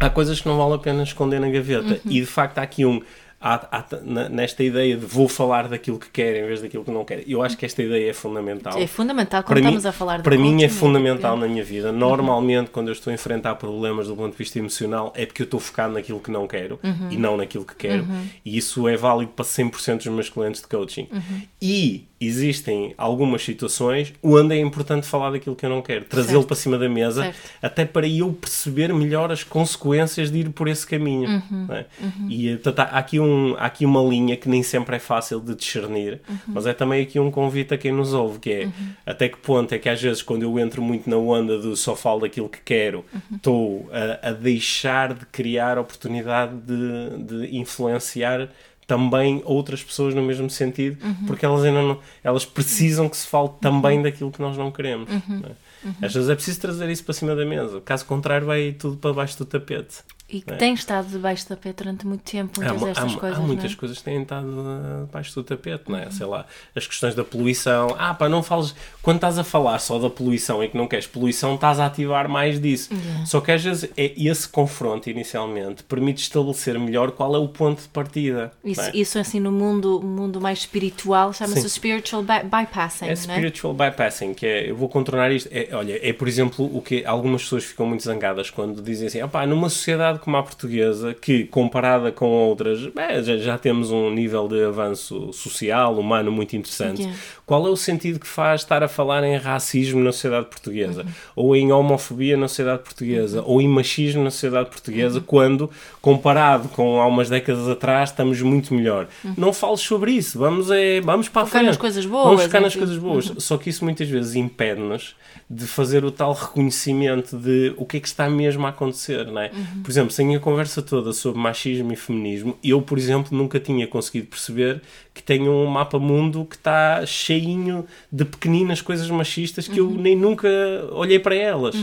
Há 0.00 0.10
coisas 0.10 0.40
que 0.40 0.48
não 0.48 0.58
vale 0.58 0.74
a 0.74 0.78
pena 0.78 1.02
esconder 1.04 1.40
na 1.40 1.48
gaveta. 1.48 2.00
Uhum. 2.04 2.10
E 2.10 2.20
de 2.20 2.26
facto 2.26 2.58
há 2.58 2.62
aqui 2.62 2.84
um 2.84 3.00
há, 3.40 3.78
há, 3.78 3.84
nesta 4.28 4.62
ideia 4.62 4.96
de 4.96 5.06
vou 5.06 5.26
falar 5.26 5.66
daquilo 5.68 5.98
que 5.98 6.10
quero 6.10 6.38
em 6.38 6.46
vez 6.46 6.60
daquilo 6.60 6.84
que 6.84 6.90
não 6.90 7.04
quero. 7.04 7.22
Eu 7.26 7.42
acho 7.42 7.56
que 7.56 7.64
esta 7.64 7.82
ideia 7.82 8.10
é 8.10 8.12
fundamental. 8.12 8.78
É 8.78 8.86
fundamental 8.86 9.42
quando 9.42 9.48
para 9.48 9.60
estamos 9.60 9.84
mim, 9.84 9.88
a 9.88 9.92
falar 9.92 10.16
de 10.18 10.22
Para 10.22 10.36
mim 10.36 10.62
é 10.62 10.68
fundamental 10.68 11.36
na 11.36 11.48
minha 11.48 11.64
vida. 11.64 11.90
Normalmente, 11.90 12.66
uhum. 12.66 12.72
quando 12.72 12.88
eu 12.88 12.92
estou 12.92 13.10
a 13.10 13.14
enfrentar 13.14 13.54
problemas 13.54 14.08
do 14.08 14.16
ponto 14.16 14.32
de 14.32 14.38
vista 14.38 14.58
emocional, 14.58 15.12
é 15.16 15.24
porque 15.24 15.42
eu 15.42 15.44
estou 15.44 15.58
focado 15.58 15.94
naquilo 15.94 16.20
que 16.20 16.30
não 16.30 16.46
quero 16.46 16.78
uhum. 16.82 17.08
e 17.10 17.16
não 17.16 17.36
naquilo 17.36 17.64
que 17.64 17.74
quero. 17.74 18.02
Uhum. 18.02 18.26
E 18.44 18.58
isso 18.58 18.86
é 18.86 18.96
válido 18.96 19.32
para 19.32 19.44
100% 19.44 19.96
dos 19.96 20.06
meus 20.06 20.28
clientes 20.28 20.60
de 20.60 20.68
coaching. 20.68 21.08
Uhum. 21.10 21.42
E 21.62 22.09
existem 22.20 22.94
algumas 22.98 23.42
situações 23.42 24.12
onde 24.22 24.54
é 24.54 24.60
importante 24.60 25.06
falar 25.06 25.30
daquilo 25.30 25.56
que 25.56 25.64
eu 25.64 25.70
não 25.70 25.80
quero, 25.80 26.04
trazê-lo 26.04 26.44
para 26.44 26.54
cima 26.54 26.76
da 26.76 26.86
mesa, 26.86 27.22
certo. 27.22 27.38
até 27.62 27.84
para 27.86 28.06
eu 28.06 28.30
perceber 28.30 28.92
melhor 28.92 29.32
as 29.32 29.42
consequências 29.42 30.30
de 30.30 30.40
ir 30.40 30.50
por 30.50 30.68
esse 30.68 30.86
caminho. 30.86 31.42
Uhum. 31.50 31.66
É? 31.70 31.86
Uhum. 31.98 32.26
E 32.28 32.50
portanto, 32.56 32.80
há, 32.80 32.98
aqui 32.98 33.18
um, 33.18 33.54
há 33.56 33.64
aqui 33.64 33.86
uma 33.86 34.02
linha 34.02 34.36
que 34.36 34.50
nem 34.50 34.62
sempre 34.62 34.96
é 34.96 34.98
fácil 34.98 35.40
de 35.40 35.54
discernir, 35.54 36.20
uhum. 36.28 36.38
mas 36.48 36.66
é 36.66 36.74
também 36.74 37.02
aqui 37.02 37.18
um 37.18 37.30
convite 37.30 37.72
a 37.72 37.78
quem 37.78 37.90
nos 37.90 38.12
ouve, 38.12 38.38
que 38.38 38.52
é 38.52 38.64
uhum. 38.64 38.72
até 39.06 39.26
que 39.26 39.38
ponto 39.38 39.74
é 39.74 39.78
que 39.78 39.88
às 39.88 40.00
vezes 40.00 40.20
quando 40.20 40.42
eu 40.42 40.58
entro 40.58 40.82
muito 40.82 41.08
na 41.08 41.16
onda 41.16 41.58
do 41.58 41.74
só 41.74 41.96
falo 41.96 42.20
daquilo 42.20 42.50
que 42.50 42.60
quero, 42.62 43.02
uhum. 43.14 43.36
estou 43.36 43.90
a, 43.92 44.28
a, 44.28 44.32
deixar 44.32 45.14
de 45.14 45.24
criar 45.24 45.78
oportunidade 45.78 46.52
de, 46.56 47.24
de 47.24 47.56
influenciar 47.56 48.50
também 48.90 49.40
outras 49.44 49.84
pessoas 49.84 50.16
no 50.16 50.20
mesmo 50.22 50.50
sentido, 50.50 50.98
porque 51.28 51.46
elas 51.46 51.62
ainda 51.62 51.80
não, 51.80 51.98
elas 52.24 52.44
precisam 52.44 53.08
que 53.08 53.16
se 53.16 53.24
fale 53.24 53.48
também 53.60 54.02
daquilo 54.02 54.32
que 54.32 54.40
nós 54.40 54.56
não 54.56 54.68
queremos. 54.72 55.08
não 55.28 55.48
é? 55.48 56.04
Às 56.04 56.12
vezes 56.12 56.28
é 56.28 56.34
preciso 56.34 56.60
trazer 56.60 56.90
isso 56.90 57.04
para 57.04 57.14
cima 57.14 57.36
da 57.36 57.46
mesa, 57.46 57.80
caso 57.82 58.04
contrário, 58.04 58.48
vai 58.48 58.72
tudo 58.72 58.96
para 58.96 59.12
baixo 59.12 59.38
do 59.38 59.44
tapete. 59.44 59.98
E 60.32 60.40
que 60.40 60.52
É. 60.52 60.56
tem 60.56 60.74
estado 60.74 61.08
debaixo 61.08 61.44
do 61.44 61.48
tapete 61.48 61.76
durante 61.82 62.06
muito 62.06 62.22
tempo, 62.22 62.60
muitas 62.60 62.82
Há, 62.82 62.86
destas 62.86 63.14
há- 63.14 63.18
coisas. 63.18 63.38
há 63.38 63.42
muitas 63.42 63.64
não 63.64 63.70
é? 63.70 63.72
Uhum. 63.72 63.78
coisas 63.78 63.98
que 63.98 64.04
têm 64.04 64.22
estado 64.22 64.46
uh, 64.46 65.06
debaixo 65.06 65.34
do 65.34 65.42
tapete, 65.42 65.84
não 65.88 65.98
é? 65.98 66.10
Sei 66.10 66.26
lá, 66.26 66.46
as 66.74 66.86
questões 66.86 67.14
da 67.14 67.24
poluição. 67.24 67.94
Ah, 67.98 68.14
pá, 68.14 68.28
não 68.28 68.42
fales. 68.42 68.74
Quando 69.02 69.16
estás 69.16 69.38
a 69.38 69.44
falar 69.44 69.78
só 69.80 69.98
da 69.98 70.08
poluição 70.08 70.62
e 70.62 70.68
que 70.68 70.76
não 70.76 70.86
queres 70.86 71.06
poluição, 71.06 71.56
estás 71.56 71.80
a 71.80 71.86
ativar 71.86 72.28
mais 72.28 72.60
disso. 72.60 72.90
Só 73.26 73.40
que 73.40 73.50
às 73.50 73.62
vezes 73.62 73.90
é 73.96 74.12
esse 74.16 74.48
confronto 74.48 75.10
inicialmente 75.10 75.82
permite 75.82 76.22
estabelecer 76.22 76.78
melhor 76.78 77.10
qual 77.10 77.34
é 77.34 77.38
o 77.38 77.48
ponto 77.48 77.82
de 77.82 77.88
partida. 77.88 78.52
Isso, 78.64 78.80
é? 78.80 78.90
isso 78.94 79.18
assim 79.18 79.40
no 79.40 79.50
mundo, 79.50 80.00
mundo 80.00 80.40
mais 80.40 80.60
espiritual 80.60 81.32
chama-se 81.32 81.68
spiritual 81.68 82.22
by- 82.22 82.44
bypassing, 82.44 83.06
É 83.06 83.12
é? 83.12 83.16
spiritual 83.16 83.74
bypassing, 83.74 84.32
que 84.34 84.46
é, 84.46 84.70
eu 84.70 84.76
vou 84.76 84.88
contornar 84.88 85.32
isto. 85.32 85.48
É, 85.52 85.68
olha, 85.72 85.98
é 86.08 86.12
por 86.12 86.28
exemplo 86.28 86.64
o 86.72 86.80
que 86.80 87.04
algumas 87.04 87.42
pessoas 87.42 87.64
ficam 87.64 87.84
muito 87.86 88.04
zangadas 88.04 88.48
quando 88.50 88.80
dizem 88.80 89.08
assim: 89.08 89.22
opá, 89.22 89.44
numa 89.46 89.68
sociedade 89.68 90.19
como 90.20 90.36
a 90.36 90.42
portuguesa, 90.42 91.14
que 91.14 91.44
comparada 91.44 92.12
com 92.12 92.26
outras, 92.26 92.80
bem, 92.86 93.22
já, 93.22 93.36
já 93.38 93.58
temos 93.58 93.90
um 93.90 94.10
nível 94.10 94.46
de 94.46 94.62
avanço 94.64 95.32
social, 95.32 95.98
humano 95.98 96.30
muito 96.30 96.54
interessante. 96.56 97.02
Yeah. 97.02 97.18
Qual 97.46 97.66
é 97.66 97.70
o 97.70 97.76
sentido 97.76 98.20
que 98.20 98.26
faz 98.28 98.60
estar 98.60 98.82
a 98.82 98.88
falar 98.88 99.24
em 99.24 99.36
racismo 99.36 100.00
na 100.00 100.12
sociedade 100.12 100.46
portuguesa? 100.46 101.02
Uhum. 101.02 101.08
Ou 101.34 101.56
em 101.56 101.72
homofobia 101.72 102.36
na 102.36 102.46
sociedade 102.46 102.82
portuguesa? 102.84 103.42
Ou 103.44 103.60
em 103.60 103.66
machismo 103.68 104.22
na 104.22 104.30
sociedade 104.30 104.68
portuguesa, 104.70 105.18
Uhum. 105.18 105.24
quando, 105.26 105.70
comparado 106.00 106.68
com 106.68 107.00
há 107.00 107.06
umas 107.06 107.28
décadas 107.28 107.68
atrás, 107.68 108.10
estamos 108.10 108.40
muito 108.42 108.72
melhor? 108.74 109.08
Uhum. 109.24 109.34
Não 109.36 109.52
fales 109.52 109.80
sobre 109.80 110.12
isso. 110.12 110.38
Vamos, 110.38 110.70
é, 110.70 111.00
vamos 111.00 111.28
para 111.28 111.42
a 111.42 111.46
Focar 111.46 111.60
frente. 111.60 111.66
nas 111.68 111.76
coisas 111.76 112.06
boas, 112.06 112.24
Vamos 112.26 112.42
focar 112.44 112.60
nas 112.62 112.76
coisas 112.76 112.98
boas. 112.98 113.32
Só 113.38 113.56
que 113.56 113.68
isso 113.70 113.84
muitas 113.84 114.08
vezes 114.08 114.34
impede-nos 114.36 115.14
de 115.52 115.66
fazer 115.66 116.04
o 116.04 116.12
tal 116.12 116.32
reconhecimento 116.32 117.36
de 117.36 117.74
o 117.76 117.84
que 117.84 117.96
é 117.96 118.00
que 118.00 118.06
está 118.06 118.30
mesmo 118.30 118.64
a 118.66 118.68
acontecer, 118.68 119.26
não 119.26 119.40
é? 119.40 119.50
Uhum. 119.52 119.82
Por 119.82 119.90
exemplo, 119.90 120.12
sem 120.12 120.36
a 120.36 120.38
conversa 120.38 120.80
toda 120.80 121.12
sobre 121.12 121.40
machismo 121.40 121.92
e 121.92 121.96
feminismo, 121.96 122.56
eu, 122.62 122.80
por 122.80 122.96
exemplo, 122.96 123.36
nunca 123.36 123.58
tinha 123.58 123.84
conseguido 123.88 124.28
perceber 124.28 124.80
que 125.12 125.20
tenho 125.20 125.50
um 125.50 125.66
mapa 125.66 125.98
mundo 125.98 126.44
que 126.44 126.54
está 126.54 127.04
cheinho 127.04 127.84
de 128.12 128.24
pequeninas 128.24 128.80
coisas 128.80 129.10
machistas 129.10 129.66
que 129.66 129.80
Uhum. 129.80 129.90
eu 129.96 130.00
nem 130.00 130.14
nunca 130.16 130.48
olhei 130.92 131.18
para 131.18 131.34
elas. 131.34 131.74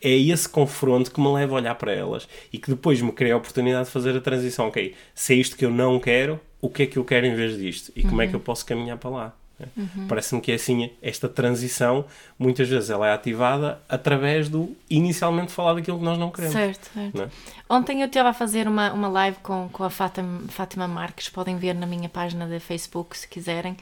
É 0.00 0.10
esse 0.16 0.48
confronto 0.48 1.10
que 1.10 1.20
me 1.20 1.28
leva 1.32 1.54
a 1.54 1.56
olhar 1.60 1.74
para 1.74 1.90
elas 1.92 2.28
e 2.52 2.58
que 2.58 2.70
depois 2.70 3.02
me 3.02 3.10
cria 3.10 3.34
a 3.34 3.36
oportunidade 3.38 3.86
de 3.86 3.90
fazer 3.90 4.16
a 4.16 4.20
transição. 4.20 4.68
Ok, 4.68 4.94
se 5.14 5.32
é 5.34 5.36
isto 5.36 5.56
que 5.56 5.64
eu 5.64 5.70
não 5.70 5.98
quero, 5.98 6.38
o 6.60 6.68
que 6.70 6.84
é 6.84 6.86
que 6.86 6.96
eu 6.96 7.04
quero 7.04 7.26
em 7.26 7.34
vez 7.34 7.58
disto? 7.58 7.90
E 7.96 8.02
como 8.04 8.22
é 8.22 8.26
que 8.26 8.34
Uhum. 8.34 8.38
eu 8.38 8.44
posso 8.44 8.64
caminhar 8.64 8.96
para 8.98 9.10
lá? 9.10 9.34
Né? 9.58 9.68
Parece-me 10.08 10.40
que 10.40 10.52
é 10.52 10.56
assim, 10.56 10.90
esta 11.00 11.28
transição, 11.28 12.04
muitas 12.38 12.68
vezes 12.68 12.90
ela 12.90 13.08
é 13.08 13.12
ativada 13.12 13.80
através 13.88 14.48
do 14.48 14.76
inicialmente 14.88 15.52
falar 15.52 15.74
daquilo 15.74 15.98
que 15.98 16.04
nós 16.04 16.18
não 16.18 16.30
queremos. 16.30 16.54
Certo, 16.54 16.90
certo. 16.92 17.16
não 17.16 17.24
é? 17.24 17.28
Ontem 17.68 18.00
eu 18.02 18.06
estava 18.06 18.28
a 18.30 18.34
fazer 18.34 18.68
uma, 18.68 18.92
uma 18.92 19.08
live 19.08 19.38
com, 19.42 19.68
com 19.72 19.82
a 19.82 19.90
Fátima, 19.90 20.42
Fátima 20.48 20.86
Marques, 20.86 21.28
podem 21.28 21.56
ver 21.56 21.74
na 21.74 21.86
minha 21.86 22.08
página 22.08 22.46
de 22.46 22.60
Facebook 22.60 23.16
se 23.16 23.26
quiserem. 23.26 23.76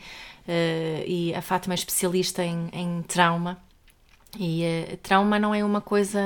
Eh, 0.47 1.05
e 1.07 1.35
a 1.35 1.43
Fátima 1.43 1.75
é 1.75 1.77
especialista 1.77 2.45
em, 2.45 2.69
em 2.73 3.03
trauma. 3.03 3.59
E 4.39 4.65
eh, 4.65 4.99
trauma 5.03 5.39
não 5.39 5.55
é 5.55 5.65
uma 5.65 5.81
coisa, 5.81 6.19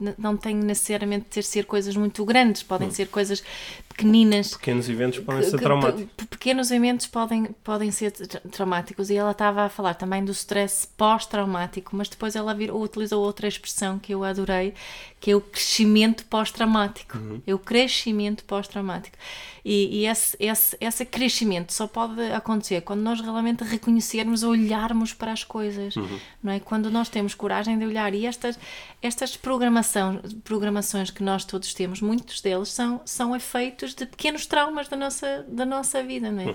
n- 0.00 0.14
não 0.18 0.36
tem 0.36 0.54
necessariamente 0.54 1.24
de 1.24 1.30
ter 1.30 1.42
ser 1.44 1.64
coisas 1.64 1.94
muito 1.96 2.24
grandes, 2.24 2.62
podem 2.62 2.90
ser 2.90 3.06
coisas 3.08 3.42
pequeninas. 3.88 4.54
Pequenos 4.54 4.88
eventos 4.88 5.18
podem 5.20 5.42
que- 5.42 5.50
ser 5.50 5.58
traumáticos. 5.60 6.08
pe- 6.16 6.26
pequenos 6.26 6.70
eventos 6.70 7.06
podem, 7.06 7.44
podem 7.62 7.90
ser 7.90 8.10
tra- 8.10 8.40
traumáticos 8.50 9.10
e 9.10 9.16
ela 9.16 9.30
estava 9.30 9.62
a 9.62 9.68
falar 9.68 9.94
também 9.94 10.24
do 10.24 10.32
stress 10.32 10.86
pós-traumático, 10.96 11.94
mas 11.96 12.08
depois 12.08 12.34
ela 12.34 12.54
vir, 12.54 12.72
utilizou 12.74 13.22
outra 13.24 13.46
expressão 13.48 13.98
que 13.98 14.12
eu 14.14 14.24
adorei, 14.24 14.74
que 15.20 15.30
é 15.30 15.36
o 15.36 15.40
crescimento 15.40 16.24
pós-traumático. 16.26 17.18
É 17.46 17.54
o 17.54 17.58
crescimento 17.58 18.44
pós-traumático. 18.44 19.16
E, 19.64 20.00
e 20.00 20.06
esse, 20.06 20.36
esse, 20.40 20.76
esse 20.80 21.04
crescimento 21.04 21.72
só 21.72 21.86
pode 21.86 22.22
acontecer 22.32 22.80
quando 22.82 23.00
nós 23.00 23.20
realmente 23.20 23.64
reconhecermos, 23.64 24.42
olharmos 24.42 25.12
para 25.12 25.32
as 25.32 25.44
coisas, 25.44 25.94
não 26.42 26.52
é? 26.52 26.60
Quando 26.60 26.90
nós 26.90 27.08
temos 27.08 27.34
coragem 27.34 27.78
de 27.78 27.84
olhar. 27.84 28.14
E 28.14 28.24
estas, 28.24 28.58
estas 29.02 29.36
programação, 29.36 30.20
programações 30.44 31.10
que 31.10 31.22
nós 31.22 31.44
todos 31.44 31.74
temos, 31.74 32.00
muitos 32.00 32.40
deles 32.40 32.68
são, 32.68 33.00
são 33.04 33.34
efeitos 33.34 33.94
de 33.94 34.06
pequenos 34.06 34.46
traumas 34.46 34.88
da 34.88 34.96
nossa, 34.96 35.44
da 35.48 35.66
nossa 35.66 36.02
vida, 36.02 36.30
não 36.30 36.42
é? 36.42 36.54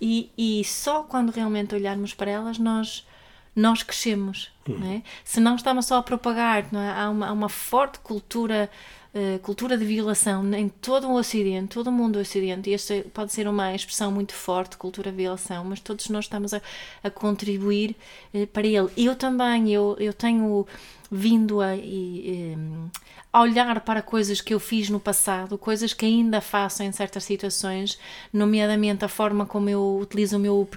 E, 0.00 0.30
e 0.36 0.64
só 0.64 1.02
quando 1.02 1.30
realmente 1.30 1.74
olharmos 1.74 2.14
para 2.14 2.30
elas, 2.30 2.58
nós 2.58 3.06
nós 3.54 3.82
crescemos, 3.82 4.50
não 4.66 4.86
é? 4.86 5.02
Se 5.24 5.40
não 5.40 5.56
estamos 5.56 5.86
só 5.86 5.98
a 5.98 6.02
propagar, 6.02 6.66
não 6.72 6.80
é? 6.80 6.90
há, 6.90 7.10
uma, 7.10 7.26
há 7.26 7.32
uma 7.32 7.48
forte 7.48 7.98
cultura, 7.98 8.70
eh, 9.14 9.38
cultura 9.42 9.76
de 9.76 9.84
violação 9.84 10.54
em 10.54 10.68
todo 10.68 11.08
o 11.08 11.14
Ocidente, 11.14 11.74
todo 11.74 11.88
o 11.88 11.92
mundo 11.92 12.14
do 12.14 12.20
Ocidente, 12.20 12.70
e 12.70 12.74
esta 12.74 13.04
pode 13.12 13.32
ser 13.32 13.46
uma 13.46 13.74
expressão 13.74 14.10
muito 14.10 14.32
forte, 14.32 14.78
cultura 14.78 15.10
de 15.10 15.16
violação, 15.18 15.64
mas 15.64 15.80
todos 15.80 16.08
nós 16.08 16.24
estamos 16.24 16.54
a, 16.54 16.62
a 17.04 17.10
contribuir 17.10 17.94
eh, 18.32 18.46
para 18.46 18.66
ele. 18.66 18.88
Eu 18.96 19.14
também, 19.14 19.70
eu, 19.70 19.96
eu 19.98 20.14
tenho 20.14 20.66
vindo 21.10 21.60
a, 21.60 21.76
e, 21.76 22.56
eh, 22.56 22.56
a 22.56 23.01
olhar 23.40 23.80
para 23.80 24.02
coisas 24.02 24.40
que 24.40 24.52
eu 24.52 24.60
fiz 24.60 24.90
no 24.90 25.00
passado, 25.00 25.56
coisas 25.56 25.94
que 25.94 26.04
ainda 26.04 26.40
faço 26.40 26.82
em 26.82 26.92
certas 26.92 27.24
situações, 27.24 27.98
nomeadamente 28.30 29.04
a 29.04 29.08
forma 29.08 29.46
como 29.46 29.70
eu 29.70 29.98
utilizo 30.00 30.36
o 30.36 30.40
meu 30.40 30.68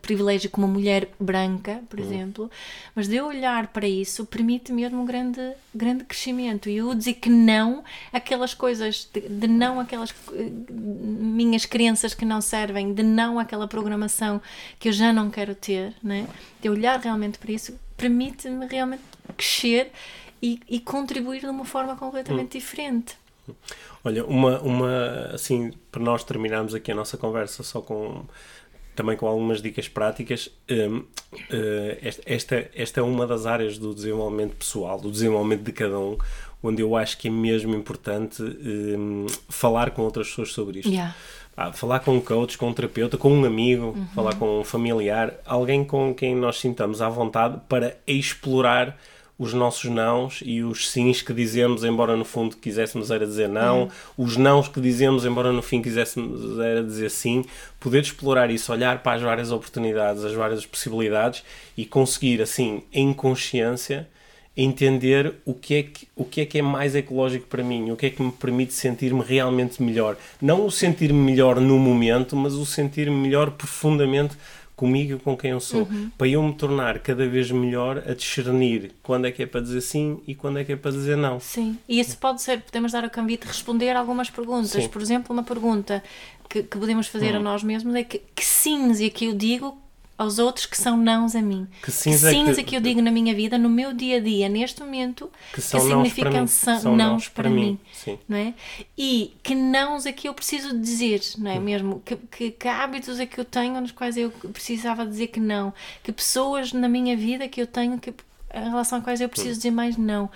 privilégio 0.00 0.48
como 0.48 0.68
mulher 0.68 1.08
branca, 1.18 1.82
por 1.88 1.98
exemplo, 1.98 2.48
mas 2.94 3.08
de 3.08 3.16
eu 3.16 3.26
olhar 3.26 3.66
para 3.68 3.88
isso 3.88 4.24
permite 4.26 4.72
mesmo 4.72 5.02
um 5.02 5.04
grande, 5.04 5.40
grande 5.74 6.04
crescimento. 6.04 6.68
E 6.68 6.76
eu 6.76 6.94
dizer 6.94 7.14
que 7.14 7.28
não 7.28 7.82
aquelas 8.12 8.54
coisas, 8.54 9.08
de, 9.12 9.20
de 9.20 9.48
não 9.48 9.80
aquelas 9.80 10.14
minhas 10.70 11.66
crenças 11.66 12.14
que 12.14 12.24
não 12.24 12.40
servem, 12.40 12.94
de 12.94 13.02
não 13.02 13.40
aquela 13.40 13.66
programação 13.66 14.40
que 14.78 14.88
eu 14.88 14.92
já 14.92 15.12
não 15.12 15.30
quero 15.30 15.54
ter, 15.54 15.92
né? 16.00 16.28
de 16.64 16.70
olhar 16.70 16.98
realmente 16.98 17.38
para 17.38 17.52
isso, 17.52 17.78
permite-me 17.96 18.66
realmente 18.66 19.02
crescer 19.36 19.90
e, 20.44 20.60
e 20.68 20.78
contribuir 20.78 21.40
de 21.40 21.46
uma 21.46 21.64
forma 21.64 21.96
completamente 21.96 22.58
diferente. 22.58 23.16
Olha, 24.04 24.26
uma, 24.26 24.60
uma, 24.60 25.30
assim, 25.32 25.72
para 25.90 26.02
nós 26.02 26.22
terminarmos 26.22 26.74
aqui 26.74 26.92
a 26.92 26.94
nossa 26.94 27.16
conversa 27.16 27.62
só 27.62 27.80
com, 27.80 28.24
também 28.94 29.16
com 29.16 29.26
algumas 29.26 29.62
dicas 29.62 29.88
práticas, 29.88 30.50
hum, 30.70 31.04
eh, 31.50 32.14
esta, 32.26 32.70
esta, 32.74 33.00
é 33.00 33.02
uma 33.02 33.26
das 33.26 33.46
áreas 33.46 33.78
do 33.78 33.94
desenvolvimento 33.94 34.54
pessoal, 34.56 35.00
do 35.00 35.10
desenvolvimento 35.10 35.62
de 35.62 35.72
cada 35.72 35.98
um, 35.98 36.18
onde 36.62 36.82
eu 36.82 36.94
acho 36.94 37.16
que 37.16 37.28
é 37.28 37.30
mesmo 37.30 37.74
importante 37.74 38.42
hum, 38.42 39.26
falar 39.48 39.92
com 39.92 40.02
outras 40.02 40.28
pessoas 40.28 40.52
sobre 40.52 40.80
isto. 40.80 40.90
Yeah. 40.90 41.14
Ah, 41.56 41.72
falar 41.72 42.00
com 42.00 42.16
um 42.16 42.20
coach, 42.20 42.58
com 42.58 42.68
um 42.68 42.74
terapeuta, 42.74 43.16
com 43.16 43.30
um 43.30 43.44
amigo, 43.44 43.96
falar 44.14 44.34
com 44.34 44.60
um 44.60 44.64
familiar, 44.64 45.34
alguém 45.46 45.84
com 45.84 46.12
quem 46.12 46.34
nós 46.34 46.58
sintamos 46.58 47.00
à 47.00 47.08
vontade 47.08 47.60
para 47.68 47.96
explorar 48.06 48.98
os 49.38 49.52
nossos 49.52 49.90
nãos 49.90 50.40
e 50.44 50.62
os 50.62 50.90
sims 50.90 51.20
que 51.20 51.32
dizemos, 51.32 51.82
embora 51.82 52.16
no 52.16 52.24
fundo 52.24 52.56
quiséssemos 52.56 53.10
era 53.10 53.26
dizer 53.26 53.48
não, 53.48 53.90
os 54.16 54.36
nãos 54.36 54.68
que 54.68 54.80
dizemos, 54.80 55.24
embora 55.24 55.52
no 55.52 55.62
fim 55.62 55.82
quiséssemos 55.82 56.58
era 56.60 56.82
dizer 56.84 57.10
sim, 57.10 57.44
poder 57.80 58.02
explorar 58.02 58.50
isso, 58.50 58.72
olhar 58.72 59.02
para 59.02 59.16
as 59.16 59.22
várias 59.22 59.50
oportunidades, 59.50 60.24
as 60.24 60.34
várias 60.34 60.64
possibilidades 60.64 61.42
e 61.76 61.84
conseguir 61.84 62.40
assim, 62.40 62.82
em 62.92 63.12
consciência, 63.12 64.08
entender 64.56 65.34
o 65.44 65.52
que, 65.52 65.74
é 65.74 65.82
que, 65.82 66.06
o 66.14 66.24
que 66.24 66.40
é 66.40 66.46
que 66.46 66.58
é 66.58 66.62
mais 66.62 66.94
ecológico 66.94 67.46
para 67.48 67.64
mim, 67.64 67.90
o 67.90 67.96
que 67.96 68.06
é 68.06 68.10
que 68.10 68.22
me 68.22 68.30
permite 68.30 68.72
sentir-me 68.72 69.20
realmente 69.20 69.82
melhor. 69.82 70.16
Não 70.40 70.64
o 70.64 70.70
sentir-me 70.70 71.18
melhor 71.18 71.60
no 71.60 71.76
momento, 71.76 72.36
mas 72.36 72.54
o 72.54 72.64
sentir-me 72.64 73.16
melhor 73.16 73.50
profundamente 73.50 74.36
comigo 74.76 75.14
e 75.14 75.18
com 75.18 75.36
quem 75.36 75.52
eu 75.52 75.60
sou. 75.60 75.88
Para 76.16 76.28
eu 76.28 76.42
me 76.42 76.54
tornar 76.54 76.98
cada 76.98 77.26
vez 77.28 77.50
melhor 77.50 77.98
a 77.98 78.14
discernir 78.14 78.92
quando 79.02 79.26
é 79.26 79.32
que 79.32 79.42
é 79.42 79.46
para 79.46 79.60
dizer 79.60 79.80
sim 79.80 80.20
e 80.26 80.34
quando 80.34 80.58
é 80.58 80.64
que 80.64 80.72
é 80.72 80.76
para 80.76 80.90
dizer 80.90 81.16
não. 81.16 81.38
Sim, 81.40 81.78
e 81.88 82.00
isso 82.00 82.16
pode 82.18 82.42
ser, 82.42 82.60
podemos 82.60 82.92
dar 82.92 83.04
o 83.04 83.10
convite 83.10 83.42
de 83.42 83.48
responder 83.48 83.94
algumas 83.96 84.30
perguntas. 84.30 84.70
Sim. 84.70 84.88
Por 84.88 85.00
exemplo, 85.00 85.32
uma 85.32 85.42
pergunta 85.42 86.02
que, 86.48 86.62
que 86.62 86.78
podemos 86.78 87.06
fazer 87.06 87.34
a 87.34 87.40
nós 87.40 87.62
mesmos 87.62 87.94
é 87.94 88.02
que, 88.02 88.20
que 88.34 88.44
sims 88.44 89.00
é 89.00 89.10
que 89.10 89.26
eu 89.26 89.34
digo 89.34 89.83
aos 90.16 90.38
outros 90.38 90.66
que 90.66 90.76
são 90.76 90.96
nãos 90.96 91.34
a 91.34 91.42
mim. 91.42 91.66
Que 91.82 91.90
sims 91.90 92.22
é 92.24 92.30
sims 92.30 92.54
que- 92.54 92.60
é 92.60 92.64
que 92.64 92.76
eu 92.76 92.80
digo 92.80 93.02
na 93.02 93.10
minha 93.10 93.34
vida, 93.34 93.58
no 93.58 93.68
meu 93.68 93.92
dia 93.92 94.18
a 94.18 94.20
dia, 94.20 94.48
neste 94.48 94.80
momento, 94.80 95.30
Que 95.52 95.60
são 95.60 95.80
para 95.80 95.88
significam 95.88 96.40
mim. 96.42 96.46
sa- 96.46 96.78
São 96.78 96.94
nãos 96.96 97.28
para, 97.28 97.44
para 97.44 97.50
mim. 97.52 97.60
mim. 97.72 97.78
Sim. 97.92 98.18
Não 98.28 98.36
é? 98.36 98.54
E 98.96 99.34
que 99.42 99.54
nãos 99.54 100.06
é 100.06 100.12
que 100.12 100.28
eu 100.28 100.34
preciso 100.34 100.78
dizer, 100.78 101.20
não 101.38 101.50
é 101.50 101.58
mesmo? 101.58 102.00
Que, 102.04 102.16
que, 102.16 102.50
que 102.52 102.68
hábitos 102.68 103.18
é 103.18 103.26
que 103.26 103.38
eu 103.38 103.44
tenho 103.44 103.80
nos 103.80 103.90
quais 103.92 104.16
eu 104.16 104.30
precisava 104.52 105.04
dizer 105.06 105.26
que 105.28 105.40
não? 105.40 105.72
Que 106.02 106.12
pessoas 106.12 106.72
na 106.72 106.88
minha 106.88 107.16
vida 107.16 107.48
que 107.48 107.60
eu 107.60 107.66
tenho 107.66 107.98
que 107.98 108.14
em 108.56 108.68
relação 108.70 108.98
a 108.98 109.02
quais 109.02 109.20
eu 109.20 109.28
preciso 109.28 109.56
dizer 109.56 109.72
mais 109.72 109.96
não. 109.96 110.30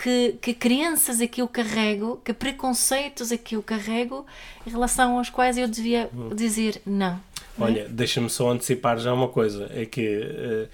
Que, 0.00 0.36
que 0.40 0.54
crenças 0.54 1.20
é 1.20 1.26
que 1.26 1.42
eu 1.42 1.48
carrego, 1.48 2.20
que 2.24 2.32
preconceitos 2.32 3.32
é 3.32 3.36
que 3.36 3.56
eu 3.56 3.62
carrego 3.62 4.24
em 4.64 4.70
relação 4.70 5.18
aos 5.18 5.30
quais 5.30 5.58
eu 5.58 5.66
devia 5.66 6.08
dizer 6.34 6.80
não. 6.86 7.18
Olha, 7.58 7.86
deixa-me 7.88 8.28
só 8.28 8.50
antecipar 8.50 8.98
já 8.98 9.12
uma 9.12 9.28
coisa: 9.28 9.70
é 9.74 9.84
que. 9.86 10.20
Uh, 10.20 10.68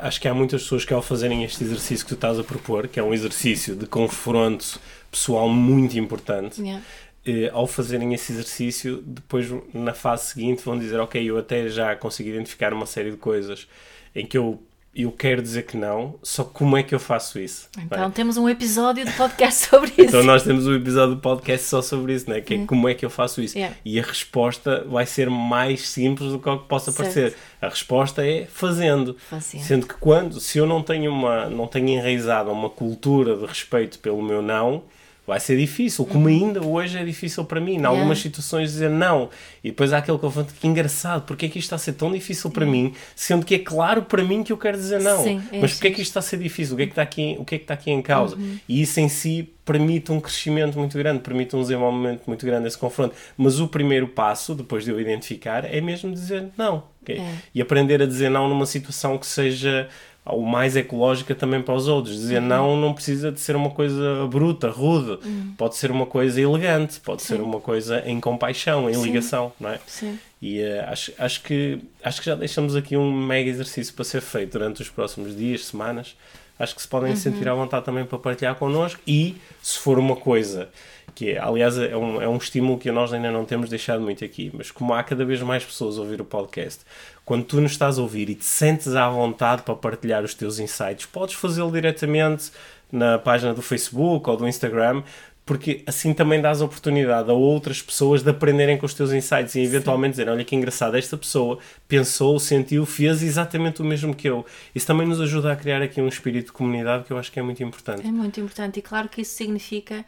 acho 0.00 0.20
que 0.20 0.28
há 0.28 0.32
muitas 0.32 0.62
pessoas 0.62 0.84
que 0.84 0.94
ao 0.94 1.02
fazerem 1.02 1.44
este 1.44 1.62
exercício 1.64 2.06
que 2.06 2.10
tu 2.10 2.14
estás 2.14 2.38
a 2.38 2.44
propor, 2.44 2.88
que 2.88 2.98
é 2.98 3.02
um 3.02 3.12
exercício 3.12 3.74
de 3.74 3.86
confronto 3.86 4.80
pessoal 5.10 5.48
muito 5.48 5.98
importante, 5.98 6.60
Yeah. 6.62 6.82
eh, 7.26 7.50
ao 7.52 7.66
fazerem 7.66 8.14
esse 8.14 8.32
exercício, 8.32 9.02
depois 9.04 9.46
na 9.74 9.92
fase 9.92 10.26
seguinte 10.26 10.62
vão 10.64 10.78
dizer, 10.78 10.98
ok, 11.00 11.22
eu 11.22 11.36
até 11.36 11.68
já 11.68 11.94
consigo 11.96 12.28
identificar 12.28 12.72
uma 12.72 12.86
série 12.86 13.10
de 13.10 13.16
coisas 13.16 13.66
em 14.14 14.24
que 14.24 14.38
eu, 14.38 14.62
eu 15.02 15.12
quero 15.12 15.40
dizer 15.40 15.62
que 15.64 15.76
não, 15.76 16.16
só 16.22 16.42
como 16.42 16.76
é 16.76 16.82
que 16.82 16.94
eu 16.94 16.98
faço 16.98 17.38
isso? 17.38 17.68
é? 17.78 17.82
Então 17.82 18.10
temos 18.10 18.36
um 18.36 18.48
episódio 18.48 19.04
de 19.04 19.12
podcast 19.12 19.66
sobre 19.68 19.90
isso. 19.90 20.02
Então 20.02 20.22
nós 20.24 20.42
temos 20.42 20.66
um 20.66 20.74
episódio 20.74 21.14
do 21.14 21.20
podcast 21.20 21.66
só 21.66 21.80
sobre 21.80 22.14
isso, 22.14 22.28
né? 22.28 22.40
que 22.40 22.54
é 22.54 22.66
como 22.66 22.88
é 22.88 22.94
que 22.94 23.04
eu 23.04 23.10
faço 23.10 23.40
isso. 23.40 23.56
Yeah. 23.56 23.76
E 23.84 23.98
a 24.00 24.02
resposta 24.02 24.84
vai 24.88 25.06
ser 25.06 25.30
mais 25.30 25.88
simples 25.88 26.32
do 26.32 26.38
que 26.38 26.48
o 26.48 26.58
que 26.58 26.68
possa 26.68 26.90
Certo. 26.90 26.96
parecer. 27.14 27.36
A 27.60 27.68
resposta 27.68 28.26
é 28.26 28.46
fazendo. 28.46 29.16
Fazendo. 29.28 29.62
Sendo 29.62 29.86
que 29.86 29.94
quando, 29.94 30.40
se 30.40 30.58
eu 30.58 30.66
não 30.66 30.82
tenho 30.82 31.12
uma, 31.12 31.48
não 31.48 31.66
tenho 31.66 31.88
enraizado 31.88 32.50
uma 32.50 32.70
cultura 32.70 33.36
de 33.36 33.46
respeito 33.46 33.98
pelo 33.98 34.22
meu 34.22 34.42
não, 34.42 34.82
vai 35.28 35.38
ser 35.38 35.56
difícil, 35.56 36.04
como 36.06 36.26
ainda 36.26 36.64
hoje 36.66 36.98
é 36.98 37.04
difícil 37.04 37.44
para 37.44 37.60
mim, 37.60 37.74
em 37.74 37.84
algumas 37.84 37.98
Uhum. 37.98 38.02
Yeah. 38.08 38.20
situações 38.22 38.70
dizer 38.72 38.90
não. 38.90 39.28
E 39.62 39.68
depois 39.68 39.92
há 39.92 39.98
aquele 39.98 40.18
confronto 40.18 40.52
que 40.58 40.66
engraçado, 40.66 41.22
porque 41.26 41.46
é 41.46 41.48
que 41.48 41.58
isto 41.58 41.66
está 41.66 41.76
a 41.76 41.78
ser 41.78 41.92
tão 41.92 42.10
difícil 42.10 42.50
para 42.50 42.64
mim, 42.66 42.94
sendo 43.14 43.44
que 43.46 43.54
é 43.54 43.58
claro 43.58 44.02
para 44.02 44.24
mim 44.24 44.42
que 44.42 44.52
eu 44.52 44.56
quero 44.58 44.76
dizer 44.76 45.00
não. 45.00 45.22
Sim, 45.22 45.40
é 45.52 45.60
Mas 45.60 45.74
porque 45.74 45.86
é 45.86 45.90
assim. 45.90 45.96
que 45.96 46.02
isto 46.02 46.10
está 46.10 46.20
a 46.20 46.22
ser 46.22 46.38
difícil? 46.38 46.74
O 46.74 46.76
que 46.78 46.82
é 46.82 46.86
que 46.86 46.92
está 46.92 47.02
aqui, 47.02 47.36
o 47.38 47.44
que 47.44 47.54
é 47.54 47.58
que 47.58 47.64
está 47.64 47.74
aqui 47.74 47.90
em 47.90 48.00
causa? 48.02 48.34
Uhum. 48.36 48.58
E 48.68 48.80
isso 48.82 48.98
em 48.98 49.08
si 49.08 49.52
permite 49.64 50.10
um 50.10 50.18
crescimento 50.18 50.78
muito 50.78 50.96
grande, 50.96 51.18
permite 51.20 51.54
um 51.54 51.60
desenvolvimento 51.60 52.22
muito 52.26 52.46
grande 52.46 52.66
esse 52.66 52.78
confronto. 52.78 53.14
Mas 53.36 53.60
o 53.60 53.68
primeiro 53.68 54.08
passo, 54.08 54.54
depois 54.54 54.82
de 54.84 54.90
eu 54.90 54.98
identificar, 54.98 55.62
é 55.66 55.78
mesmo 55.82 56.10
dizer 56.10 56.46
não. 56.56 56.84
ok? 57.02 57.18
É. 57.18 57.34
E 57.54 57.60
aprender 57.60 58.00
a 58.02 58.06
dizer 58.06 58.30
não 58.30 58.48
numa 58.48 58.64
situação 58.64 59.18
que 59.18 59.26
seja 59.26 59.86
o 60.32 60.42
mais 60.46 60.76
ecológica 60.76 61.34
também 61.34 61.62
para 61.62 61.74
os 61.74 61.88
outros. 61.88 62.16
Dizer 62.16 62.40
Uhum. 62.40 62.48
não 62.48 62.76
não 62.76 62.94
precisa 62.94 63.30
de 63.32 63.40
ser 63.40 63.56
uma 63.56 63.70
coisa 63.70 64.26
bruta, 64.30 64.68
rude. 64.70 65.18
Pode 65.56 65.76
ser 65.76 65.90
uma 65.90 66.06
coisa 66.06 66.40
elegante, 66.40 67.00
pode 67.00 67.22
ser 67.22 67.40
uma 67.40 67.60
coisa 67.60 68.02
em 68.06 68.20
compaixão, 68.20 68.88
em 68.88 68.94
Sim. 68.94 69.02
ligação, 69.02 69.52
não 69.60 69.70
é? 69.70 69.80
Sim. 69.86 70.18
E 70.40 70.60
eh, 70.60 70.84
acho, 70.88 71.12
acho, 71.18 71.42
que, 71.42 71.80
acho 72.02 72.20
que 72.20 72.26
já 72.26 72.34
deixamos 72.36 72.76
aqui 72.76 72.96
um 72.96 73.12
mega 73.12 73.50
exercício 73.50 73.92
para 73.94 74.04
ser 74.04 74.20
feito 74.20 74.52
durante 74.52 74.82
os 74.82 74.88
próximos 74.88 75.36
dias, 75.36 75.64
semanas. 75.66 76.14
Acho 76.58 76.74
que 76.74 76.82
se 76.82 76.88
podem 76.88 77.14
sentir 77.16 77.48
à 77.48 77.54
vontade 77.54 77.84
também 77.84 78.04
para 78.04 78.18
partilhar 78.18 78.54
connosco 78.56 79.00
e 79.06 79.36
se 79.62 79.78
for 79.78 79.98
uma 79.98 80.16
coisa 80.16 80.68
que 81.14 81.30
é, 81.30 81.38
aliás, 81.40 81.76
é 81.78 81.96
um, 81.96 82.22
é 82.22 82.28
um 82.28 82.36
estímulo 82.36 82.78
que 82.78 82.90
nós 82.92 83.12
ainda 83.12 83.30
não 83.30 83.44
temos 83.44 83.68
deixado 83.68 84.00
muito 84.00 84.24
aqui, 84.24 84.50
mas 84.54 84.70
como 84.70 84.92
há 84.94 85.02
cada 85.02 85.24
vez 85.24 85.40
mais 85.42 85.64
pessoas 85.64 85.98
a 85.98 86.00
ouvir 86.00 86.20
o 86.20 86.24
podcast, 86.24 86.80
quando 87.28 87.44
tu 87.44 87.60
nos 87.60 87.72
estás 87.72 87.98
a 87.98 88.02
ouvir 88.02 88.30
e 88.30 88.34
te 88.34 88.46
sentes 88.46 88.94
à 88.94 89.06
vontade 89.06 89.60
para 89.60 89.74
partilhar 89.74 90.24
os 90.24 90.32
teus 90.32 90.58
insights, 90.58 91.04
podes 91.04 91.34
fazê-lo 91.34 91.70
diretamente 91.70 92.50
na 92.90 93.18
página 93.18 93.52
do 93.52 93.60
Facebook 93.60 94.30
ou 94.30 94.34
do 94.34 94.48
Instagram, 94.48 95.02
porque 95.44 95.82
assim 95.86 96.14
também 96.14 96.40
dás 96.40 96.62
a 96.62 96.64
oportunidade 96.64 97.30
a 97.30 97.34
outras 97.34 97.82
pessoas 97.82 98.22
de 98.22 98.30
aprenderem 98.30 98.78
com 98.78 98.86
os 98.86 98.94
teus 98.94 99.12
insights 99.12 99.56
e 99.56 99.60
eventualmente 99.60 100.12
dizer, 100.12 100.26
olha 100.30 100.42
que 100.42 100.56
engraçado, 100.56 100.96
esta 100.96 101.18
pessoa 101.18 101.58
pensou, 101.86 102.40
sentiu, 102.40 102.86
fez 102.86 103.22
exatamente 103.22 103.82
o 103.82 103.84
mesmo 103.84 104.16
que 104.16 104.26
eu. 104.26 104.46
Isso 104.74 104.86
também 104.86 105.06
nos 105.06 105.20
ajuda 105.20 105.52
a 105.52 105.56
criar 105.56 105.82
aqui 105.82 106.00
um 106.00 106.08
espírito 106.08 106.46
de 106.46 106.52
comunidade 106.52 107.04
que 107.04 107.10
eu 107.10 107.18
acho 107.18 107.30
que 107.30 107.38
é 107.38 107.42
muito 107.42 107.62
importante. 107.62 108.06
É 108.06 108.10
muito 108.10 108.40
importante 108.40 108.78
e 108.78 108.82
claro 108.82 109.06
que 109.06 109.20
isso 109.20 109.34
significa 109.34 110.02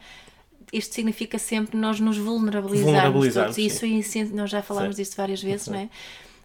isto 0.73 0.95
significa 0.95 1.37
sempre 1.37 1.77
nós 1.77 1.99
nos 1.99 2.17
vulnerabilizarmos 2.17 2.93
Vulnerabilizarmos, 2.93 3.55
todos. 3.55 3.85
E 3.85 3.99
isso 3.99 4.33
nós 4.33 4.49
já 4.49 4.63
falámos 4.63 4.95
Sim. 4.95 5.03
disso 5.03 5.15
várias 5.15 5.43
vezes, 5.43 5.67
não 5.67 5.77
é? 5.77 5.89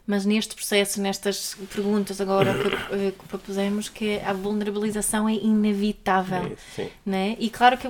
Mas 0.07 0.25
neste 0.25 0.55
processo, 0.55 1.01
nestas 1.01 1.57
perguntas 1.75 2.21
agora 2.21 2.55
que, 2.55 2.95
eh, 2.95 3.13
que 3.19 3.27
propusemos, 3.27 3.89
que 3.89 4.21
a 4.21 4.33
vulnerabilização 4.33 5.29
é 5.29 5.35
inevitável. 5.35 6.45
É, 6.53 6.57
sim. 6.75 6.89
né? 7.05 7.37
E 7.41 7.51
claro 7.51 7.77
que 7.77 7.89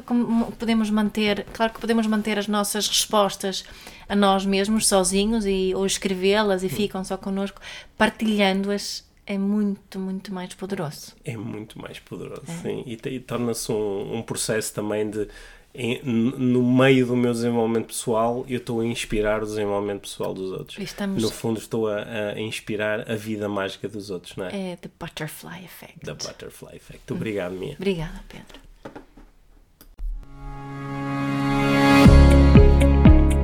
podemos 0.58 0.88
manter, 0.88 1.44
claro 1.52 1.74
que 1.74 1.80
podemos 1.80 2.06
manter 2.06 2.38
as 2.38 2.48
nossas 2.48 2.88
respostas 2.88 3.64
a 4.08 4.16
nós 4.16 4.46
mesmos 4.46 4.86
sozinhos 4.86 5.44
e 5.44 5.74
ou 5.74 5.84
escrevê-las 5.84 6.62
Hum. 6.62 6.66
e 6.66 6.68
ficam 6.68 7.04
só 7.04 7.16
connosco, 7.16 7.60
partilhando-as 7.98 9.04
é 9.26 9.36
muito, 9.36 9.98
muito 9.98 10.32
mais 10.32 10.54
poderoso. 10.54 11.12
É 11.24 11.36
muito 11.36 11.80
mais 11.80 11.98
poderoso, 11.98 12.44
sim. 12.62 12.84
E, 12.86 12.96
e 13.08 13.18
torna-se 13.20 13.72
um, 13.72 14.18
um 14.18 14.22
processo 14.22 14.72
também 14.72 15.10
de. 15.10 15.28
Em- 15.76 16.00
no 16.04 16.62
meio 16.62 17.06
do 17.06 17.16
meu 17.16 17.32
desenvolvimento 17.32 17.86
pessoal, 17.88 18.44
eu 18.48 18.58
estou 18.58 18.80
a 18.80 18.86
inspirar 18.86 19.42
o 19.42 19.46
desenvolvimento 19.46 20.02
pessoal 20.02 20.32
dos 20.34 20.50
outros. 20.52 20.78
Estamos- 20.78 21.22
No 21.22 21.30
fundo, 21.30 21.58
estou 21.58 21.88
a, 21.88 22.00
a 22.34 22.40
inspirar 22.40 23.10
a 23.10 23.14
vida 23.14 23.48
mágica 23.48 23.88
dos 23.88 24.10
outros, 24.10 24.34
não 24.36 24.46
é? 24.46 24.72
É 24.72 24.76
the 24.76 24.90
butterfly 24.98 25.64
effect. 25.64 26.04
Da 26.04 26.14
Butterfly 26.14 26.76
Effect. 26.76 27.12
Obrigado, 27.12 27.52
Mia. 27.52 27.74
Obrigada, 27.78 28.22
Pedro. 28.28 28.60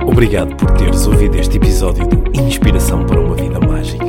Obrigado 0.07 0.55
por 0.55 0.71
teres 0.71 1.05
ouvido 1.07 1.37
este 1.37 1.57
episódio 1.57 2.07
de 2.07 2.39
Inspiração 2.41 3.05
para 3.05 3.19
uma 3.19 3.35
Vida 3.35 3.59
Mágica. 3.59 4.05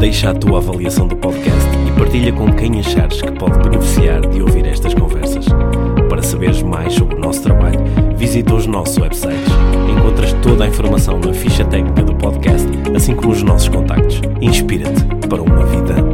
Deixa 0.00 0.30
a 0.30 0.34
tua 0.34 0.58
avaliação 0.58 1.06
do 1.08 1.16
podcast 1.16 1.68
e 1.86 1.98
partilha 1.98 2.32
com 2.32 2.52
quem 2.54 2.78
achares 2.80 3.20
que 3.20 3.32
pode 3.32 3.58
beneficiar 3.68 4.20
de 4.28 4.40
ouvir 4.42 4.66
estas 4.66 4.94
conversas. 4.94 5.46
Para 6.08 6.22
saberes 6.22 6.62
mais 6.62 6.94
sobre 6.94 7.16
o 7.16 7.20
nosso 7.20 7.42
trabalho, 7.42 7.80
visita 8.16 8.54
os 8.54 8.66
nossos 8.66 8.96
websites. 8.96 9.52
Encontras 9.90 10.32
toda 10.42 10.64
a 10.64 10.68
informação 10.68 11.20
na 11.20 11.32
ficha 11.34 11.64
técnica 11.64 12.02
do 12.02 12.14
podcast, 12.14 12.66
assim 12.96 13.14
como 13.14 13.32
os 13.32 13.42
nossos 13.42 13.68
contactos. 13.68 14.20
Inspira-te 14.40 15.04
para 15.28 15.42
uma 15.42 15.66
vida 15.66 16.07